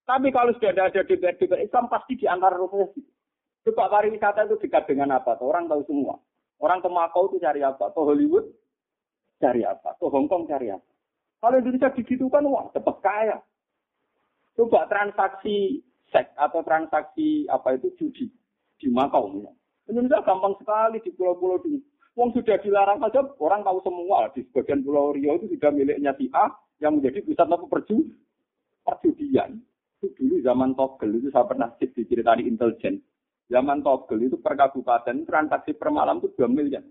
Tapi 0.08 0.32
kalau 0.32 0.56
sudah 0.56 0.72
ada 0.72 1.04
DPR-DPR 1.04 1.68
Islam, 1.68 1.92
pasti 1.92 2.16
di 2.16 2.24
antara 2.24 2.56
rumus 2.56 2.96
itu. 2.96 3.12
Coba 3.64 3.92
pariwisata 3.92 4.48
itu 4.48 4.60
dekat 4.60 4.88
dengan 4.88 5.20
apa? 5.20 5.40
Orang 5.40 5.68
tahu 5.68 5.84
semua. 5.88 6.20
Orang 6.60 6.80
ke 6.84 6.88
Makau 6.92 7.32
itu 7.32 7.44
cari 7.44 7.64
apa? 7.64 7.92
Ke 7.92 8.00
Hollywood 8.00 8.48
cari 9.40 9.68
apa? 9.68 9.96
Ke 10.00 10.08
Hong 10.08 10.28
Kong 10.32 10.48
cari 10.48 10.72
apa? 10.72 10.93
Kalau 11.44 11.60
Indonesia 11.60 11.92
begitu 11.92 12.32
kan, 12.32 12.48
wah 12.48 12.72
cepat 12.72 12.98
kaya. 13.04 13.38
Coba 14.56 14.88
transaksi 14.88 15.84
seks 16.08 16.32
atau 16.40 16.64
transaksi 16.64 17.44
apa 17.52 17.76
itu 17.76 17.92
judi 18.00 18.32
di 18.80 18.88
Makau. 18.88 19.28
Indonesia 19.92 20.24
gampang 20.24 20.56
sekali 20.64 21.04
di 21.04 21.12
pulau-pulau 21.12 21.60
di 21.60 21.84
Wong 22.14 22.30
sudah 22.30 22.62
dilarang 22.62 23.02
saja, 23.02 23.26
orang 23.42 23.66
tahu 23.66 23.82
semua 23.82 24.30
di 24.38 24.46
sebagian 24.46 24.86
Pulau 24.86 25.18
Rio 25.18 25.34
itu 25.34 25.58
sudah 25.58 25.74
miliknya 25.74 26.14
si 26.14 26.30
A 26.30 26.46
yang 26.78 27.02
menjadi 27.02 27.26
pusat 27.26 27.50
apa 27.50 27.66
perju 27.66 28.06
perjudian. 28.86 29.58
Itu 29.98 30.14
dulu 30.14 30.38
zaman 30.46 30.78
Togel 30.78 31.18
itu 31.18 31.34
saya 31.34 31.50
pernah 31.50 31.74
diceritani 31.74 32.46
intelijen. 32.46 33.02
Zaman 33.50 33.82
Togel 33.82 34.30
itu 34.30 34.38
per 34.38 34.54
kabupaten 34.54 35.26
transaksi 35.26 35.74
per 35.74 35.90
malam 35.90 36.22
itu 36.22 36.30
2 36.38 36.54
miliar. 36.54 36.86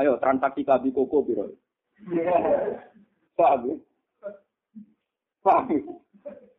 Ayo 0.00 0.16
transaksi 0.16 0.64
kabi 0.64 0.88
koko 0.88 1.28
biro. 1.28 1.52
Paham 3.38 3.60
ya? 3.70 3.76
Paham. 5.46 6.02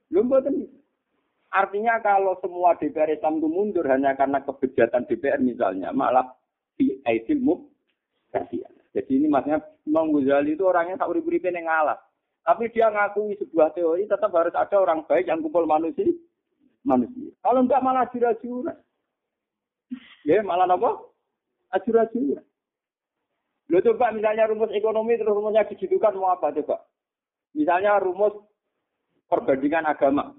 Lu 0.10 0.24
Artinya 1.50 1.98
kalau 2.00 2.38
semua 2.40 2.78
DPR 2.78 3.10
Islam 3.10 3.42
itu 3.42 3.50
mundur 3.50 3.84
hanya 3.90 4.14
karena 4.14 4.40
kebejatan 4.46 5.10
DPR 5.10 5.42
misalnya, 5.42 5.90
malah 5.90 6.24
di 6.78 7.02
aidil 7.04 7.42
kasihan. 8.30 8.72
Jadi 8.94 9.22
ini 9.22 9.28
maksudnya 9.30 9.62
Imam 9.86 10.14
Ghazali 10.14 10.54
itu 10.54 10.64
orangnya 10.66 11.02
tak 11.02 11.10
urip-uripe 11.10 11.50
yang 11.50 11.66
ngalah. 11.66 11.98
Tapi 12.46 12.70
dia 12.74 12.90
ngakui 12.90 13.38
sebuah 13.38 13.74
teori 13.78 14.10
tetap 14.10 14.34
harus 14.34 14.54
ada 14.58 14.76
orang 14.78 15.06
baik 15.06 15.30
yang 15.30 15.42
kumpul 15.46 15.70
manusia. 15.70 16.10
Manusia. 16.82 17.30
Kalau 17.46 17.62
enggak 17.62 17.84
malah 17.86 18.10
jura-jura. 18.10 18.74
Ya, 20.26 20.42
malah 20.42 20.70
apa? 20.70 21.02
Ajur-ajuran. 21.74 22.46
Lo 23.70 23.78
coba 23.86 24.09
misalnya 24.09 24.49
rumus 24.49 24.74
ekonomi 24.74 25.13
terus 25.13 25.30
rumusnya 25.30 25.70
digitukan 25.70 26.17
mau 26.17 26.34
apa 26.34 26.49
coba? 26.57 26.82
Misalnya 27.53 28.01
rumus 28.01 28.34
perbandingan 29.30 29.86
agama. 29.86 30.34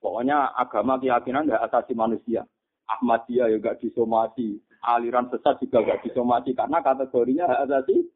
Pokoknya 0.00 0.56
agama 0.56 0.96
keyakinan 0.96 1.44
tidak 1.44 1.64
asasi 1.68 1.92
manusia. 1.92 2.48
Ahmadiyah 2.88 3.52
juga 3.52 3.76
ya 3.76 3.80
disomasi. 3.84 4.56
Aliran 4.80 5.28
sesat 5.28 5.60
juga 5.60 5.84
gak 5.84 6.08
disomasi. 6.08 6.56
Karena 6.56 6.80
kategorinya 6.80 7.44
hak 7.52 7.62
asasi. 7.68 8.08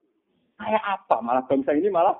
Kayak 0.57 0.85
apa? 0.97 1.17
Malah 1.21 1.45
bangsa 1.45 1.77
ini 1.77 1.93
malah 1.93 2.17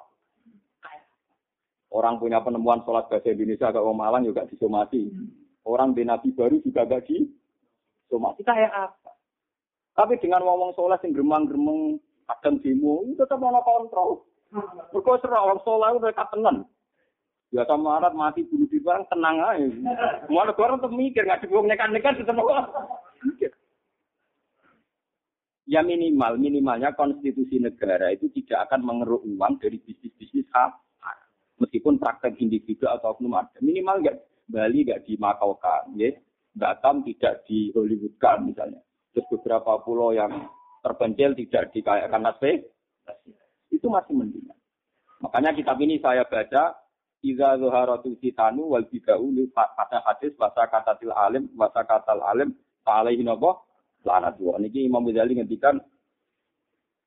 Orang 1.95 2.19
punya 2.19 2.43
penemuan 2.43 2.83
sholat 2.83 3.07
bahasa 3.07 3.31
Indonesia 3.31 3.71
ke 3.71 3.79
Malang 3.79 4.27
juga 4.27 4.43
disomasi. 4.51 5.15
Orang 5.63 5.95
di 5.95 6.03
Nabi 6.03 6.35
baru 6.35 6.59
juga 6.61 6.85
gak 6.85 7.07
disomasi. 7.07 8.43
Kayak 8.43 8.75
apa? 8.75 9.15
Tapi 9.95 10.19
dengan 10.19 10.43
ngomong 10.43 10.75
sholat 10.75 10.99
yang 11.07 11.15
geremang-geremeng, 11.15 12.03
kadang 12.25 12.61
demo, 12.61 13.05
tetap 13.17 13.39
mau 13.41 13.61
kontrol. 13.61 14.25
Mereka 14.95 15.21
serah 15.21 15.43
orang 15.45 15.61
sholat 15.67 15.99
mereka 15.99 16.31
tenang. 16.31 16.65
Biasa 17.51 17.75
marat 17.79 18.15
mati 18.19 18.43
bunuh 18.47 18.67
diri 18.67 18.83
barang 18.83 19.07
tenang 19.11 19.37
aja. 19.39 19.67
Mana 20.27 20.55
orang 20.59 20.83
tuh 20.83 20.91
mikir 20.91 21.23
nggak 21.23 21.47
dibuang 21.47 21.71
nekan-nekan 21.71 22.19
tetap 22.19 22.35
mikir. 22.35 23.51
Ya 25.65 25.81
minimal, 25.81 26.37
minimalnya 26.37 26.93
konstitusi 26.93 27.57
negara 27.57 28.13
itu 28.13 28.29
tidak 28.37 28.69
akan 28.69 28.85
mengeruk 28.85 29.25
uang 29.25 29.63
dari 29.63 29.81
bisnis-bisnis 29.81 30.45
haram. 30.53 30.77
Meskipun 31.63 32.03
praktek 32.03 32.37
individu 32.43 32.91
atau 32.91 33.15
oknum 33.15 33.39
ada. 33.39 33.57
Minimal 33.63 34.03
nggak 34.03 34.17
Bali 34.45 34.85
nggak 34.85 35.09
dimakaukan, 35.09 35.97
ya. 35.97 36.13
Batam 36.53 37.01
tidak 37.03 37.49
di 37.49 37.73
Hollywoodkan 37.73 38.45
misalnya. 38.45 38.83
Terus 39.15 39.27
beberapa 39.31 39.81
pulau 39.83 40.13
yang 40.13 40.31
terpencil 40.85 41.33
tidak 41.33 41.73
dikayakan 41.73 42.29
nasib. 42.29 42.69
Itu 43.73 43.89
masih 43.89 44.13
mendingan. 44.13 44.57
Makanya 45.25 45.57
kitab 45.57 45.81
ini 45.81 45.97
saya 46.05 46.29
baca 46.29 46.85
Iza 47.25 47.57
zuharatu 47.57 48.21
sitanu 48.21 48.77
wal 48.77 48.85
bida'u 48.85 49.33
pada 49.57 50.05
hadis 50.05 50.37
bahasa 50.37 50.69
katatil 50.69 51.09
alim 51.17 51.49
bahasa 51.57 51.81
katal 51.89 52.21
alim 52.21 52.53
alaihi 52.85 53.25
napa 53.25 53.65
lanat 54.05 54.37
wa 54.37 54.61
niki 54.61 54.85
Imam 54.85 55.09
Ghazali 55.09 55.41
ngendikan 55.41 55.81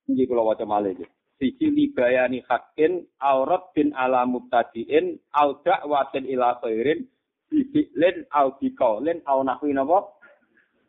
iki 0.09 0.25
kula 0.25 0.41
waca 0.41 0.65
malih 0.65 0.97
siji 1.38 1.69
libayani 1.69 2.41
hakin 2.49 3.05
aurat 3.21 3.69
bin 3.78 3.93
ala 3.93 4.25
mubtadiin 4.25 5.21
au 5.38 5.61
da'watin 5.61 6.25
ila 6.34 6.57
khairin 6.65 7.05
bifi'lin 7.53 8.25
au 8.34 8.57
biqaulin 8.57 9.21
au 9.30 9.45
nahwi 9.45 9.69
napa 9.78 10.16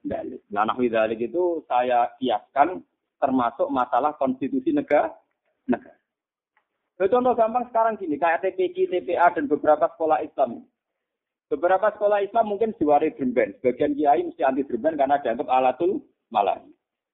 dalil. 0.09 0.41
Nah, 0.51 0.65
nahwi 0.65 0.89
dalil 0.89 1.21
itu 1.21 1.63
saya 1.69 2.11
kiaskan 2.17 2.81
termasuk 3.21 3.69
masalah 3.69 4.17
konstitusi 4.17 4.73
negara. 4.73 5.13
negara. 5.69 5.99
Contoh 6.99 7.39
gampang 7.39 7.71
sekarang 7.71 7.95
gini, 7.95 8.19
kayak 8.19 8.43
TPG, 8.43 8.91
TPA, 8.91 9.31
dan 9.31 9.47
beberapa 9.47 9.87
sekolah 9.95 10.19
Islam. 10.27 10.67
Beberapa 11.47 11.95
sekolah 11.95 12.27
Islam 12.27 12.51
mungkin 12.51 12.75
diwari 12.75 13.15
drumben. 13.15 13.55
Sebagian 13.63 13.95
kiai 13.95 14.27
mesti 14.27 14.43
anti 14.43 14.67
drumben 14.67 14.99
karena 14.99 15.23
dianggap 15.23 15.47
alatul 15.47 16.03
malah. 16.35 16.59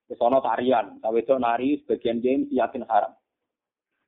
Kesono 0.09 0.41
tarian, 0.41 1.01
itu 1.05 1.35
nari, 1.37 1.85
sebagian 1.85 2.25
kiai 2.25 2.41
mesti 2.43 2.57
yakin 2.57 2.89
haram. 2.89 3.13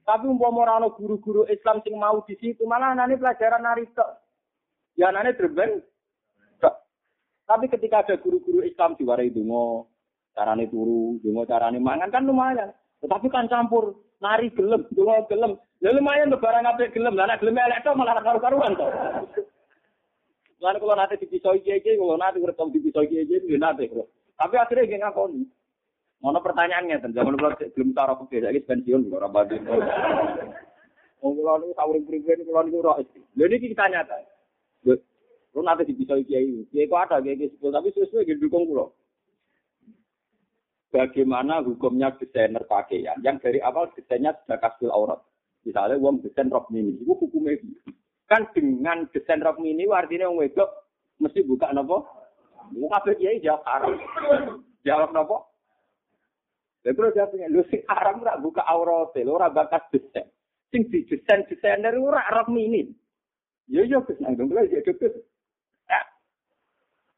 Tapi 0.06 0.24
umpama 0.30 0.64
ora 0.64 0.86
guru-guru 0.86 1.44
Islam 1.50 1.82
sing 1.82 1.98
mau 1.98 2.24
di 2.24 2.38
situ, 2.40 2.62
malah 2.64 2.94
nani 2.96 3.18
pelajaran 3.20 3.60
nari 3.60 3.84
tok. 3.92 4.10
Ya 4.96 5.12
nani 5.12 5.36
drumben 5.36 5.84
tapi 7.46 7.70
ketika 7.70 8.02
ada 8.02 8.18
guru-guru 8.18 8.66
Islam 8.66 8.98
diwarai 8.98 9.30
dungo, 9.30 9.86
carane 10.34 10.66
turu, 10.66 11.22
dungo 11.22 11.46
carane 11.46 11.78
mangan 11.78 12.10
kan 12.10 12.26
lumayan. 12.26 12.74
Tetapi 12.98 13.30
kan 13.30 13.46
campur 13.46 13.94
nari 14.18 14.50
gelem, 14.50 14.82
dungo 14.90 15.14
gelem. 15.30 15.54
Ya 15.78 15.94
lumayan 15.94 16.34
tuh 16.34 16.42
barang 16.42 16.66
apa 16.66 16.90
gelem, 16.90 17.14
lah 17.14 17.38
gelem 17.38 17.54
elek 17.54 17.86
malah 17.94 18.18
karu-karuan 18.18 18.74
to. 18.74 18.86
Lalu 20.58 20.78
kalau 20.82 20.96
nanti 20.98 21.22
dipisoi 21.22 21.62
kiai 21.62 21.84
kalau 21.84 22.18
nanti 22.18 22.42
rekam 22.42 22.74
dipisoi 22.74 23.06
kiai 23.06 23.30
kiai 23.30 23.60
nanti 23.62 23.86
bro. 23.86 24.10
Tapi 24.34 24.54
akhirnya 24.58 24.98
gak 24.98 25.00
ngakoni. 25.14 25.46
Mana 26.18 26.40
pertanyaannya 26.40 26.98
tentang 26.98 27.28
zaman 27.28 27.36
belum 27.38 27.52
belum 27.76 27.90
tahu 27.92 28.08
aku 28.08 28.24
beda 28.32 28.48
lagi 28.50 28.64
pensiun 28.64 29.06
kalau 29.06 29.22
rabadin. 29.22 29.62
Oh 31.22 31.30
kalau 31.32 31.70
sahur 31.76 31.96
pribadi 32.02 32.42
kalau 32.42 32.66
ini 32.66 32.78
roh. 32.82 32.96
Jadi 33.36 33.54
kita 33.62 33.84
nyata. 33.86 34.16
Lu 35.56 35.64
nanti 35.64 35.88
bisa 35.88 36.20
kiai, 36.20 36.68
kiai 36.68 36.84
kok 36.84 37.00
ada 37.08 37.24
kiai 37.24 37.48
sepuluh, 37.48 37.72
tapi 37.72 37.88
sesuai 37.96 38.28
gitu 38.28 38.44
dukung. 38.44 38.92
Bagaimana 40.92 41.64
hukumnya 41.64 42.12
desainer 42.20 42.68
pakaian 42.68 43.16
yang 43.24 43.40
dari 43.40 43.64
awal 43.64 43.88
desainnya 43.96 44.36
sudah 44.44 44.60
kasih 44.60 44.92
aurat. 44.92 45.20
Misalnya 45.64 45.96
uang 45.96 46.20
desain 46.20 46.52
rok 46.52 46.68
mini, 46.68 47.00
itu 47.00 47.08
hukumnya 47.08 47.56
Kan 48.28 48.52
dengan 48.52 49.08
desain 49.16 49.40
rok 49.40 49.56
mini 49.56 49.88
artinya 49.88 50.28
uang 50.28 50.44
wedok 50.44 50.68
mesti 51.24 51.40
buka 51.40 51.72
nopo. 51.72 52.04
Buka 52.76 53.00
apa 53.00 53.16
kiai 53.16 53.40
jawab 53.40 53.64
haram. 53.64 53.96
Jawab 54.84 55.10
nopo. 55.16 55.56
Lalu 56.84 56.94
terus 57.00 57.14
jawabnya, 57.18 57.50
lu 57.50 57.62
sih 57.66 57.82
haram 57.90 58.22
rak 58.22 58.44
buka 58.44 58.62
aurat, 58.62 59.10
lu 59.18 59.34
rak 59.34 59.56
bakas 59.56 59.88
desain. 59.90 60.28
Sing 60.68 60.86
di 60.92 61.02
desain 61.08 61.48
desainer 61.48 61.96
rak 61.96 62.30
rok 62.30 62.48
mini. 62.52 62.92
Ya 63.66 63.82
ya, 63.82 63.98
Gus, 64.04 64.20
nang 64.22 64.38
dong, 64.38 64.54
ya 64.54 64.84
Gus. 64.84 65.16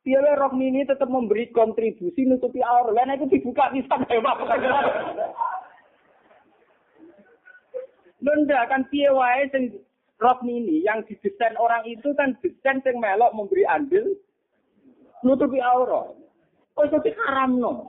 Dia 0.09 0.25
rok 0.41 0.57
mini 0.57 0.89
tetap 0.89 1.13
memberi 1.13 1.53
kontribusi 1.53 2.25
nutupi 2.25 2.65
aur. 2.65 2.97
Lain 2.97 3.13
itu 3.13 3.29
dibuka 3.29 3.69
bisa 3.77 3.93
hebat. 4.09 4.41
Lenda 8.25 8.61
kan 8.73 8.89
piye 8.89 9.13
wae 9.13 9.45
sing 9.53 9.77
rok 10.17 10.41
mini 10.41 10.81
yang 10.81 11.05
didesain 11.05 11.61
orang 11.61 11.85
itu 11.85 12.09
kan 12.17 12.33
desain 12.41 12.81
sing 12.81 12.97
melok 12.97 13.37
memberi 13.37 13.69
andil 13.69 14.17
nutupi 15.21 15.61
aura. 15.61 16.09
Oh 16.73 16.85
itu 16.89 17.13
haram 17.29 17.61
no. 17.61 17.85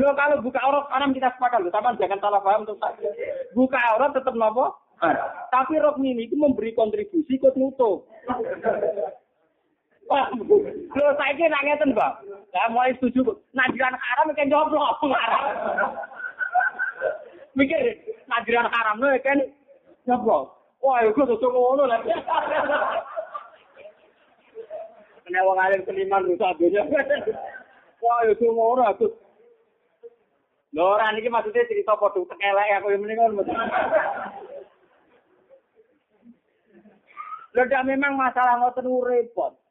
Lo 0.00 0.16
kalau 0.16 0.40
buka 0.40 0.64
aurat 0.64 0.88
haram 0.96 1.12
kita 1.12 1.28
sepakat 1.36 1.60
lo. 1.60 1.68
Sama 1.68 1.92
jangan 2.00 2.24
salah 2.24 2.40
paham 2.40 2.64
untuk 2.64 2.80
saya. 2.80 3.12
Buka 3.52 3.76
aurat 3.92 4.16
tetap 4.16 4.32
nopo. 4.32 4.80
Tapi 5.52 5.76
rok 5.76 6.00
mini 6.00 6.24
itu 6.24 6.40
memberi 6.40 6.72
kontribusi 6.72 7.36
ikut 7.36 7.52
nutup. 7.60 8.08
Lho 10.10 11.10
saiki 11.16 11.48
nak 11.48 11.64
ngeten, 11.64 11.96
Mbak. 11.96 12.12
Lah 12.52 12.68
mulai 12.70 12.92
setuju. 13.00 13.34
Najiran 13.56 13.96
haram 13.96 14.28
kan 14.36 14.52
apa 14.52 15.06
haram. 15.08 15.42
Mikir 17.56 17.80
najiran 18.28 18.68
haram 18.68 19.00
lho 19.00 19.16
kan 19.24 19.38
jawab. 20.04 20.52
Wah, 20.84 21.00
iku 21.00 21.24
tuh 21.24 21.48
ngono 21.48 21.88
lah. 21.88 22.00
Nek 25.24 25.44
wong 25.48 25.56
alim 25.56 25.80
seniman 25.88 26.28
rusak 26.28 26.60
dunya. 26.60 26.84
Wah, 28.04 28.20
iku 28.28 28.44
ngono 28.52 28.82
aku. 28.84 29.08
Lho 30.76 30.84
ora 30.84 31.08
niki 31.16 31.32
maksudnya 31.32 31.64
cerita 31.64 31.96
padha 31.96 32.20
tekelek 32.20 32.72
aku 32.76 32.92
yang 32.92 33.00
mendingan. 33.00 33.40
Lho 37.54 37.64
memang 37.88 38.12
masalah 38.20 38.60
ngoten 38.60 38.84
repot. 38.84 39.63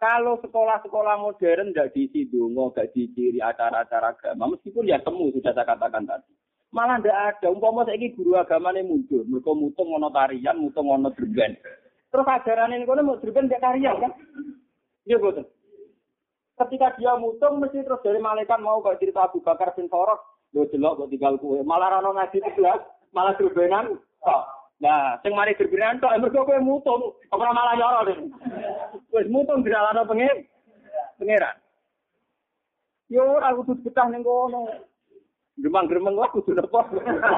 Kalau 0.00 0.40
sekolah-sekolah 0.40 1.20
modern 1.20 1.76
tidak 1.76 1.92
diisi 1.92 2.24
dungo, 2.24 2.72
tidak 2.72 2.96
diisi 2.96 3.36
acara-acara 3.36 4.16
agama, 4.16 4.56
meskipun 4.56 4.88
ya 4.88 4.96
temu 5.04 5.28
sudah 5.28 5.52
saya 5.52 5.68
katakan 5.68 6.08
tadi. 6.08 6.32
Malah 6.72 7.04
tidak 7.04 7.36
ada. 7.36 7.46
Umpama 7.52 7.84
ini 7.92 8.08
guru 8.16 8.40
agama 8.40 8.72
ini 8.72 8.80
muncul, 8.80 9.28
mereka 9.28 9.52
mutung 9.52 9.92
ngono 9.92 10.08
tarian, 10.08 10.56
mutung 10.56 10.88
ngono 10.88 11.12
drben. 11.12 11.52
Terus 12.08 12.26
ajaran 12.26 12.72
ini 12.72 12.88
kono 12.88 13.04
mau 13.04 13.20
drben 13.20 13.52
tidak 13.52 13.60
tarian 13.60 14.00
kan? 14.00 14.12
Iya 15.04 15.20
betul. 15.20 15.44
Ketika 16.56 16.96
dia 16.96 17.12
mutung, 17.20 17.60
mesti 17.60 17.84
terus 17.84 18.00
dari 18.00 18.24
malaikat 18.24 18.56
mau 18.56 18.80
kayak 18.80 19.04
cerita 19.04 19.28
Abu 19.28 19.44
Bakar 19.44 19.76
bin 19.76 19.84
Sorok, 19.92 20.48
lo 20.56 20.64
jelok 20.72 21.04
kok 21.04 21.10
tinggal 21.12 21.36
kue. 21.36 21.60
Malah 21.60 22.00
rano 22.00 22.16
ngaji 22.16 22.40
itu 22.40 22.64
malah 23.12 23.36
drbenan. 23.36 24.00
Oh. 24.24 24.44
Nah, 24.80 25.20
sing 25.20 25.36
mari 25.36 25.52
gerbiran 25.52 26.00
tok 26.00 26.16
mergo 26.16 26.48
kowe 26.48 26.56
mutung, 26.64 27.12
ora 27.28 27.52
malah 27.52 27.76
nyoro 27.76 28.00
deh. 28.08 28.18
Wis 29.12 29.28
mutung 29.28 29.60
diralano 29.60 30.08
pengen 30.08 30.48
pangeran. 31.20 31.56
Yo 33.12 33.20
ora 33.36 33.52
kudu 33.52 33.76
betah 33.84 34.08
ning 34.08 34.24
kono. 34.24 34.88
Gemang-gemeng 35.60 36.16
kok 36.16 36.32
kudu 36.40 36.56
napa. 36.56 36.88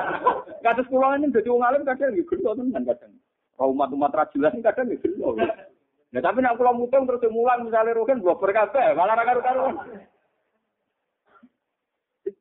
Kados 0.64 0.86
kula 0.86 1.18
ini 1.18 1.34
dadi 1.34 1.50
wong 1.50 1.66
alim 1.66 1.82
kadang 1.82 2.14
nggih 2.14 2.30
gelo 2.30 2.54
tenan 2.54 2.86
kadang. 2.86 3.10
Umat-umat 3.58 4.14
ra 4.14 4.30
jelas 4.30 4.54
kadang 4.62 4.86
nggih 4.86 5.02
gelo. 5.02 5.34
Nah, 5.34 6.20
tapi 6.22 6.38
nek 6.46 6.54
kula 6.54 6.70
mutung 6.78 7.10
terus 7.10 7.26
mulang 7.26 7.66
misalnya 7.66 7.98
roken 7.98 8.22
blok 8.22 8.38
kabeh, 8.38 8.94
malah 8.94 9.18
ra 9.18 9.26
karo-karuan. 9.26 9.74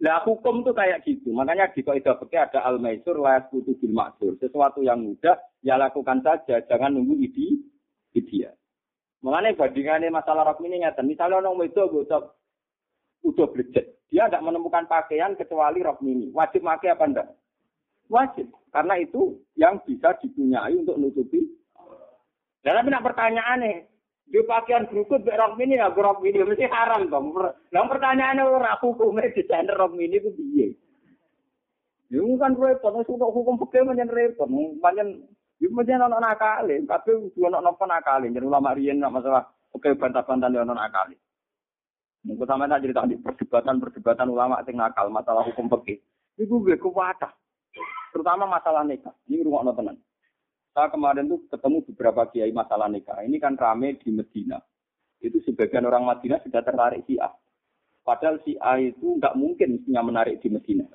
Lah 0.02 0.26
hukum 0.26 0.66
tuh 0.66 0.74
kayak 0.74 1.06
gitu. 1.06 1.30
Makanya 1.30 1.70
di 1.78 1.86
kaidah 1.86 2.18
fikih 2.18 2.42
ada 2.50 2.66
al 2.66 2.82
maisur 2.82 3.22
la 3.22 3.38
kutu 3.46 3.78
bil 3.78 3.94
maksur. 3.94 4.34
Sesuatu 4.42 4.82
yang 4.82 5.06
mudah 5.06 5.38
ya 5.62 5.78
lakukan 5.78 6.26
saja, 6.26 6.58
jangan 6.66 6.98
nunggu 6.98 7.22
ide 7.22 7.62
ide. 8.18 8.50
Mengenai 9.22 9.54
bandingannya 9.54 10.10
masalah 10.10 10.50
rok 10.50 10.66
ini 10.66 10.82
nyata. 10.82 11.06
Misalnya 11.06 11.46
orang 11.46 11.70
itu 11.70 11.78
udah 11.78 12.34
udah 13.22 13.48
budget, 13.54 14.02
dia 14.10 14.26
tidak 14.26 14.42
menemukan 14.42 14.90
pakaian 14.90 15.38
kecuali 15.38 15.86
rok 15.86 16.02
mini. 16.02 16.34
Wajib 16.34 16.66
pakai 16.66 16.98
apa 16.98 17.06
enggak? 17.06 17.28
Wajib. 18.10 18.50
Karena 18.74 18.98
itu 18.98 19.38
yang 19.54 19.78
bisa 19.86 20.18
dipunyai 20.18 20.74
untuk 20.82 20.98
nutupi. 20.98 21.46
Dan 22.66 22.82
tapi 22.82 22.90
nak 22.90 23.06
pertanyaan 23.06 23.86
nih, 24.32 24.40
di 24.40 24.48
pakaian 24.48 24.88
berikut 24.88 25.28
rok 25.28 25.60
mini 25.60 25.76
ya 25.76 25.92
rok 25.92 26.24
mini 26.24 26.40
mesti 26.40 26.64
haram 26.72 27.12
dong. 27.12 27.36
Nah 27.36 27.84
pertanyaannya 27.84 28.48
orang 28.48 28.80
hukumnya 28.80 29.28
desainer 29.36 29.76
rok 29.76 29.92
mini 29.92 30.24
itu 30.24 30.32
biye. 30.32 30.68
Ya 32.12 32.24
kan 32.40 32.56
repot, 32.56 32.96
sudah 33.08 33.28
hukum 33.32 33.56
pakai 33.60 33.88
macam 33.88 34.12
repot, 34.12 34.48
macam 34.52 35.08
itu 35.64 35.72
macam 35.72 36.12
anak 36.12 36.20
nakal, 36.20 36.68
tapi 36.68 37.12
dua 37.38 37.48
anak 37.54 37.64
nopo 37.64 37.84
nakal, 37.88 38.20
jadi 38.26 38.44
ulama 38.44 38.76
rian 38.76 39.00
nak 39.00 39.14
masalah 39.16 39.48
oke 39.72 39.88
bantah-bantah 39.96 40.52
dia 40.52 40.66
anak 40.66 40.76
nakal. 40.76 41.08
Mungkin 42.28 42.46
sama 42.46 42.70
tak 42.70 42.86
cerita 42.86 43.08
di 43.08 43.18
perdebatan-perdebatan 43.18 44.28
ulama 44.28 44.60
sing 44.68 44.76
nakal 44.76 45.08
masalah 45.08 45.42
hukum 45.48 45.72
fikih. 45.72 46.04
Itu 46.38 46.62
gue 46.62 46.78
kuwata. 46.78 47.34
Terutama 48.14 48.46
masalah 48.46 48.86
nikah. 48.86 49.16
Ini 49.26 49.42
rumah 49.48 49.74
tenan. 49.74 49.98
Saya 50.72 50.88
kemarin 50.88 51.28
tuh 51.28 51.44
ketemu 51.52 51.84
beberapa 51.92 52.22
kiai 52.32 52.56
masalah 52.56 52.88
nikah. 52.88 53.20
Ini 53.20 53.36
kan 53.44 53.60
rame 53.60 54.00
di 54.00 54.10
Medina. 54.16 54.56
Itu 55.20 55.44
sebagian 55.44 55.84
orang 55.84 56.08
Madinah 56.08 56.40
sudah 56.48 56.64
tertarik 56.64 57.04
si 57.04 57.20
A. 57.20 57.28
Padahal 58.02 58.40
si 58.48 58.56
A 58.58 58.80
itu 58.80 59.20
nggak 59.20 59.36
mungkin 59.36 59.78
mestinya 59.78 60.02
menarik 60.02 60.40
di 60.40 60.48
Medina. 60.48 60.88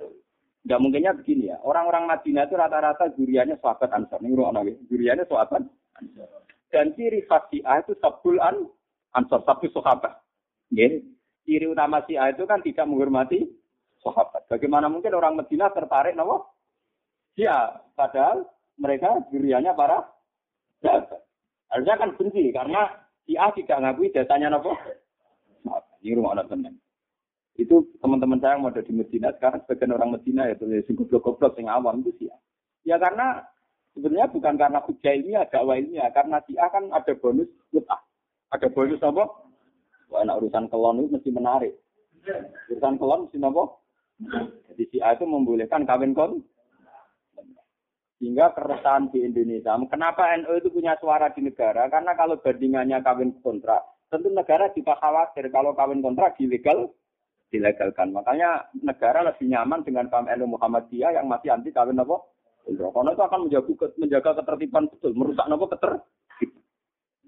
Tidak 0.66 0.80
mungkinnya 0.82 1.14
begini 1.14 1.52
ya. 1.52 1.62
Orang-orang 1.62 2.10
Madinah 2.10 2.48
itu 2.48 2.56
rata-rata 2.58 3.14
juriannya 3.14 3.60
sahabat 3.62 3.92
Ansar. 3.92 4.18
Ini 4.18 4.34
ruang 4.34 4.56
nabi. 4.56 4.74
Juriannya 4.90 5.28
sahabat. 5.28 5.62
Dan 6.72 6.90
ciri 6.98 7.22
khas 7.28 7.46
A 7.62 7.84
itu 7.84 7.94
sabul 8.02 8.42
an 8.42 8.66
Ansar, 9.14 9.46
sabul 9.46 9.70
sahabat. 9.70 10.18
Ya. 10.74 10.88
Ciri 11.46 11.70
utama 11.70 12.02
si 12.08 12.18
A 12.18 12.34
itu 12.34 12.42
kan 12.48 12.64
tidak 12.64 12.88
menghormati 12.90 13.46
sahabat. 14.02 14.50
Bagaimana 14.50 14.90
mungkin 14.90 15.14
orang 15.14 15.38
Madinah 15.38 15.70
tertarik 15.70 16.18
nopo? 16.18 16.50
Si 17.38 17.46
A. 17.46 17.76
Padahal 17.94 18.55
mereka 18.76 19.20
juriannya 19.32 19.72
para 19.72 20.04
sahabat. 20.80 21.20
Harusnya 21.72 21.94
kan 21.98 22.10
benci 22.14 22.54
karena 22.54 22.88
si 23.26 23.34
A 23.34 23.50
tidak 23.52 23.80
ngakui 23.82 24.14
dasarnya 24.14 24.52
nopo. 24.52 24.72
Ini 26.00 26.14
rumah 26.14 26.38
anak 26.38 26.54
teman 26.54 26.78
itu 27.56 27.88
teman-teman 28.04 28.36
saya 28.40 28.60
yang 28.60 28.68
ada 28.68 28.84
di 28.84 28.92
Medina 28.92 29.32
sekarang 29.32 29.64
sebagian 29.64 29.96
orang 29.96 30.12
Medina 30.12 30.44
ya 30.44 30.54
tuh 30.60 30.68
sing 30.84 30.92
goblok-goblok 30.92 31.56
sing 31.56 31.66
awam 31.72 32.04
itu 32.04 32.12
sih 32.20 32.26
ya. 32.28 32.36
Ya 32.84 32.96
karena 33.00 33.42
sebenarnya 33.96 34.28
bukan 34.28 34.54
karena 34.60 34.78
hujah 34.84 35.14
ini 35.16 35.32
ada 35.34 35.60
ini 35.80 35.96
ya 35.96 36.12
karena 36.12 36.36
si 36.44 36.52
A 36.60 36.68
kan 36.68 36.92
ada 36.92 37.12
bonus 37.16 37.48
mutah. 37.72 38.00
Ada 38.52 38.68
bonus 38.70 39.00
apa? 39.00 39.24
Wah, 40.12 40.22
enak 40.22 40.38
urusan 40.38 40.68
kelon 40.70 41.02
itu 41.02 41.08
mesti 41.16 41.30
menarik. 41.32 41.72
Urusan 42.70 43.00
kelon 43.00 43.26
mesti 43.26 43.36
apa? 43.40 43.64
Jadi 44.70 44.84
si 44.92 44.96
A 45.00 45.16
itu 45.16 45.24
membolehkan 45.24 45.88
kawin 45.88 46.12
kon. 46.12 46.44
Sehingga 48.16 48.56
keresahan 48.56 49.12
di 49.12 49.20
Indonesia. 49.20 49.76
Kenapa 49.92 50.32
NU 50.40 50.56
itu 50.56 50.72
punya 50.72 50.96
suara 50.96 51.28
di 51.36 51.44
negara? 51.44 51.84
Karena 51.92 52.16
kalau 52.16 52.40
bandingannya 52.40 53.04
kawin 53.04 53.36
kontrak, 53.44 53.84
tentu 54.08 54.32
negara 54.32 54.72
juga 54.72 54.96
khawatir 54.96 55.52
kalau 55.52 55.76
kawin 55.76 56.00
kontrak 56.00 56.40
ilegal 56.40 56.96
dilegalkan. 57.52 58.16
Makanya 58.16 58.72
negara 58.80 59.20
lebih 59.20 59.52
nyaman 59.52 59.84
dengan 59.84 60.08
paham 60.08 60.32
NU 60.32 60.56
Muhammadiyah 60.56 61.12
yang 61.20 61.28
masih 61.28 61.52
anti 61.52 61.70
kawin 61.76 62.00
apa? 62.00 62.16
Karena 62.66 63.14
itu 63.14 63.22
akan 63.22 63.40
menjaga 63.46 63.86
menjaga 63.94 64.30
ketertiban 64.42 64.90
betul, 64.90 65.12
merusak 65.14 65.46
apa 65.46 65.66
ketertiban. 65.76 66.62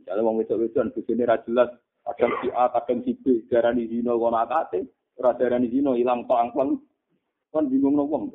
Kalau 0.08 0.24
mau 0.24 0.40
wedok 0.40 0.56
wedokan 0.64 0.88
di 0.96 1.04
sini 1.04 1.28
jelas 1.44 1.68
kadang 2.00 2.32
si 2.40 2.48
A, 2.56 2.72
kadang 2.72 3.04
si 3.04 3.12
B, 3.20 3.44
darani 3.52 3.84
zino 3.92 4.16
kono 4.16 4.40
akate, 4.40 4.88
ora 5.20 5.36
darani 5.36 5.68
zino 5.68 5.92
ilang 5.92 6.24
pang-pang. 6.24 6.80
Kan 7.52 7.68
bingung 7.68 7.96
wong. 7.96 8.32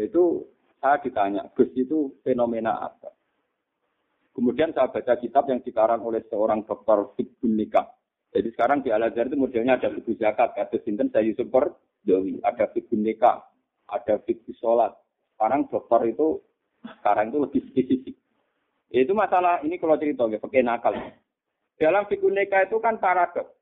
Itu 0.00 0.48
saya 0.82 0.98
ditanya, 0.98 1.46
Gus 1.54 1.70
itu 1.78 2.18
fenomena 2.26 2.82
apa? 2.82 3.14
Kemudian 4.34 4.74
saya 4.74 4.90
baca 4.90 5.14
kitab 5.22 5.46
yang 5.46 5.62
dikarang 5.62 6.02
oleh 6.02 6.26
seorang 6.26 6.66
dokter 6.66 7.14
fikih 7.14 7.46
nikah 7.46 7.86
jadi 8.32 8.48
sekarang 8.56 8.80
di 8.80 8.88
Al 8.88 9.12
itu 9.12 9.36
modelnya 9.36 9.76
ada 9.76 9.92
fikih 9.92 10.16
zakat, 10.16 10.56
kata 10.56 10.80
sinten 10.88 11.12
saya 11.12 11.28
Yusuf 11.28 11.52
ada 11.52 12.64
fikih 12.72 12.96
nikah, 12.96 13.44
ada 13.92 14.16
fikih 14.24 14.56
sholat. 14.56 14.96
Sekarang 15.36 15.68
dokter 15.68 16.00
itu 16.08 16.40
sekarang 16.80 17.28
itu 17.28 17.38
lebih 17.44 17.60
spesifik. 17.68 18.16
Itu 18.88 19.12
masalah 19.12 19.60
ini 19.60 19.76
kalau 19.76 20.00
cerita 20.00 20.24
ya, 20.32 20.40
pakai 20.40 20.64
nakal. 20.64 20.96
Dalam 21.76 22.08
fikih 22.08 22.32
nikah 22.32 22.64
itu 22.64 22.80
kan 22.80 22.96
paradok. 22.96 23.52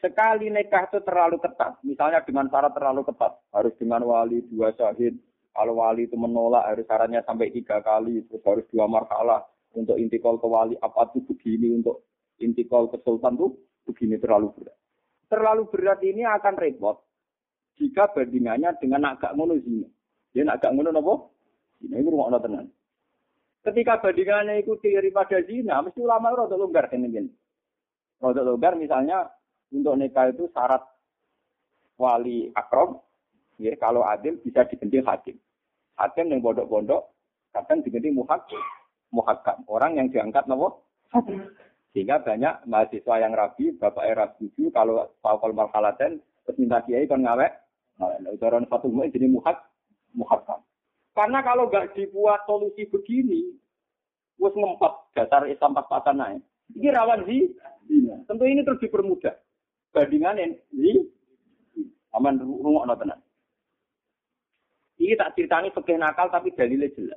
Sekali 0.00 0.48
nikah 0.48 0.88
itu 0.88 1.04
terlalu 1.04 1.36
ketat, 1.36 1.84
misalnya 1.84 2.24
dengan 2.24 2.48
syarat 2.48 2.72
terlalu 2.72 3.02
ketat, 3.12 3.44
harus 3.52 3.74
dengan 3.76 4.08
wali 4.08 4.40
dua 4.48 4.72
syahid. 4.72 5.20
Kalau 5.52 5.74
wali 5.82 6.06
itu 6.06 6.14
menolak 6.14 6.70
harus 6.70 6.86
syaratnya 6.86 7.26
sampai 7.26 7.50
tiga 7.50 7.82
kali, 7.82 8.22
terus 8.30 8.44
harus 8.46 8.66
dua 8.70 8.86
marhalah 8.86 9.42
untuk 9.74 9.98
intikal 9.98 10.38
ke 10.38 10.46
wali 10.46 10.74
apa 10.78 11.10
tuh 11.10 11.22
begini 11.26 11.82
untuk 11.82 12.06
intikal 12.38 12.86
ke 12.86 13.02
sultan 13.02 13.34
tuh 13.34 13.58
begini 13.88 14.16
terlalu 14.22 14.54
berat. 14.54 14.76
Terlalu 15.28 15.62
berat 15.68 16.00
ini 16.06 16.22
akan 16.24 16.54
repot 16.56 16.96
jika 17.78 18.10
bandingannya 18.10 18.74
dengan 18.82 19.14
agak 19.14 19.34
ngono 19.34 19.58
zina. 19.62 19.88
Dia 20.34 20.44
agak 20.48 20.74
ngono 20.74 20.90
apa? 20.94 21.14
Zina 21.82 21.94
itu 21.98 22.10
rumah 22.10 22.38
tenan. 22.42 22.66
Ketika 23.62 24.00
bandingannya 24.02 24.62
itu 24.62 24.78
daripada 24.80 25.38
zina, 25.46 25.82
mesti 25.82 25.98
ulama 26.00 26.30
itu 26.30 26.38
rada 26.38 26.56
longgar 26.56 26.86
dengan 26.90 27.26
ini. 27.26 27.32
Rada 28.18 28.42
longgar 28.42 28.74
misalnya 28.78 29.28
untuk 29.74 29.94
nikah 29.98 30.32
itu 30.32 30.48
syarat 30.50 30.82
wali 31.98 32.48
akrom, 32.54 33.02
ya 33.58 33.74
kalau 33.76 34.06
adil 34.06 34.38
bisa 34.40 34.64
diganti 34.70 35.02
hakim. 35.02 35.36
Hakim 35.98 36.30
yang 36.30 36.40
pondok-pondok 36.40 37.10
kadang 37.50 37.82
diganti 37.82 38.14
muhak, 38.14 38.46
muhakam. 39.10 39.58
Orang 39.66 39.98
yang 39.98 40.08
diangkat 40.08 40.46
nopo 40.46 40.86
sehingga 41.92 42.22
banyak 42.22 42.68
mahasiswa 42.68 43.14
yang 43.18 43.34
rabi, 43.34 43.74
bapak 43.74 44.04
era 44.06 44.30
setuju 44.36 44.70
kalau 44.70 45.08
fakol 45.24 45.56
marhalaten, 45.56 46.22
terus 46.46 46.58
minta 46.60 46.84
kiai 46.84 47.08
kan 47.08 47.24
ngawek, 47.24 47.50
ucapan 48.36 48.68
satu 48.70 48.86
mu'in 48.92 49.10
jadi 49.10 49.26
muhak, 49.26 49.58
muhakam. 50.14 50.62
Karena 51.16 51.42
kalau 51.42 51.66
nggak 51.66 51.98
dibuat 51.98 52.46
solusi 52.46 52.86
begini, 52.86 53.50
wes 54.38 54.54
ngempet 54.54 54.92
dasar 55.18 55.48
Islam 55.50 55.74
pas-pasan 55.74 56.22
naik. 56.22 56.42
Ini 56.76 56.94
rawan 56.94 57.26
sih, 57.26 57.50
tentu 58.28 58.44
ini 58.46 58.62
terus 58.62 58.78
dipermudah. 58.84 59.34
Bandingan 59.90 60.38
ini, 60.38 61.08
aman 62.12 62.38
rumah 62.38 62.84
no 62.84 62.94
tenan. 62.94 63.18
Ini 65.08 65.16
tak 65.16 65.40
ceritani 65.40 65.72
fakih 65.72 65.96
nakal 65.96 66.28
tapi 66.28 66.52
dalilnya 66.52 66.92
jelas. 66.92 67.16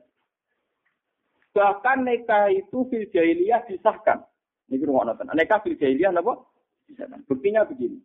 Bahkan 1.52 2.08
nikah 2.08 2.48
itu 2.48 2.88
fil 2.88 3.04
jahiliyah 3.12 3.68
disahkan. 3.68 4.24
Ini 4.72 4.88
rumah 4.88 5.12
nonton. 5.12 5.28
Aneka 5.28 5.60
fil 5.60 5.76
jahiliyah 5.76 6.16
apa? 6.16 6.40
Buktinya 7.28 7.68
begini. 7.68 8.00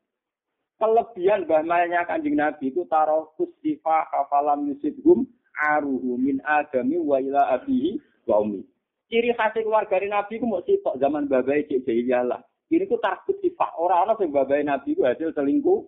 Kelebihan 0.83 1.47
bahmanya 1.47 2.03
kanjeng 2.03 2.35
Nabi 2.35 2.75
itu 2.75 2.83
taruh 2.91 3.31
kusifa 3.39 4.11
kafalam 4.11 4.67
yusibhum 4.75 5.23
aruhu 5.71 6.19
min 6.19 6.43
adami 6.43 6.99
wa 6.99 7.23
ila 7.23 7.55
abihi 7.55 8.03
wa 8.27 8.43
umi. 8.43 8.67
Ciri 9.07 9.31
khas 9.39 9.55
keluarga 9.55 10.03
Nabi 10.03 10.43
itu 10.43 10.51
mau 10.51 10.67
sitok 10.67 10.99
zaman 10.99 11.31
babai 11.31 11.63
cek 11.71 11.87
jahiliyah 11.87 12.27
lah. 12.27 12.43
Ini 12.67 12.91
tuh 12.91 12.99
takut 12.99 13.39
sifat 13.39 13.79
orang-orang 13.79 14.19
yang 14.27 14.35
babai 14.35 14.67
Nabi 14.67 14.99
itu 14.99 15.07
hasil 15.07 15.31
selingkuh. 15.31 15.87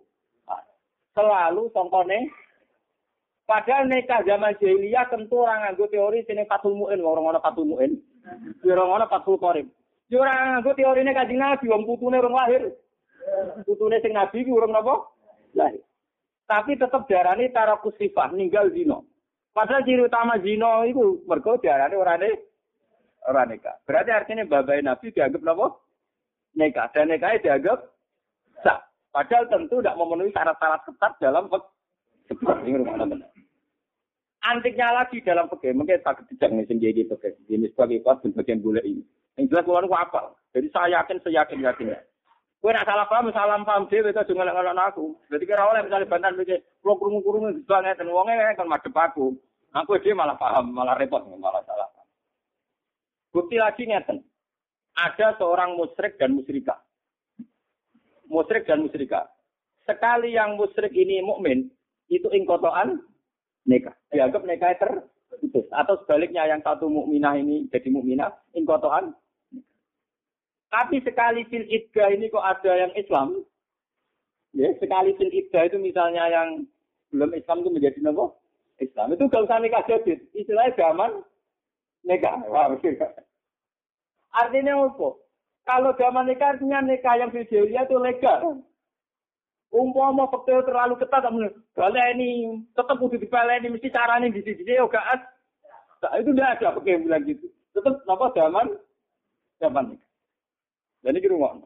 Selalu 1.18 1.74
contohnya 1.74 2.22
Padahal 3.48 3.88
nikah 3.88 4.20
zaman 4.28 4.60
jahiliyah 4.60 5.08
tentu 5.08 5.40
orang 5.40 5.64
nganggo 5.64 5.88
teori 5.88 6.20
sini 6.28 6.44
fatul 6.44 6.76
mu'in, 6.76 7.00
orang-orang 7.00 7.40
fatul 7.40 7.64
mu'in. 7.64 7.96
Orang-orang 8.60 9.08
fatul 9.08 9.40
korib. 9.40 9.72
Yo 10.12 10.20
ora 10.20 10.60
nganggo 10.60 10.76
teorine 10.76 11.16
Kanjeng 11.16 11.40
Nabi 11.40 11.64
wong 11.72 11.88
putune 11.88 12.20
urung 12.20 12.36
lahir. 12.36 12.76
Putune 13.64 14.04
sing 14.04 14.12
Nabi 14.12 14.44
ki 14.44 14.52
urung 14.52 14.76
napa? 14.76 15.00
Lahir. 15.56 15.80
Tapi 16.44 16.76
tetap 16.76 17.08
diarani 17.08 17.48
tarakus 17.48 17.96
sifah 17.96 18.36
ninggal 18.36 18.68
zina. 18.76 19.00
Padahal 19.56 19.80
ciri 19.88 20.04
utama 20.04 20.36
zina 20.44 20.84
itu 20.84 21.24
mergo 21.24 21.56
diarani 21.56 21.96
ora 21.96 22.20
ne 22.20 22.28
ora 23.24 23.48
nikah. 23.48 23.80
Berarti 23.88 24.12
artinya 24.12 24.44
babai 24.44 24.84
Nabi 24.84 25.08
dianggap 25.08 25.40
napa? 25.40 25.72
Nikah. 26.52 26.92
Dan 26.92 27.16
nikahnya 27.16 27.40
dianggap 27.40 27.80
sah. 28.60 28.84
Padahal 29.08 29.48
tentu 29.48 29.80
tidak 29.80 29.96
memenuhi 29.96 30.36
syarat-syarat 30.36 30.84
ketat 30.84 31.12
dalam 31.16 31.48
ini 32.68 32.76
rumah 32.76 33.08
benar. 33.08 33.37
Antiknya 34.38 34.94
lagi 34.94 35.18
dalam 35.26 35.50
pegawai, 35.50 35.74
mungkin 35.74 35.98
tak 36.06 36.22
tidak 36.30 36.50
nih 36.54 36.64
sing 36.70 36.78
jadi 36.78 37.02
pegawai. 37.10 37.42
Ini 37.50 37.74
sebagai 37.74 38.06
kuat 38.06 38.22
dan 38.22 38.30
bagian 38.38 38.62
boleh 38.62 38.82
ini. 38.86 39.02
Yang 39.34 39.50
jelas 39.50 39.66
kulon 39.66 39.90
apa? 39.90 40.34
Jadi 40.54 40.66
saya 40.70 41.02
yakin, 41.02 41.18
saya 41.22 41.42
yakin 41.42 41.66
yakin. 41.66 41.94
Kowe 42.58 42.74
nak 42.74 42.90
salah 42.90 43.06
paham, 43.06 43.30
salah 43.30 43.58
paham 43.62 43.86
dhewe 43.86 44.10
to 44.10 44.22
jangan 44.26 44.50
ngelak 44.50 44.90
aku. 44.90 45.14
Dadi 45.30 45.46
kira 45.46 45.62
oleh 45.62 45.86
misalnya 45.86 46.10
bantan 46.10 46.34
mikir, 46.34 46.58
kulo 46.82 46.98
krungu-krungu 46.98 47.54
banget 47.70 48.02
ten 48.02 48.10
wonge 48.10 48.34
kan 48.34 48.66
madhep 48.66 48.94
aku. 48.94 49.38
Aku 49.74 49.94
dia 50.02 50.16
malah 50.16 50.34
paham, 50.34 50.74
malah 50.74 50.98
repot, 50.98 51.22
malah 51.38 51.62
salah. 51.62 51.86
Bukti 53.30 53.60
lagi 53.60 53.86
ngeten. 53.86 54.26
Ada 54.98 55.38
seorang 55.38 55.78
musyrik 55.78 56.18
dan 56.18 56.34
musyrikah. 56.34 56.82
Musyrik 58.26 58.66
dan 58.66 58.82
musyrikah. 58.82 59.30
Sekali 59.86 60.34
yang 60.34 60.58
musyrik 60.58 60.90
ini 60.90 61.22
mukmin, 61.22 61.70
itu 62.10 62.26
ingkotoan 62.34 62.98
nikah. 63.68 63.92
Dianggap 64.08 64.42
nikah 64.48 64.72
terputus. 64.80 65.68
Atau 65.70 66.00
sebaliknya 66.02 66.48
yang 66.48 66.64
satu 66.64 66.88
mukminah 66.88 67.36
ini 67.36 67.68
jadi 67.68 67.92
mukminah, 67.92 68.32
ingkotoan 68.56 69.12
tapi 70.68 71.00
sekali 71.00 71.48
fil 71.48 71.64
iddah 71.64 72.12
ini 72.12 72.28
kok 72.28 72.44
ada 72.44 72.72
yang 72.76 72.92
Islam, 72.92 73.40
ya 74.52 74.68
sekali 74.76 75.16
fil 75.16 75.32
iddah 75.32 75.64
itu 75.64 75.80
misalnya 75.80 76.28
yang 76.28 76.68
belum 77.08 77.32
Islam 77.32 77.64
itu 77.64 77.70
menjadi 77.72 77.98
apa? 78.12 78.24
Islam 78.78 79.08
itu 79.16 79.24
gak 79.32 79.44
usah 79.48 79.58
nikah 79.58 79.82
jadid. 79.88 80.20
Istilahnya 80.36 80.76
zaman 80.76 81.24
nikah. 82.04 82.36
Wah, 82.46 82.70
Artinya 84.28 84.72
apa? 84.86 85.08
Kalau 85.66 85.90
zaman 85.98 86.28
nikah 86.28 86.54
artinya 86.54 86.84
nikah 86.84 87.16
yang 87.16 87.32
fil 87.32 87.48
itu 87.48 87.96
legal. 87.98 88.60
Umpama 89.68 90.24
faktor 90.32 90.64
terlalu 90.64 90.96
ketat, 90.96 91.28
kalau 91.76 92.04
ini 92.16 92.64
tetap 92.72 92.96
udah 92.96 93.20
ini 93.20 93.68
mesti 93.68 93.92
caranya 93.92 94.32
di 94.32 94.40
sini, 94.40 94.80
oh 94.80 94.88
gak 94.88 95.04
Nah, 95.98 96.14
itu 96.22 96.30
tidak 96.30 96.62
ada 96.62 96.78
pakai 96.78 97.02
bilang 97.02 97.22
gitu. 97.26 97.46
Tetap 97.74 98.06
apa 98.06 98.26
zaman 98.38 98.66
zaman. 99.58 99.98
Dan 101.02 101.18
ini 101.18 101.26
rumah. 101.30 101.58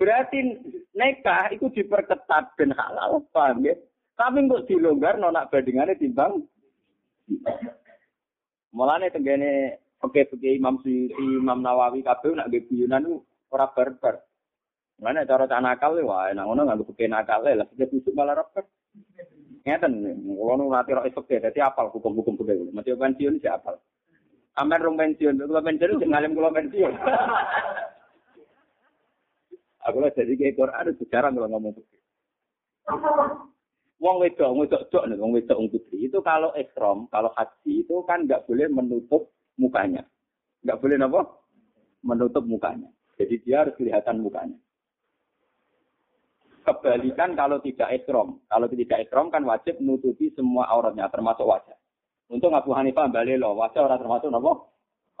Berarti 0.00 0.58
nikah 0.96 1.52
itu 1.52 1.68
diperketat 1.70 2.56
dan 2.56 2.70
halal, 2.72 3.22
paham 3.30 3.62
ya? 3.62 3.76
Tapi 4.16 4.48
untuk 4.48 4.64
dilonggar 4.66 5.20
nonak 5.20 5.52
bandingannya 5.52 5.96
timbang. 6.00 6.42
Mulane 8.72 9.12
tenggene 9.12 9.78
oke-oke 10.00 10.48
Imam 10.48 10.80
Suyuti, 10.80 11.38
Imam 11.38 11.60
Nawawi 11.60 12.00
kabeh 12.00 12.32
nak 12.32 12.48
nggih 12.48 12.64
guyonan 12.66 13.20
ora 13.52 13.68
barbar. 13.70 14.24
Mana 15.02 15.26
cara 15.26 15.50
tak 15.50 15.58
nakal 15.66 15.98
wah 16.06 16.30
enak 16.30 16.46
ngono 16.46 16.62
nganggo 16.62 16.86
peke 16.94 17.10
nakal 17.10 17.42
lah 17.42 17.66
sing 17.74 17.90
tusuk 17.90 18.14
malah 18.14 18.38
repet. 18.38 18.70
Ngeten, 19.66 19.98
kula 20.38 20.54
nu 20.58 20.70
nate 20.70 20.94
ro 20.94 21.02
esuk 21.02 21.26
dadi 21.26 21.58
apal 21.58 21.90
hukum-hukum 21.90 22.38
kudu. 22.38 22.70
Mati 22.70 22.94
pensiun 22.94 23.42
si 23.42 23.50
apal. 23.50 23.82
Amen 24.54 24.78
rong 24.78 24.94
pensiun, 24.94 25.42
kula 25.42 25.58
pensiun 25.58 25.98
sing 25.98 26.10
ngalim 26.10 26.38
kula 26.38 26.54
pensiun. 26.54 26.94
Aku 29.90 29.98
lah 29.98 30.14
jadi 30.14 30.38
kayak 30.38 30.54
Quran 30.54 30.94
itu 30.94 31.04
jarang 31.10 31.34
kalau 31.34 31.50
ngomong 31.50 31.74
begitu. 31.74 31.98
Wong 33.98 34.16
wedok, 34.22 34.50
wedok 34.54 34.82
dok 34.90 35.10
nih, 35.10 35.18
wong 35.18 35.34
wedok 35.34 35.58
putri 35.70 36.06
itu 36.06 36.18
kalau 36.22 36.54
ekstrom, 36.54 37.10
kalau 37.10 37.34
haji 37.34 37.86
itu 37.86 38.02
kan 38.06 38.26
nggak 38.26 38.46
boleh 38.46 38.66
menutup 38.70 39.30
mukanya, 39.58 40.06
nggak 40.62 40.78
boleh 40.78 40.98
apa? 40.98 41.22
Menutup 42.02 42.46
mukanya. 42.46 42.90
Jadi 43.18 43.42
dia 43.42 43.62
harus 43.62 43.74
kelihatan 43.78 44.22
mukanya. 44.22 44.58
Kebalikan 46.62 47.34
kalau 47.34 47.58
tidak 47.58 47.90
ekstrom, 47.90 48.38
kalau 48.46 48.70
tidak 48.70 49.02
ekstrom 49.02 49.34
kan 49.34 49.42
wajib 49.42 49.82
menutupi 49.82 50.30
semua 50.34 50.70
auratnya, 50.70 51.10
termasuk 51.10 51.42
wajah. 51.42 51.74
Untuk 52.30 52.54
Abu 52.54 52.70
Hanifah 52.70 53.10
balik 53.10 53.42
loh, 53.42 53.58
wajah 53.58 53.82
orang 53.82 53.98
termasuk 53.98 54.30
apa? 54.30 54.52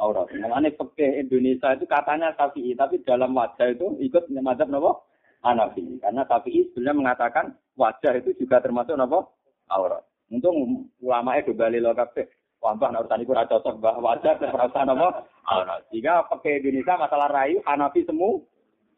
aurat. 0.02 0.26
Mengenai 0.34 0.74
peke 0.74 1.22
Indonesia 1.22 1.74
itu 1.78 1.84
katanya 1.86 2.34
Syafi'i, 2.34 2.74
tapi 2.74 3.02
dalam 3.06 3.30
wajah 3.36 3.70
itu 3.70 3.94
ikut 4.02 4.26
mazhab 4.42 4.66
nopo 4.66 5.06
Hanafi. 5.46 6.02
Karena 6.02 6.26
Syafi'i 6.26 6.70
sebenarnya 6.72 6.98
mengatakan 6.98 7.54
wajah 7.78 8.18
itu 8.18 8.34
juga 8.42 8.58
termasuk 8.58 8.98
nopo 8.98 9.38
aurat. 9.70 10.02
Untung 10.32 10.88
ulama 10.98 11.38
itu 11.38 11.52
bali 11.52 11.78
lo 11.78 11.92
kabeh. 11.92 12.26
Wambah 12.62 12.94
urusan 12.94 13.26
itu 13.26 13.34
cocok 13.34 13.74
bah 13.82 13.98
wajah 13.98 14.38
dan 14.38 14.50
perasaan 14.50 14.86
nopo 14.90 15.08
aurat. 15.46 15.82
Jika 15.94 16.26
pakai 16.30 16.62
Indonesia 16.62 16.94
masalah 16.98 17.28
rayu 17.30 17.62
Hanafi 17.62 18.06
semua. 18.06 18.42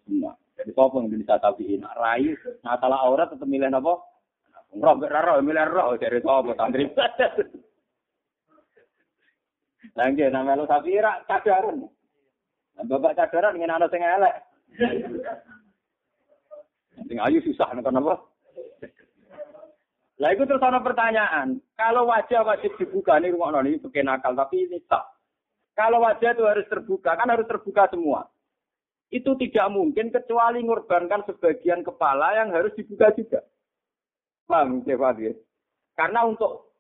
Semua. 0.05 0.33
Jadi 0.55 0.71
sopo 0.71 1.03
Indonesia 1.03 1.39
Syafi'i. 1.39 1.83
Rayu 1.83 2.39
masalah 2.63 2.99
aurat 3.03 3.31
tetap 3.31 3.49
milih 3.49 3.69
nopo. 3.71 4.07
Roh, 4.75 4.99
roh, 4.99 5.39
milih 5.43 5.67
roh 5.71 5.95
dari 5.99 6.19
sopo 6.23 6.55
santri. 6.55 6.91
Lah 9.95 10.07
nggih 10.11 10.33
nama 10.33 10.59
lo 10.59 10.67
sapi 10.67 10.99
ra 10.99 11.23
cadaran. 11.29 11.87
Nah, 12.75 12.85
bapak 12.89 13.15
cadaran 13.15 13.55
ingin 13.55 13.71
ana 13.71 13.87
sing 13.87 14.03
elek. 14.03 14.35
Sing 17.07 17.19
ayu 17.21 17.39
susah 17.45 17.71
nek 17.77 17.87
apa? 17.87 18.15
Lah 20.19 20.31
itu 20.31 20.43
terus 20.47 20.63
ada 20.63 20.79
pertanyaan. 20.83 21.59
Kalau 21.75 22.07
wajah 22.07 22.43
wajib 22.47 22.75
dibuka 22.79 23.19
nih 23.19 23.35
rumah 23.35 23.55
noni 23.55 23.83
pakai 23.83 24.07
nakal 24.07 24.35
tapi 24.35 24.67
ini 24.67 24.83
tak. 24.87 25.03
Kalau 25.75 26.03
wajah 26.03 26.35
itu 26.35 26.43
harus 26.47 26.67
terbuka 26.71 27.19
kan 27.19 27.31
harus 27.31 27.47
terbuka 27.51 27.91
semua. 27.91 28.31
Itu 29.15 29.39
tidak 29.39 29.71
mungkin 29.71 30.11
kecuali 30.11 30.59
mengorbankan 30.67 31.23
sebagian 31.31 31.87
kepala 31.87 32.35
yang 32.35 32.51
harus 32.51 32.75
dibuka 32.75 33.15
juga. 33.15 33.47
Paham, 34.51 34.83
ya? 34.83 35.31
Karena 35.95 36.27
untuk 36.27 36.75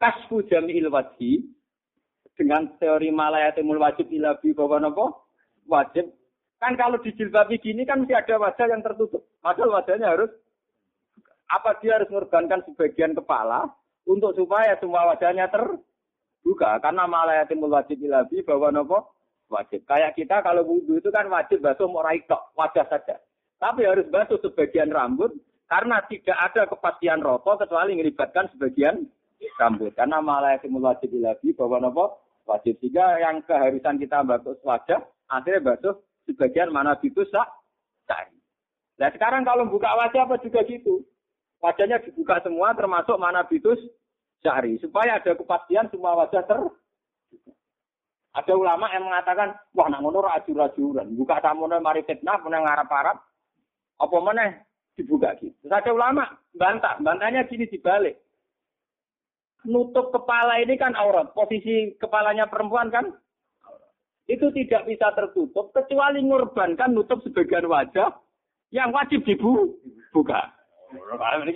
kasfu 0.00 0.40
jami'il 0.48 0.88
wajib 0.88 1.44
dengan 2.38 2.72
teori 2.80 3.12
malayatimul 3.12 3.82
wajib 3.82 4.08
ilabi 4.08 4.56
bahwa 4.56 4.80
nopo 4.80 5.28
wajib. 5.68 6.08
Kan 6.56 6.74
kalau 6.74 6.98
di 7.04 7.12
jilbab 7.14 7.52
gini 7.60 7.84
kan 7.84 8.02
mesti 8.02 8.16
ada 8.16 8.40
wajah 8.40 8.66
yang 8.66 8.82
tertutup. 8.82 9.28
Padahal 9.44 9.78
wajahnya 9.78 10.10
harus 10.16 10.32
apa 11.52 11.76
dia 11.84 12.00
harus 12.00 12.08
mengorbankan 12.08 12.64
sebagian 12.66 13.12
kepala 13.12 13.68
untuk 14.08 14.32
supaya 14.34 14.74
semua 14.80 15.06
wajahnya 15.12 15.52
terbuka? 15.52 16.80
Karena 16.80 17.04
malayatimul 17.04 17.70
wajib 17.70 18.00
ilabi 18.00 18.42
bahwa 18.42 18.72
nopo 18.72 19.17
wajib 19.48 19.84
kayak 19.88 20.14
kita 20.16 20.44
kalau 20.44 20.64
wudhu 20.64 21.00
itu 21.00 21.08
kan 21.08 21.28
wajib 21.32 21.64
basuh 21.64 21.88
mau 21.88 22.04
tok 22.04 22.52
wajah 22.54 22.84
saja 22.88 23.16
tapi 23.58 23.88
harus 23.88 24.06
basuh 24.12 24.38
sebagian 24.44 24.92
rambut 24.92 25.32
karena 25.68 26.00
tidak 26.08 26.36
ada 26.36 26.68
kepastian 26.68 27.20
rokok 27.20 27.64
kecuali 27.64 27.96
melibatkan 27.96 28.48
sebagian 28.56 29.08
rambut 29.60 29.92
karena 29.96 30.20
malayatimul 30.20 30.84
wajib 30.84 31.12
ilabi 31.12 31.52
bahwa 31.56 31.82
nopo 31.82 32.28
wajib. 32.48 32.80
Sehingga 32.80 33.20
yang 33.20 33.44
keharusan 33.44 34.00
kita 34.00 34.24
basuh 34.24 34.56
wajah, 34.64 35.04
akhirnya 35.28 35.76
basuh 35.76 35.94
sebagian 36.24 36.72
mana 36.72 36.96
itu 37.04 37.20
sak 37.28 37.46
cari. 38.08 38.34
Nah 38.96 39.12
sekarang 39.12 39.44
kalau 39.44 39.68
buka 39.68 39.92
wajah 39.92 40.24
apa 40.24 40.40
juga 40.40 40.64
gitu. 40.64 41.04
Wajahnya 41.60 42.00
dibuka 42.00 42.40
semua 42.40 42.72
termasuk 42.72 43.18
mana 43.20 43.44
bitus 43.44 43.78
cari. 44.40 44.80
Supaya 44.80 45.20
ada 45.20 45.36
kepastian 45.36 45.92
semua 45.92 46.16
wajah 46.24 46.42
ter 46.48 46.58
ada 48.38 48.52
ulama 48.54 48.86
yang 48.94 49.04
mengatakan, 49.10 49.58
wah 49.74 49.90
nak 49.90 50.00
ngono 50.00 50.22
rajur-rajuran. 50.22 51.18
Buka 51.18 51.42
tamunya 51.42 51.82
mari 51.82 52.06
fitnah, 52.06 52.38
punya 52.38 52.62
ngarap-arap. 52.62 53.18
Apa 53.98 54.16
mana 54.22 54.62
dibuka 54.94 55.34
gitu. 55.42 55.54
Terus 55.62 55.74
ada 55.74 55.90
ulama 55.90 56.22
bantah, 56.54 56.98
bantahnya 57.02 57.46
gini 57.50 57.66
dibalik 57.66 58.14
nutup 59.68 60.14
kepala 60.14 60.62
ini 60.64 60.74
kan 60.80 60.96
aurat. 60.96 61.30
Posisi 61.36 61.92
kepalanya 62.00 62.46
perempuan 62.46 62.88
kan 62.88 63.12
itu 64.28 64.48
tidak 64.52 64.84
bisa 64.88 65.12
tertutup 65.16 65.72
kecuali 65.72 66.24
ngorbankan 66.24 66.92
nutup 66.92 67.20
sebagian 67.24 67.68
wajah 67.68 68.12
yang 68.72 68.92
wajib 68.92 69.24
dibuka. 69.24 70.52
Ini. 70.92 71.52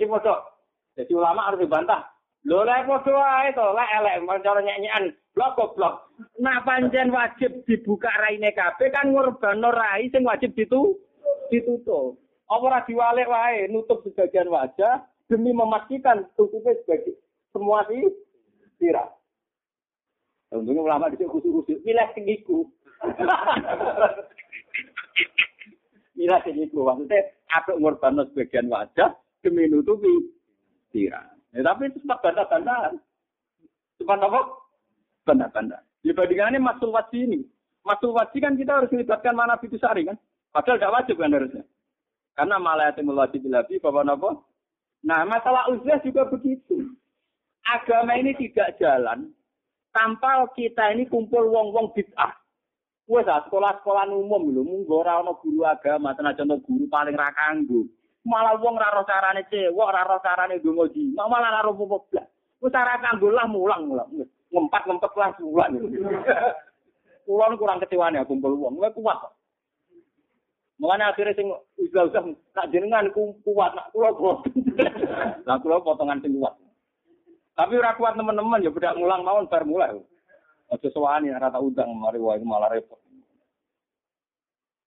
Jadi 0.93 1.11
ulama 1.13 1.49
harus 1.49 1.61
dibantah. 1.61 2.12
Lo 2.43 2.67
lah 2.67 2.83
foto 2.83 3.15
ae 3.15 3.55
to, 3.55 3.63
lah 3.71 3.87
elek 4.03 4.27
cara 4.43 4.59
nyanyian 4.59 5.15
blok 5.31 5.55
blok. 5.79 6.11
Nah 6.43 6.59
panjen 6.67 7.07
wajib 7.07 7.63
dibuka 7.63 8.11
raine 8.19 8.51
kabeh 8.51 8.91
kan 8.91 9.15
ngorbanno 9.15 9.71
rai 9.71 10.11
sing 10.11 10.27
wajib 10.27 10.51
ditu 10.51 10.99
ditutup. 11.47 12.19
Apa 12.51 12.63
ora 12.67 12.79
diwalek 12.83 13.31
wae 13.31 13.71
nutup 13.71 14.03
sebagian 14.03 14.51
wajah 14.51 15.07
demi 15.31 15.55
memastikan 15.55 16.27
tutupnya 16.35 16.75
sebagian 16.83 17.15
semua 17.55 17.87
sih 17.87 18.11
sirah. 18.75 19.07
Untungnya 20.53 20.85
ulama 20.85 21.09
di 21.09 21.17
sini 21.17 21.31
khusus-khusus. 21.33 21.81
Milah 21.87 22.13
tinggiku. 22.13 22.69
Milah 26.13 26.39
tinggiku. 26.45 26.85
Maksudnya, 26.85 27.33
aku 27.57 27.81
ngorban 27.81 28.21
sebagian 28.29 28.69
wajah 28.69 29.17
demi 29.41 29.65
nutupi. 29.65 30.13
Ya, 30.13 30.42
tapi 31.63 31.89
itu 31.89 31.97
sempat 32.03 32.19
bantah-bantahan. 32.21 32.93
Sempat 33.97 34.19
apa? 34.19 34.41
Bantah-bantah. 35.23 35.81
Dibandingannya 36.03 36.59
masul 36.59 36.91
wajib 36.91 37.23
ini. 37.23 37.39
Masul 37.87 38.11
wajib 38.11 38.43
kan 38.43 38.59
kita 38.59 38.83
harus 38.83 38.91
melibatkan 38.91 39.33
mana 39.33 39.55
itu 39.63 39.79
sari 39.79 40.03
kan. 40.03 40.19
Padahal 40.51 40.77
tidak 40.77 40.95
wajib 40.99 41.15
kan 41.17 41.33
harusnya. 41.33 41.63
Karena 42.35 42.55
malah 42.59 42.91
yatimul 42.91 43.17
wajib 43.17 43.45
lebih, 43.45 43.79
bapak 43.79 44.09
apa? 44.09 44.29
Nah, 45.03 45.21
masalah 45.27 45.69
usia 45.69 46.01
juga 46.01 46.25
begitu 46.27 46.93
agama 47.63 48.19
ini 48.19 48.35
tidak 48.35 48.75
jalan 48.79 49.31
tanpa 49.95 50.43
kita 50.51 50.91
ini 50.91 51.07
kumpul 51.07 51.47
wong-wong 51.47 51.95
bid'ah. 51.95 52.35
Wes 53.03 53.27
ah 53.27 53.43
sekolah-sekolah 53.43 54.15
umum 54.15 54.47
lho 54.55 54.63
munggo 54.63 55.03
ora 55.03 55.19
ana 55.19 55.35
guru 55.35 55.67
agama 55.67 56.15
to 56.15 56.23
guru 56.63 56.87
paling 56.87 57.19
ra. 57.19 57.31
Malah 58.23 58.55
wong 58.55 58.79
ra 58.79 58.95
roh 58.95 59.03
carane 59.03 59.43
cewek, 59.51 59.89
ra 59.91 60.07
roh 60.07 60.23
carane 60.23 60.63
donga 60.63 60.87
di. 60.95 61.11
Malah 61.11 61.59
ra 61.59 61.67
roh 61.67 61.75
blas. 62.07 62.27
Wis 62.63 62.71
ora 62.71 62.95
kanggo 63.03 63.27
lah 63.27 63.43
mulang 63.43 63.91
mulang. 63.91 64.07
Ngempat-ngempet 64.47 65.11
lah 65.19 65.35
mulang. 65.43 65.75
Kulo 67.23 67.55
kurang 67.55 67.79
kecewane 67.83 68.19
kumpul 68.27 68.55
wong, 68.55 68.79
kowe 68.79 68.89
kuat. 68.99 69.19
Mulane 70.79 71.07
akhirnya 71.07 71.35
sing 71.35 71.47
usah-usah 71.79 72.23
tak 72.51 72.67
jenengan 72.71 73.11
kuat, 73.15 73.71
nak 73.75 73.91
kulo 73.91 74.11
kuat. 74.15 74.39
Lah 75.47 75.59
kulo 75.59 75.83
potongan 75.83 76.19
sing 76.23 76.35
kuat. 76.39 76.55
Tapi 77.55 77.79
ora 77.79 77.95
kuat 77.95 78.15
teman-teman 78.15 78.63
ya 78.63 78.71
beda 78.71 78.95
mulang 78.95 79.23
mawon 79.23 79.47
bar 79.51 79.63
mulai. 79.67 79.99
Aja 80.71 80.87
sewani 80.89 81.31
rata 81.31 81.59
udang 81.59 81.91
mari 81.95 82.17
wae 82.17 82.39
malah 82.43 82.71
repot. 82.71 82.99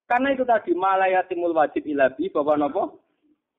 Karena 0.07 0.33
itu 0.33 0.45
tadi 0.49 0.73
malayatimul 0.73 1.55
wajib 1.55 1.83
ilabi 1.87 2.31
bahwa 2.31 2.59
nopo 2.59 3.06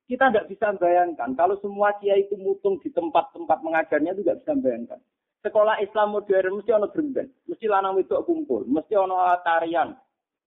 kita 0.08 0.32
tidak 0.32 0.47
bisa 0.47 0.72
bayangkan 0.80 1.36
kalau 1.36 1.60
semua 1.60 1.91
kiai 1.99 2.24
itu 2.24 2.39
mutung 2.39 2.80
di 2.80 2.88
tempat-tempat 2.95 3.60
mengajarnya 3.60 4.16
itu 4.16 4.24
tidak 4.24 4.39
bisa 4.43 4.53
bayangkan. 4.64 4.99
Sekolah 5.43 5.78
Islam 5.84 6.18
modern 6.18 6.60
mesti 6.60 6.72
ono 6.74 6.88
berben, 6.89 7.28
mesti 7.45 7.66
lanang 7.70 7.99
wedok 7.99 8.26
kumpul, 8.26 8.66
mesti 8.66 8.97
ono 8.97 9.20
tarian, 9.45 9.93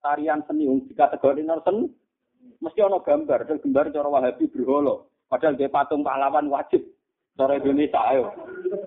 tarian 0.02 0.42
seni 0.48 0.66
di 0.66 0.92
kategori 0.96 1.44
seni, 1.46 1.86
mesti 2.58 2.80
ono 2.80 2.98
gambar, 3.00 3.46
dan 3.46 3.60
gambar 3.62 3.84
cara 3.92 4.08
Wahabi 4.08 4.44
berholo. 4.50 5.08
Padahal 5.30 5.54
dia 5.54 5.70
patung 5.70 6.02
pahlawan 6.02 6.50
wajib. 6.50 6.82
Cara 7.38 7.56
Indonesia 7.56 8.02
ayo. 8.10 8.34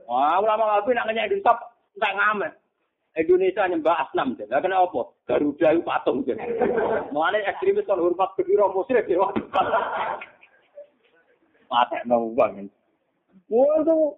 Wah, 0.05 0.43
ulama 0.43 0.75
Wahabi 0.75 0.91
nak 0.91 1.07
nanya 1.07 1.25
Indonesia 1.31 1.55
enggak 1.95 2.13
ngamet. 2.19 2.53
Indonesia 3.13 3.69
nyembah 3.69 3.95
asnam 4.03 4.33
deh. 4.35 4.49
Lah 4.49 4.59
kena 4.59 4.83
apa? 4.83 5.13
Garuda 5.29 5.67
itu 5.71 5.85
patung 5.85 6.25
deh. 6.25 6.35
Mulane 7.13 7.45
ekstremis 7.45 7.85
kan 7.85 8.01
hormat 8.01 8.33
berdiri 8.35 8.65
musyrik 8.73 9.05
ya. 9.05 9.21
Mate 11.69 11.97
nang 12.05 12.33
wong. 12.33 12.67
Waduh, 13.51 14.17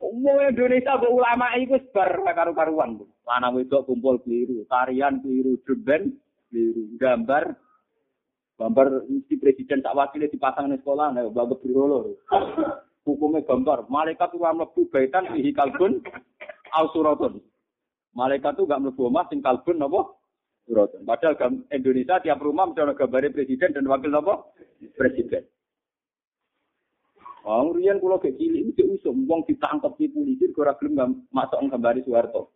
umum 0.00 0.38
Indonesia 0.44 1.00
kok 1.00 1.10
ulama 1.10 1.56
itu 1.56 1.76
bar 1.90 2.12
karu-karuan. 2.22 3.00
Lanang 3.26 3.56
wedok 3.58 3.88
kumpul 3.88 4.20
keliru, 4.22 4.62
tarian 4.70 5.18
keliru, 5.24 5.58
dreben 5.66 6.14
keliru, 6.50 6.94
gambar 7.00 7.56
gambar 8.56 9.04
mesti 9.04 9.34
presiden 9.36 9.84
tak 9.84 9.96
wakilnya 9.96 10.32
dipasang 10.32 10.72
di 10.72 10.80
sekolah, 10.80 11.12
nah, 11.12 11.28
bagus 11.28 11.60
berolo. 11.60 12.16
Hukumnya 13.06 13.46
gambar, 13.46 13.86
malaikat 13.86 14.34
itu 14.34 14.42
mlebu 14.42 14.80
baitan 14.90 15.30
fihi 15.30 15.54
kalbun 15.54 16.02
au 16.74 16.86
suratun. 16.90 17.38
Malaikat 18.16 18.58
itu 18.58 18.66
gak 18.66 18.82
mlebu 18.82 19.06
omah 19.06 19.30
sing 19.30 19.38
kalbun 19.44 19.78
napa? 19.78 20.10
Suratun. 20.66 21.06
Padahal 21.06 21.38
Indonesia 21.70 22.18
tiap 22.18 22.42
rumah 22.42 22.66
mesti 22.66 22.82
ada 22.82 22.98
gambar 22.98 23.30
presiden 23.30 23.78
dan 23.78 23.86
wakil 23.86 24.10
napa? 24.10 24.50
Presiden. 24.98 25.46
Wong 27.46 27.78
riyen 27.78 28.02
kula 28.02 28.18
gek 28.18 28.34
cilik 28.42 28.74
iki 28.74 28.82
usum 28.82 29.22
wong 29.30 29.46
ditangkep 29.46 29.94
di 29.94 30.10
polisi 30.10 30.50
ora 30.58 30.74
gelem 30.82 31.22
masuk 31.30 31.62
gambari 31.70 32.02
Soeharto. 32.02 32.50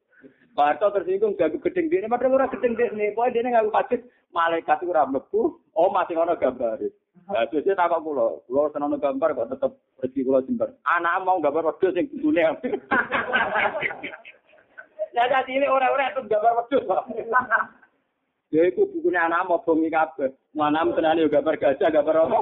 Pak 0.51 0.67
Harto 0.67 0.91
tersinggung 0.91 1.39
gagu 1.39 1.63
gedeng 1.63 1.87
dene, 1.87 2.11
padahal 2.11 2.43
ora 2.43 2.51
gedeng 2.51 2.75
dene, 2.75 3.15
pokoke 3.15 3.39
dene 3.39 3.55
ngaku 3.55 3.71
kaget 3.71 4.03
malaikat 4.35 4.83
ora 4.83 5.07
mlebu, 5.07 5.63
oh 5.79 5.89
masih 5.95 6.19
ono 6.19 6.35
gambare. 6.35 6.91
Lah 7.31 7.47
terus 7.47 7.71
takok 7.71 8.03
kula, 8.03 8.27
kula 8.51 8.67
seneng 8.75 8.99
gambar 8.99 9.31
kok 9.39 9.51
tetep 9.55 9.73
rezeki 10.03 10.27
kula 10.27 10.43
jembar. 10.43 10.75
Anak 10.83 11.23
mau 11.23 11.39
gambar 11.39 11.71
wedhus 11.71 11.95
sing 11.95 12.11
kudune. 12.11 12.43
Ya 15.15 15.23
jadi 15.39 15.53
ini 15.55 15.71
orang-orang 15.71 16.11
itu 16.19 16.21
gambar 16.27 16.53
wedhus, 16.67 16.83
Pak. 16.91 17.07
Ya 18.51 18.67
itu 18.67 18.83
bukunya 18.91 19.31
anak 19.31 19.47
mau 19.47 19.63
bongi 19.63 19.87
kabeh. 19.87 20.35
Mana 20.51 20.83
tenan 20.99 21.23
yo 21.23 21.31
gambar 21.31 21.55
gajah, 21.63 21.95
gambar 21.95 22.27
apa? 22.27 22.39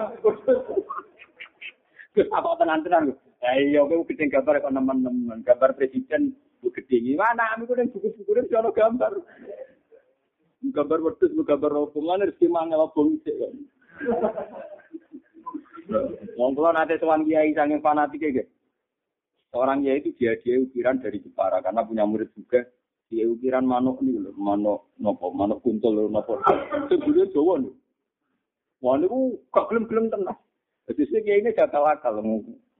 Apa 2.16 2.56
tenan-tenan 2.58 3.12
Ya 3.38 3.50
iya 3.58 3.80
kowe 3.86 4.02
gedeng 4.08 4.34
gambar 4.34 4.58
kok 4.58 4.74
nemen-nemen, 4.74 5.46
gambar 5.46 5.78
presiden 5.78 6.34
bu 6.58 6.74
gede 6.74 6.98
gimana 6.98 7.54
aku 7.54 7.70
kan 7.70 7.86
buku-buku 7.86 8.34
ini 8.34 8.50
ono 8.50 8.74
gambar 8.74 9.12
gambar 10.74 10.98
wedhus 11.06 11.30
gambar 11.46 11.70
apa 11.70 11.98
mana 12.02 12.26
rezeki 12.26 12.50
mangel 12.50 12.82
apa 12.82 12.98
ngisi 12.98 13.30
kan 13.38 13.54
Wong 16.36 16.52
kula 16.52 16.76
nate 16.76 17.00
sowan 17.00 17.24
kiai 17.24 17.56
saking 17.56 17.80
fanatik 17.80 18.20
iki. 18.20 18.44
Seorang 19.48 19.80
kiai 19.80 20.04
itu 20.04 20.12
dia 20.20 20.36
dia 20.36 20.60
ukiran 20.60 21.00
dari 21.00 21.24
Jepara 21.24 21.64
karena 21.64 21.80
punya 21.80 22.04
murid 22.04 22.28
juga 22.36 22.68
dia 23.08 23.24
ukiran 23.24 23.64
manuk 23.64 24.04
nih 24.04 24.20
lho, 24.20 24.36
manuk 24.36 24.92
nopo, 25.00 25.32
manuk 25.32 25.64
kuntul 25.64 25.96
lho 25.96 26.12
nopo. 26.12 26.44
Sebule 26.92 27.24
Jawa 27.32 27.64
lho. 27.64 27.72
Wah 28.84 29.00
niku 29.00 29.40
gak 29.48 29.66
gelem-gelem. 29.72 30.28
Jadi 30.88 31.02
sih 31.12 31.20
kiai 31.20 31.44
ini 31.44 31.52
gagal 31.52 31.84
akal 31.84 32.24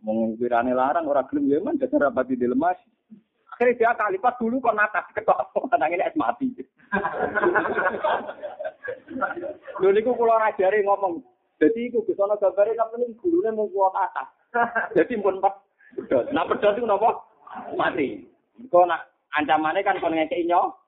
mengukirane 0.00 0.72
larang 0.72 1.04
orang 1.04 1.28
gelem 1.28 1.52
ya 1.52 1.60
man 1.60 1.76
dasar 1.76 2.08
rapati 2.08 2.40
dilemas. 2.40 2.80
Akhirnya 3.52 3.76
dia 3.76 3.90
kalipat 4.00 4.40
dulu 4.40 4.64
kok 4.64 4.72
natas 4.72 5.04
ketok 5.12 5.36
tenang 5.72 5.92
ini 5.92 6.08
es 6.08 6.16
mati. 6.16 6.48
Lho 9.82 9.88
niku 9.92 10.16
kula 10.16 10.40
rajare 10.40 10.80
ngomong. 10.86 11.20
Jadi 11.58 11.90
iku 11.90 12.06
Gus 12.06 12.22
ana 12.22 12.38
gambare 12.38 12.72
sampeyan 12.78 13.18
gurune 13.18 13.50
mung 13.50 13.68
kuat 13.74 13.92
atas. 13.98 14.28
Jadi 14.96 15.18
pun 15.18 15.42
pedot. 15.42 16.24
Nah 16.30 16.46
pedot 16.46 16.78
itu 16.78 16.86
napa? 16.86 17.18
Mati. 17.74 18.24
Kok 18.70 18.86
nak 18.86 19.10
ancamane 19.34 19.82
kan 19.82 19.98
kon 19.98 20.14
ngekeki 20.14 20.48
nyo. 20.48 20.78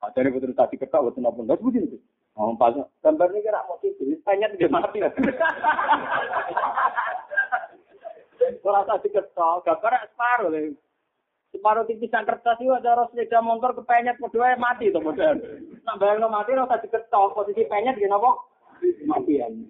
Ajare 0.00 0.32
putus 0.32 0.54
tadi 0.54 0.78
ketok 0.78 1.18
napa. 1.18 1.44
Lah 1.44 1.58
begini. 1.58 1.98
Oh, 2.40 2.56
pas 2.56 2.72
gambar 3.04 3.36
ini 3.36 3.44
kira 3.44 3.60
mau 3.68 3.76
tidur, 3.84 4.16
tanya 4.24 4.48
dia 4.56 4.64
mati. 4.72 5.04
Tak 8.64 8.98
diketok, 9.04 9.60
gambar 9.68 9.92
separuh 10.08 10.48
lho. 10.48 10.72
Separuh 11.52 11.84
tipisan 11.84 12.24
kertas 12.24 12.56
itu 12.64 12.72
ada 12.72 13.04
sepeda 13.12 13.44
motor 13.44 13.76
kepenyet 13.76 14.16
berdua 14.16 14.56
mati 14.56 14.88
tuh 14.88 15.04
modal. 15.04 15.36
Nak 15.84 15.98
bayang 16.00 16.24
mati 16.32 16.56
rasa 16.56 16.80
diketok 16.80 17.36
posisi 17.36 17.68
penyet 17.68 18.00
gini 18.00 18.08
apa? 18.08 18.30
Matian. 19.04 19.68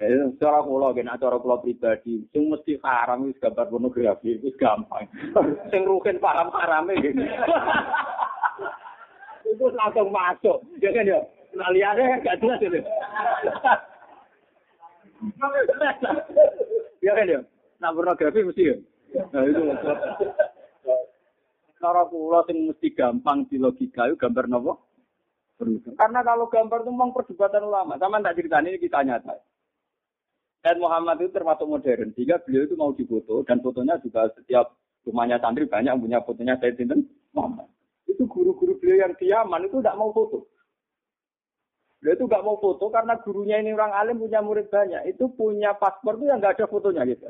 Eh, 0.00 0.32
cara 0.40 0.64
kula 0.64 0.96
kena 0.96 1.20
cara 1.20 1.36
kula 1.36 1.60
pribadi, 1.60 2.24
sing 2.32 2.48
mesti 2.48 2.80
haram 2.80 3.28
wis 3.28 3.36
gambar 3.36 3.68
pornografi 3.68 4.40
wis 4.40 4.56
gampang. 4.56 5.04
sing 5.72 5.84
rugen 5.84 6.16
paham 6.16 6.48
harame 6.56 6.96
ngene. 6.96 7.28
Itu 9.46 9.70
langsung 9.72 10.10
masuk, 10.10 10.58
ya 10.82 10.90
kan 10.90 11.06
ya. 11.06 11.20
Nah 11.56 11.68
liane 11.72 12.20
gak 12.20 12.38
jelas 12.42 12.60
itu. 12.60 12.80
ya 17.00 17.12
kan 17.14 17.26
ya. 17.30 17.40
Nah 17.80 17.90
pornografi 17.94 18.42
mesti 18.42 18.62
ya. 18.72 18.76
Nah 19.32 19.42
itu. 19.46 19.62
Cara 21.76 22.02
kula 22.08 22.40
sing 22.48 22.66
mesti 22.72 22.88
gampang 22.92 23.46
di 23.46 23.56
logika 23.60 24.08
itu 24.08 24.16
gambar 24.18 24.48
nopo? 24.48 24.72
Karena 25.96 26.20
kalau 26.20 26.52
gambar 26.52 26.84
itu 26.84 26.90
memang 26.92 27.16
perdebatan 27.16 27.64
ulama. 27.64 27.96
Sama 27.96 28.20
tak 28.20 28.36
cerita 28.36 28.60
ini 28.60 28.76
kita 28.76 29.00
nyata. 29.00 29.40
Dan 30.60 30.82
Muhammad 30.82 31.22
itu 31.22 31.32
termasuk 31.32 31.64
modern. 31.64 32.12
Sehingga 32.12 32.42
beliau 32.44 32.68
itu 32.68 32.76
mau 32.76 32.92
difoto. 32.92 33.40
Dan 33.46 33.64
fotonya 33.64 33.96
juga 34.04 34.28
setiap 34.36 34.76
rumahnya 35.08 35.40
santri 35.40 35.64
banyak 35.64 35.94
yang 35.96 36.02
punya 36.02 36.18
fotonya 36.20 36.58
saya 36.60 36.76
Sinten 36.76 37.08
Muhammad. 37.32 37.70
Itu 38.16 38.24
guru-guru 38.32 38.80
beliau 38.80 39.04
yang 39.04 39.12
diaman 39.20 39.68
itu 39.68 39.76
tidak 39.84 40.00
mau 40.00 40.08
foto. 40.08 40.48
Beliau 42.00 42.16
itu 42.16 42.24
nggak 42.24 42.44
mau 42.48 42.56
foto 42.56 42.88
karena 42.88 43.20
gurunya 43.20 43.60
ini 43.60 43.76
orang 43.76 43.92
alim 43.92 44.16
punya 44.16 44.40
murid 44.40 44.72
banyak. 44.72 45.04
Itu 45.12 45.28
punya 45.36 45.76
paspor 45.76 46.16
itu 46.16 46.32
yang 46.32 46.40
nggak 46.40 46.56
ada 46.56 46.64
fotonya 46.64 47.04
gitu. 47.04 47.28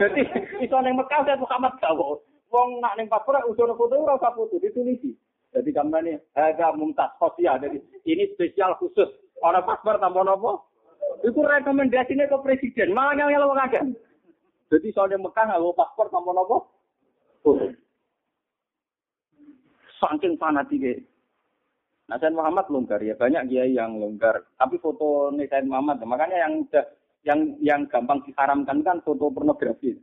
Jadi 0.00 0.20
itu 0.64 0.72
yang 0.72 0.96
Mekah 0.96 1.20
saya 1.28 1.36
Muhammad 1.36 1.76
tahu. 1.84 2.24
Wong 2.48 2.80
nak 2.80 2.96
neng 2.96 3.12
paspor 3.12 3.36
udah 3.44 3.76
foto 3.76 3.92
ora 3.92 4.16
usah 4.16 4.32
foto 4.32 4.56
ditulisi. 4.56 5.12
Jadi 5.52 5.68
kamu 5.68 6.00
ini 6.00 6.12
agak 6.32 6.80
mumtaz 6.80 7.12
sosial. 7.20 7.60
Jadi 7.60 7.76
ini 8.08 8.32
spesial 8.32 8.72
khusus. 8.80 9.12
Orang 9.44 9.68
paspor 9.68 10.00
tanpa 10.00 10.24
nopo. 10.24 10.64
Itu 11.20 11.44
rekomendasinya 11.44 12.24
ke 12.24 12.36
presiden. 12.40 12.96
Malah 12.96 13.20
yang 13.20 13.36
yang 13.36 13.52
ada. 13.52 13.84
Jadi 14.72 14.88
soalnya 14.96 15.20
Mekah 15.20 15.44
nggak 15.44 15.76
paspor 15.76 16.08
tanpa 16.08 16.32
nopo. 16.32 16.72
Saking 20.06 20.38
fanatiknya. 20.38 21.02
Nah, 22.06 22.22
Sayyid 22.22 22.38
Muhammad 22.38 22.70
longgar 22.70 23.02
ya 23.02 23.18
banyak 23.18 23.50
dia 23.50 23.66
yang 23.66 23.98
longgar. 23.98 24.46
Tapi 24.54 24.78
foto 24.78 25.34
nih 25.34 25.50
Sayyid 25.50 25.66
Muhammad, 25.66 25.98
makanya 26.06 26.46
yang 26.46 26.54
yang 27.26 27.40
yang 27.58 27.80
gampang 27.90 28.22
diharamkan 28.22 28.86
kan 28.86 29.02
foto 29.02 29.26
pornografi. 29.34 29.98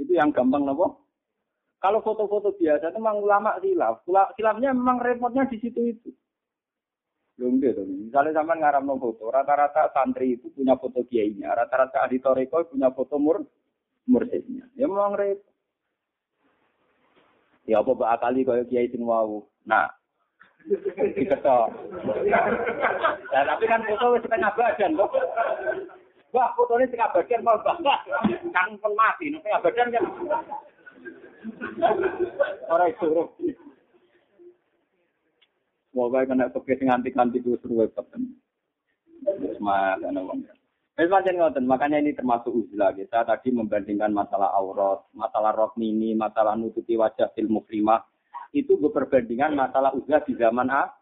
Itu 0.00 0.12
yang 0.16 0.32
gampang 0.32 0.64
nopo. 0.64 1.04
Kalau 1.76 2.00
foto-foto 2.00 2.56
biasa 2.56 2.94
itu 2.94 2.98
memang 3.02 3.20
ulama 3.20 3.58
silaf. 3.60 4.06
Silafnya 4.08 4.72
memang 4.72 5.02
repotnya 5.02 5.44
di 5.50 5.60
situ 5.60 5.82
itu. 5.82 6.08
Belum 7.36 7.60
gitu. 7.60 7.84
Misalnya 7.84 8.40
sama 8.40 8.56
ngaram 8.56 8.86
no 8.86 8.96
foto, 8.96 9.28
rata-rata 9.28 9.90
santri 9.92 10.38
itu 10.38 10.48
punya 10.54 10.78
foto 10.78 11.02
kiainya, 11.04 11.52
rata-rata 11.52 12.06
ahli 12.06 12.22
punya 12.22 12.88
foto 12.94 13.18
mur 13.18 13.44
mursidnya. 14.08 14.70
Ya 14.78 14.88
memang 14.88 15.12
repot. 15.18 15.51
Ya 17.66 17.78
apa 17.78 17.94
mbak 17.94 18.12
akali 18.18 18.42
kaya 18.42 18.66
kiai 18.66 18.90
sing 18.90 19.06
wau. 19.06 19.46
Nah, 19.62 19.86
diketok. 21.14 21.70
Nah, 23.32 23.42
tapi 23.46 23.64
kan 23.70 23.82
foto 23.86 24.18
wis 24.18 24.22
setengah 24.26 24.52
badan 24.54 24.98
kok. 24.98 25.10
Wah, 26.32 26.48
fotonya 26.56 26.88
setengah 26.90 27.10
badan 27.14 27.40
mau 27.44 27.60
bapak. 27.60 27.98
Kan 28.50 28.74
pun 28.82 28.92
mati, 28.98 29.30
setengah 29.30 29.62
badan 29.62 29.94
kan. 29.94 30.04
Ora 32.66 32.84
iso. 32.90 33.30
Moga 35.92 36.24
kena 36.24 36.48
sing 36.48 36.88
anti-anti 36.88 37.44
ku 37.44 37.60
seru 37.60 37.84
web 37.84 37.92
Semangat 39.54 40.02
ana 40.02 40.20
wong. 40.24 40.42
Wis 40.92 41.08
pancen 41.08 41.40
ngoten, 41.40 41.64
makanya 41.64 42.04
ini 42.04 42.12
termasuk 42.12 42.52
uzlah 42.52 42.92
kita 42.92 43.24
tadi 43.24 43.48
membandingkan 43.48 44.12
masalah 44.12 44.52
aurat, 44.52 45.00
masalah 45.16 45.56
rok 45.56 45.72
mini, 45.80 46.12
masalah 46.12 46.52
nutupi 46.52 47.00
wajah 47.00 47.32
fil 47.32 47.48
mukrimah. 47.48 48.04
Itu 48.52 48.76
perbandingan 48.76 49.56
masalah 49.56 49.96
uzlah 49.96 50.20
di 50.20 50.36
zaman 50.36 50.68
A. 50.68 50.92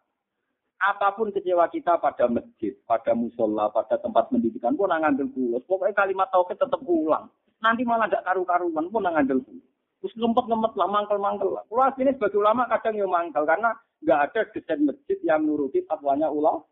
Apa 0.78 1.18
pun 1.18 1.34
kecewa 1.34 1.66
kita 1.74 1.98
pada 1.98 2.30
masjid, 2.30 2.70
pada 2.86 3.18
musola, 3.18 3.66
pada 3.74 3.98
tempat 3.98 4.30
pendidikan 4.30 4.78
pun 4.78 4.94
ngambil 4.94 5.26
pulas. 5.34 5.62
Pokoknya 5.66 6.06
kalimat 6.06 6.30
tauhid 6.30 6.54
tetap 6.54 6.80
ulang. 6.86 7.26
Nanti 7.58 7.82
malah 7.82 8.06
tidak 8.06 8.30
karu-karuan 8.30 8.86
pun 8.94 9.02
ngambil 9.02 9.42
pulas. 9.42 9.66
Terus 10.00 10.14
ngempet-ngempet 10.16 10.72
lah, 10.78 10.88
mangkel-mangkel 10.88 11.50
lah. 11.50 11.66
Sini 11.98 12.14
sebagai 12.14 12.38
ulama 12.38 12.70
kadang 12.70 12.94
ya 12.94 13.10
mangkel, 13.10 13.42
karena 13.42 13.74
nggak 14.06 14.20
ada 14.30 14.40
desain 14.54 14.86
masjid 14.86 15.18
yang 15.26 15.44
nuruti 15.44 15.82
fatwanya 15.82 16.30
ulama 16.30 16.62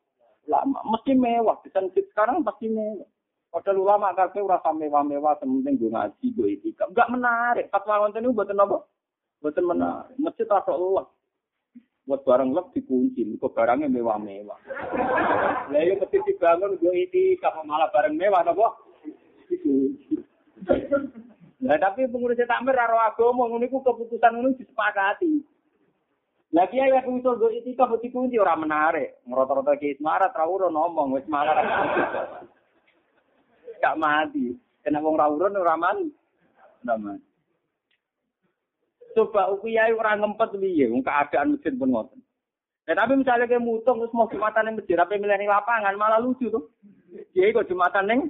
ulama. 0.48 0.80
Mesti 0.88 1.12
mewah. 1.12 1.56
Masjid 1.60 2.04
sekarang 2.08 2.40
pasti 2.40 2.72
mewah. 2.72 3.06
Padahal 3.48 3.80
ulama 3.80 4.12
kabeh 4.12 4.44
ora 4.44 4.60
mewah-mewah 4.60 5.40
sementing 5.40 5.80
gue 5.80 5.92
ngaji 5.92 6.26
gue 6.36 6.48
etika. 6.56 6.84
Enggak 6.88 7.12
menarik. 7.12 7.68
Fatwa 7.72 8.04
wonten 8.04 8.24
niku 8.24 8.36
mboten 8.36 8.60
apa? 8.60 8.76
Mboten 9.40 9.64
menarik. 9.64 10.16
Masjid 10.20 10.44
rasa 10.48 10.72
Allah. 10.72 11.08
Buat 12.08 12.24
barang 12.24 12.56
lek 12.56 12.72
dikunci, 12.72 13.20
kok 13.36 13.52
barangnya 13.52 13.92
mewah-mewah. 13.92 14.56
Lah 15.72 15.80
yo 15.84 16.00
mesti 16.00 16.16
dibangun 16.24 16.80
gue 16.80 17.04
etika 17.04 17.52
malah 17.68 17.92
barang 17.92 18.16
mewah 18.16 18.40
napa? 18.44 18.68
Dikunci. 19.48 20.16
Nah, 21.58 21.76
tapi 21.76 22.08
pengurus 22.08 22.40
takmir 22.48 22.76
karo 22.76 22.96
agama 22.96 23.44
ngono 23.48 23.64
iku 23.64 23.84
keputusan 23.84 24.40
ngono 24.40 24.56
disepakati. 24.56 25.44
Lagi 26.48 26.80
ya 26.80 27.04
aku 27.04 27.20
usul 27.20 27.36
do 27.36 27.52
itu 27.52 27.76
kok 27.76 28.00
dikunci 28.00 28.40
ora 28.40 28.56
menarik. 28.56 29.20
Ngrota-rota 29.28 29.76
ki 29.76 30.00
semarat 30.00 30.32
ra 30.32 30.48
ngomong 30.48 31.12
wis 31.12 31.28
malah. 31.28 31.60
Gak 33.84 33.98
mati. 34.00 34.56
Kena 34.80 35.04
wong 35.04 35.20
ra 35.20 35.28
urun 35.28 35.60
ora 35.60 35.76
man. 35.76 36.08
Nama. 36.80 37.20
Coba 39.12 39.52
ukiyai 39.52 39.92
ora 39.92 40.16
ngempet 40.16 40.56
piye 40.56 40.88
wong 40.88 41.04
keadaan 41.04 41.60
pun 41.60 41.92
ngoten. 41.92 42.20
Ya, 42.88 42.96
tapi 42.96 43.20
misalnya 43.20 43.44
kayak 43.44 43.60
mutung 43.60 44.00
terus 44.00 44.16
mau 44.16 44.32
jumatan 44.32 44.64
yang 44.64 44.80
masjid, 44.80 44.96
apa 44.96 45.12
milih 45.12 45.44
lapangan 45.44 45.92
malah 46.00 46.16
lucu 46.24 46.48
tuh. 46.48 46.72
Jadi 47.36 47.52
kok 47.52 47.68
jumatan 47.68 48.08
neng 48.08 48.20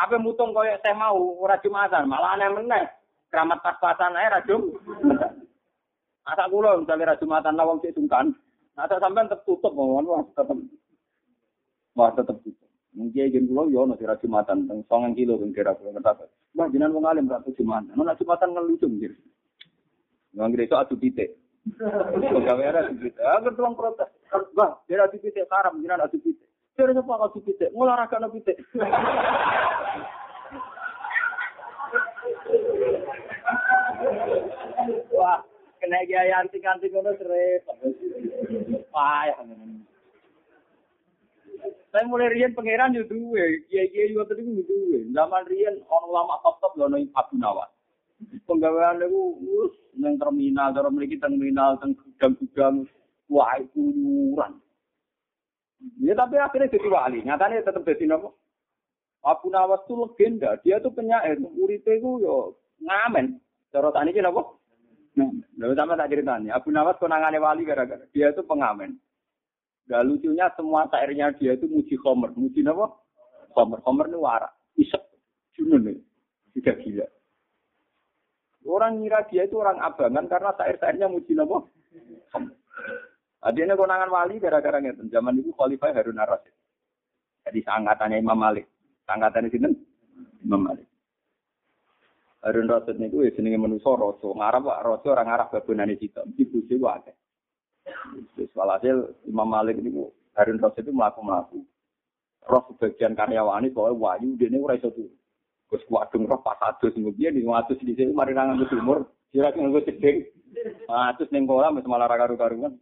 apa 0.00 0.16
mutung 0.16 0.56
koyo 0.56 0.72
saya 0.80 0.96
mau 0.96 1.20
ora 1.36 1.60
jumatan, 1.60 2.08
malah 2.08 2.32
aneh 2.32 2.48
meneh. 2.48 2.88
Keramat 3.28 3.60
pas-pasan 3.60 4.16
ae 4.16 4.32
ra. 4.32 4.40
Asa 6.24 6.48
kula 6.48 6.80
misalnya 6.80 7.12
ra 7.12 7.20
jumatan 7.20 7.56
lawang 7.56 7.84
sik 7.84 7.92
sungkan. 7.92 8.32
Nah, 8.74 8.88
sampean 8.88 9.28
tetep 9.28 9.44
tutup 9.44 9.76
mohon 9.76 10.08
wah 10.08 10.24
tetep. 10.32 10.56
Wah 11.92 12.10
tetep 12.16 12.40
tutup. 12.40 12.68
Mungkin 12.96 13.28
yen 13.28 13.44
kula 13.44 13.68
yo 13.68 13.84
ono 13.84 13.92
ra 14.00 14.16
jumatan 14.16 14.64
teng 14.64 14.80
9 14.88 15.18
kilo 15.18 15.36
teng 15.36 15.52
kira 15.52 15.76
kula 15.76 15.92
ngerti. 15.92 16.24
Mbah 16.56 16.66
jenengan 16.72 16.96
wong 16.96 17.04
alim 17.04 17.28
ra 17.28 17.44
jumatan. 17.44 17.92
Ono 17.92 18.12
jumatan 18.16 18.56
ngelucu 18.56 18.88
nggih. 18.88 19.12
Nang 20.34 20.50
gereja 20.50 20.80
adu 20.80 20.96
pitik. 20.96 21.36
Pegawai 22.32 22.64
ada 22.72 22.88
adu 22.88 22.96
pitik. 22.96 23.20
Agar 23.20 23.52
tuang 23.52 23.76
protes. 23.76 24.08
Mbah, 24.32 24.80
dia 24.88 25.04
adu 25.04 25.20
pitik 25.20 25.44
karam, 25.46 25.76
jenengan 25.78 26.08
adu 26.08 26.16
pitik. 26.18 26.48
Dari 26.74 26.90
sapa 26.90 27.30
kau 27.30 27.38
pitik? 27.38 27.70
Ngolahraga 27.70 28.18
no 28.18 28.32
pitik. 28.32 28.58
Wah, 35.14 35.40
kena 35.84 36.00
gaya 36.08 36.40
antik-antik 36.40 36.88
ngono 36.88 37.12
seret. 37.20 37.60
Payah. 38.88 39.36
Saya 41.92 42.04
mulai 42.08 42.32
rian 42.32 42.56
pangeran 42.56 42.96
yo 42.96 43.04
duwe, 43.04 43.64
kiai-kiai 43.68 44.16
yo 44.16 44.24
tadi 44.24 44.48
yo 44.48 44.64
duwe. 44.64 45.12
Zaman 45.12 45.44
rian 45.44 45.76
orang 45.92 46.08
lama 46.08 46.40
top-top 46.40 46.72
lho 46.80 46.86
nang 46.88 47.04
Abu 47.12 47.36
Nawas. 47.36 47.68
Penggawean 48.48 49.04
niku 49.04 49.36
wis 49.44 49.74
nang 50.00 50.16
terminal, 50.16 50.72
cara 50.72 50.88
mriki 50.88 51.20
terminal 51.20 51.76
teng 51.76 51.92
gudang-gudang 52.00 52.88
wah 53.28 53.52
itu 53.60 53.80
nyuran. 53.80 54.56
Ya 56.00 56.16
tapi 56.16 56.40
akhirnya 56.40 56.72
jadi 56.72 56.88
wali. 56.88 57.20
Nyatanya 57.20 57.60
tetap 57.60 57.84
jadi 57.84 58.08
nopo. 58.08 58.40
Abu 59.20 59.52
Nawas 59.52 59.84
itu 59.84 59.94
legenda. 60.00 60.56
Dia 60.64 60.80
tuh 60.80 60.92
penyair. 60.92 61.36
Uripe 61.40 62.00
itu 62.00 62.24
yo 62.24 62.56
ngamen. 62.80 63.36
Cara 63.68 63.92
tani 63.92 64.16
ki 64.16 64.24
nopo? 64.24 64.63
Nah, 65.14 65.30
lalu 65.62 65.74
sama 65.78 65.94
tak 65.94 66.10
ceritanya. 66.10 66.58
Abu 66.58 66.74
Nawas 66.74 66.98
konangannya 66.98 67.38
wali 67.38 67.62
gara-gara 67.62 68.02
dia 68.10 68.34
itu 68.34 68.42
pengamen. 68.42 68.98
Gak 69.86 70.02
lucunya 70.02 70.50
semua 70.58 70.88
syairnya 70.90 71.30
dia 71.38 71.54
itu 71.54 71.70
muji 71.70 71.94
Homer. 72.02 72.34
Muji 72.34 72.64
nopo? 72.64 73.04
Homer. 73.54 73.78
Homer 73.86 74.10
ini 74.10 74.18
warak. 74.18 74.52
Isep. 74.74 75.02
Junun 75.54 75.86
nih. 75.86 75.98
Tidak 76.58 76.76
gila. 76.82 77.06
Orang 78.64 79.04
ngira 79.04 79.28
dia 79.28 79.44
itu 79.44 79.60
orang 79.60 79.76
abangan 79.78 80.24
karena 80.26 80.50
syair-syairnya 80.56 81.06
muji 81.06 81.36
nopo? 81.36 81.68
Homer. 82.34 82.56
Adine 83.44 83.76
konangan 83.76 84.08
wali 84.08 84.40
gara-gara 84.40 84.80
ngeten. 84.80 85.12
Zaman 85.12 85.36
itu 85.38 85.52
Khalifah 85.52 85.92
Harun 85.92 86.16
Ar-Rasyid. 86.16 86.54
Jadi 87.44 87.60
sangkatannya 87.60 88.24
Imam 88.24 88.40
Malik. 88.40 88.64
Sangkatannya 89.04 89.52
sinten? 89.52 89.76
Imam 90.40 90.64
Malik. 90.64 90.88
Harun 92.44 92.68
Rasyid 92.68 93.00
niku 93.00 93.24
ya 93.24 93.32
jenenge 93.32 93.56
manusa 93.56 93.96
raja. 93.96 94.28
Ngarep 94.28 94.62
Pak 94.68 94.82
raja 94.84 95.08
ora 95.08 95.22
ngarep 95.24 95.48
babonane 95.48 95.96
cita. 95.96 96.20
Mesti 96.28 96.44
buje 96.44 96.76
wae. 96.76 97.12
Wis 98.36 98.52
walhasil 98.52 99.16
Imam 99.24 99.48
Malik 99.48 99.80
niku 99.80 100.12
Harun 100.36 100.60
Rasyid 100.60 100.84
itu 100.84 100.92
mlaku-mlaku. 100.92 101.64
Roh 102.44 102.62
sebagian 102.76 103.16
karyawane 103.16 103.72
soalnya 103.72 103.96
wayu 103.96 104.36
dene 104.36 104.60
ora 104.60 104.76
iso 104.76 104.92
turu. 104.92 105.08
Gus 105.72 105.80
kuadung 105.88 106.28
roh 106.28 106.44
pas 106.44 106.60
adus 106.60 106.92
kemudian 106.92 107.32
di 107.32 107.40
ngatus 107.40 107.80
di 107.80 107.96
sini 107.96 108.12
mari 108.12 108.36
nang 108.36 108.60
umur. 108.60 109.08
Kira 109.32 109.48
nganggo 109.56 109.80
cedeng. 109.80 110.28
Ah, 110.86 111.16
terus 111.16 111.32
ning 111.32 111.48
kolam 111.48 111.80
wis 111.80 111.88
malah 111.88 112.06
karu-karuan. 112.06 112.76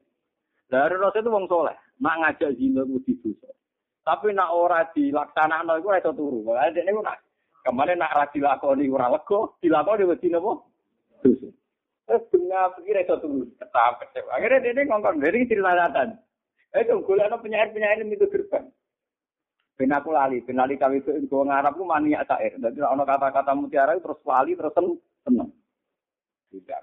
Dari 0.66 0.96
Rasul 0.96 1.20
itu 1.20 1.28
wong 1.28 1.44
soleh, 1.52 1.76
nak 2.00 2.16
ngajak 2.18 2.56
zina 2.56 2.80
itu 2.82 3.12
dosa. 3.20 3.52
Tapi 4.02 4.32
nak 4.32 4.56
ora 4.56 4.88
dilaksanakno 4.90 5.78
iku 5.78 5.86
ora 5.92 6.02
iso 6.02 6.12
turu. 6.16 6.42
Lah 6.50 6.72
dene 6.74 6.90
nak 6.96 7.20
kemarin 7.62 7.98
nak 7.98 8.14
ra 8.14 8.24
dilakoni 8.30 8.90
ora 8.90 9.10
lega, 9.10 9.40
dilakoni 9.62 10.04
wedi 10.06 10.28
napa? 10.30 10.52
Dosa. 11.22 11.48
Terus 12.02 12.22
dunia 12.34 12.68
pikir 12.76 12.98
iso 12.98 13.14
turu, 13.22 13.46
ketap 13.56 14.02
kecewa. 14.02 14.36
Akhirnya 14.36 14.60
dene 14.60 14.82
ngongkon 14.90 15.22
dari 15.22 15.46
ceritatan. 15.46 16.18
Eh 16.74 16.82
itu 16.82 16.98
golekno 17.06 17.38
penyair-penyair 17.38 18.02
itu 18.02 18.26
gerbang. 18.26 18.66
Ben 19.78 19.92
aku 19.94 20.12
lali, 20.12 20.44
ben 20.44 20.60
lali 20.60 20.76
kawi 20.76 21.00
itu 21.00 21.24
gue 21.24 21.42
ngarap 21.48 21.78
ku 21.78 21.84
maniak 21.88 22.28
sair. 22.28 22.52
Dadi 22.60 22.82
ono 22.84 23.06
kata-kata 23.08 23.56
mutiara 23.56 23.96
terus 23.96 24.20
wali 24.26 24.52
terus 24.52 24.74
seneng. 25.24 25.48
Tidak. 26.52 26.82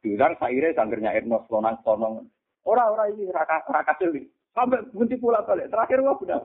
Tidak 0.00 0.30
saire 0.40 0.72
sangger 0.72 1.00
nyair 1.04 1.28
nos 1.28 1.44
lonang 1.52 1.76
sonong. 1.84 2.24
Orang-orang 2.64 3.20
ini 3.20 3.28
raka 3.28 3.60
raka 3.68 3.92
cilik. 4.00 4.24
Sampai 4.56 4.80
bunti 4.92 5.20
pula 5.20 5.44
balik. 5.44 5.68
Terakhir 5.68 6.00
wah 6.00 6.16
benar. 6.16 6.42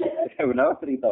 benar 0.50 0.76
cerita. 0.80 1.08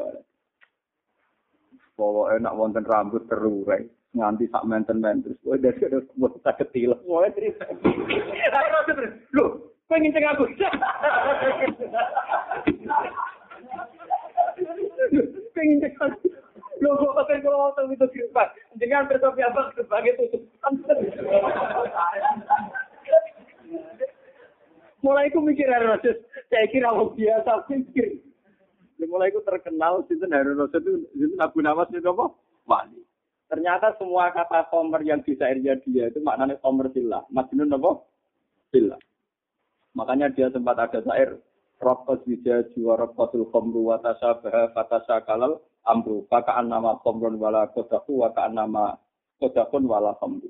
Bahwa 1.94 2.34
enak 2.34 2.56
wonten 2.58 2.84
rambut 2.86 3.22
terurai. 3.30 3.86
Nganti 4.14 4.46
sak 4.50 4.66
menten 4.66 5.02
menten. 5.02 5.34
Wah 5.42 5.58
dari 5.58 5.78
ada 5.82 5.98
buat 6.14 6.38
tak 6.46 6.62
kecil. 6.62 6.94
Mulai 7.06 7.34
cerita. 7.34 7.66
Lu, 9.34 9.74
pengen 9.90 10.14
cengak 10.14 10.38
aku. 10.38 10.46
pengen 15.54 15.82
cengak 15.82 15.98
aku. 15.98 16.26
Lo 16.82 17.00
kok 17.00 17.14
pakai 17.16 17.42
kalau 17.42 17.70
waktu 17.70 17.94
itu 17.94 18.06
kirpan. 18.10 18.48
Jangan 18.76 19.06
bertopi 19.06 19.42
apa 19.46 19.70
sebagai 19.78 20.18
tutup. 20.18 20.42
mulai 25.04 25.28
aku 25.28 25.44
mikir 25.44 25.68
Rasul, 25.68 26.16
saya 26.48 26.64
kira 26.72 26.88
biasa 26.96 27.68
mikir. 27.68 28.24
Mulai 29.02 29.30
aku 29.30 29.42
terkenal, 29.44 30.02
Sinten 30.06 30.32
Harun 30.32 30.58
Rasul 30.58 30.80
itu, 30.80 30.92
Sinten 31.14 31.40
Abu 31.42 31.60
Nawas 31.60 31.90
itu 31.90 32.06
apa? 32.08 32.30
Wali. 32.64 33.00
Ternyata 33.46 33.94
semua 34.00 34.32
kata 34.32 34.66
komer 34.72 35.04
yang 35.04 35.20
di 35.22 35.36
syairnya 35.36 35.78
dia 35.84 36.08
itu 36.08 36.18
maknanya 36.24 36.58
komer 36.58 36.90
sila. 36.90 37.22
Majnun 37.30 37.74
apa? 37.74 38.00
Sila. 38.72 38.96
Makanya 39.94 40.32
dia 40.32 40.50
sempat 40.50 40.80
ada 40.80 40.98
syair, 41.04 41.38
Rokos 41.82 42.22
wija 42.24 42.64
jiwa 42.72 42.96
rokosul 42.96 43.50
khomru 43.50 43.92
wa 43.92 44.00
tasabah 44.00 44.72
fatasa 44.72 45.20
kalal 45.26 45.60
amru. 45.84 46.24
Faka'an 46.30 46.70
nama 46.70 46.96
khomrun 47.02 47.36
wala 47.36 47.68
kodaku 47.74 48.24
wa 48.24 48.32
ka'an 48.32 48.56
nama 48.56 48.96
kodakun 49.42 49.84
wala 49.84 50.14
khomru. 50.16 50.48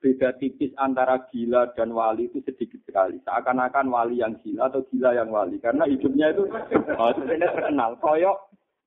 Beda 0.00 0.32
tipis 0.40 0.72
antara 0.80 1.28
gila 1.28 1.76
dan 1.76 1.92
wali 1.92 2.32
itu 2.32 2.40
sedikit 2.42 2.80
sekali. 2.88 3.20
Seakan-akan 3.22 3.92
wali 3.92 4.24
yang 4.24 4.34
gila 4.40 4.72
atau 4.72 4.80
gila 4.88 5.12
yang 5.12 5.28
wali. 5.28 5.60
Karena 5.60 5.84
hidupnya 5.84 6.32
itu 6.32 6.48
oh, 6.96 7.10
sebenarnya 7.12 7.52
terkenal. 7.52 8.00
Koyok 8.00 8.36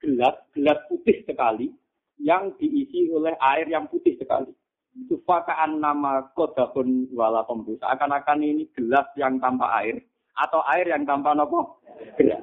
gelas, 0.01 0.35
gelas 0.51 0.79
putih 0.89 1.21
sekali 1.23 1.69
yang 2.17 2.51
diisi 2.57 3.07
oleh 3.13 3.37
air 3.39 3.69
yang 3.69 3.85
putih 3.87 4.17
sekali. 4.17 4.49
Itu 4.93 5.21
fakaan 5.25 5.81
nama 5.81 6.33
kodakun 6.33 7.09
wala 7.13 7.45
pembus. 7.45 7.77
Seakan-akan 7.81 8.41
ini 8.41 8.65
gelas 8.73 9.05
yang 9.13 9.37
tanpa 9.37 9.69
air 9.85 10.01
atau 10.33 10.65
air 10.65 10.89
yang 10.89 11.05
tanpa 11.05 11.37
nopo 11.37 11.77
gelas. 12.17 12.41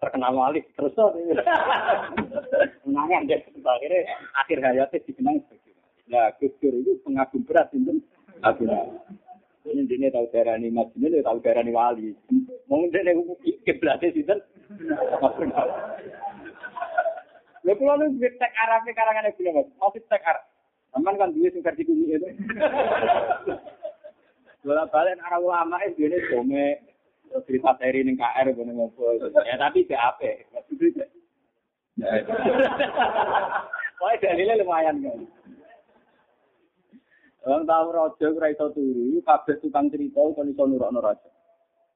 Terkenal 0.00 0.32
wali 0.32 0.64
terus 0.72 0.96
kenangan 2.80 3.20
deh 3.28 3.40
akhirnya 3.60 4.00
akhir 4.32 4.58
hayatnya 4.64 5.04
dikenang 5.04 5.36
sebagai 5.44 5.69
Nah, 6.10 6.34
Gus 6.42 6.50
Dur 6.58 6.74
itu 6.74 6.98
pengagum 7.06 7.46
berat 7.46 7.70
itu 7.70 8.02
aku 8.42 8.66
ini 9.70 9.86
dia 9.86 10.10
tahu 10.10 10.26
daerah 10.32 10.58
ini 10.58 10.72
mas 10.72 10.90
ini 10.98 11.12
dia 11.12 11.22
tahu 11.22 11.38
daerah 11.44 11.62
ini 11.62 11.70
wali 11.70 12.10
mungkin 12.66 12.90
dia 12.90 13.14
ke 13.62 13.78
belakang 13.78 14.10
sih 14.16 14.24
kan 14.26 14.40
Lha 17.60 17.76
kula 17.76 18.00
nu 18.00 18.16
duwe 18.16 18.32
tek 18.40 18.56
karangan 18.56 19.28
iki 19.28 19.44
lho, 19.44 19.52
Mas. 19.52 19.92
tek 20.08 20.24
arab. 20.24 20.48
Sampeyan 20.96 21.20
kan 21.20 21.34
duwe 21.36 21.52
sing 21.52 21.60
versi 21.60 21.84
kuning 21.84 22.16
itu. 22.16 22.28
Bola 24.64 24.88
balik 24.88 25.20
arah 25.20 25.36
ulama 25.36 25.76
itu 25.84 26.08
ini 26.08 26.24
dome 26.32 26.80
cerita 27.44 27.76
seri 27.76 28.00
ning 28.00 28.16
KR 28.16 28.48
ngono 28.56 28.72
ngopo. 28.88 29.12
Ya 29.44 29.60
tapi 29.60 29.84
BAP. 29.84 30.20
Wah, 34.00 34.16
dalilnya 34.24 34.56
lumayan 34.64 35.04
kan. 35.04 35.20
Orang 37.40 37.64
tahu 37.64 37.86
raja 37.96 38.26
ora 38.36 38.52
iso 38.52 38.68
turu, 38.76 39.16
kabeh 39.24 39.56
tukang 39.64 39.88
cerita 39.88 40.20
kon 40.20 40.52
iso 40.52 40.60
nurokno 40.68 41.00
raja. 41.00 41.30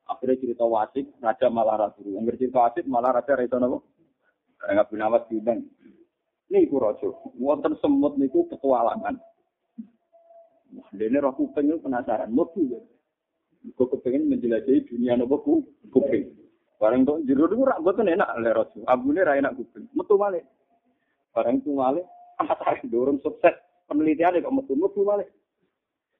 Akhirnya 0.09 0.40
cerita 0.40 0.64
wasik, 0.64 1.20
raja 1.20 1.53
malah 1.53 1.76
ra 1.76 1.88
turu. 1.92 2.16
Angger 2.16 2.40
cerita 2.40 2.64
wasik 2.64 2.88
malah 2.88 3.12
raja 3.12 3.36
ra 3.36 3.45
iso 3.45 3.61
napa? 3.61 3.78
Enggak 4.64 4.88
binawas 4.88 5.28
diundang. 5.28 5.68
Niku 6.49 6.80
raja, 6.80 7.12
wonten 7.36 7.76
semut 7.84 8.16
niku 8.16 8.49
petualangan. 8.49 9.20
Wah, 10.80 10.88
dene 10.97 11.18
roh 11.20 11.36
kuping 11.36 11.76
penasaran, 11.76 12.32
mlebu. 12.32 12.80
Kok 13.76 14.01
kepengen 14.01 14.32
menjelajahi 14.32 14.88
dunia 14.88 15.20
nopo 15.20 15.45
kuping. 15.92 16.40
Bareng 16.80 17.05
tok 17.05 17.20
jero 17.28 17.53
niku 17.53 17.68
rak 17.68 17.84
boten 17.84 18.09
enak 18.09 18.32
le 18.40 18.49
raja. 18.49 18.80
Abune 18.88 19.20
ra 19.20 19.36
enak 19.36 19.61
kuping. 19.61 19.92
Metu 19.92 20.16
malih. 20.16 20.40
Bareng 21.36 21.61
tu 21.61 21.76
malih, 21.76 22.05
dorong 22.92 23.20
sukses 23.20 23.74
penelitian 23.89 24.41
kok 24.41 24.55
metu 24.55 24.74
metu 24.76 25.05
malih. 25.05 25.28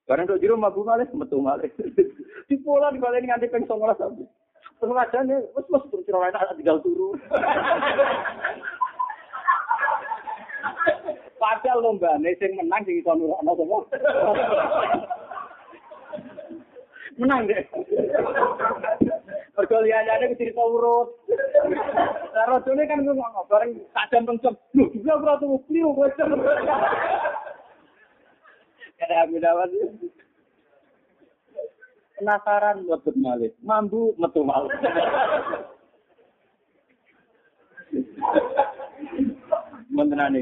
Barang 0.05 0.29
kok 0.29 0.41
jero 0.41 0.57
mabu 0.61 0.85
malih 0.85 1.09
metu 1.17 1.41
malih. 1.41 1.71
Di 2.49 2.57
pola 2.61 2.93
di 2.93 3.01
balik 3.01 3.25
nganti 3.25 3.49
ping 3.49 3.65
19 3.65 3.97
sampe. 3.97 4.25
Terus 4.77 4.93
wis 5.57 5.65
turun 5.89 6.05
ciro 6.05 6.21
enak 6.21 6.53
tinggal 6.61 6.77
turu. 6.85 7.17
Padahal 11.41 11.81
lomba 11.81 12.17
sing 12.41 12.57
menang 12.57 12.85
sing 12.89 12.97
iso 13.01 13.13
nurakno 13.13 13.53
sapa? 13.53 13.79
Menang 17.21 17.47
deh. 17.47 17.63
Mergo 19.55 19.79
liyane 19.85 20.35
cerita 20.35 20.65
urut. 20.65 21.15
Lah 22.35 22.59
kan 22.65 23.01
ngomong 23.05 23.47
bareng 23.47 23.71
tak 23.95 24.11
jam 24.11 24.27
pencet. 24.27 24.57
Lho, 24.75 25.15
ora 25.15 25.39
kliu 25.39 25.95
Kada 29.05 29.29
aku 29.29 29.37
dapat. 29.37 29.69
Penasaran 32.17 32.89
buat 32.89 33.05
malih. 33.21 33.53
Mambu 33.61 34.17
metu 34.17 34.41
malih. 34.41 34.73
Mentenane. 39.93 40.41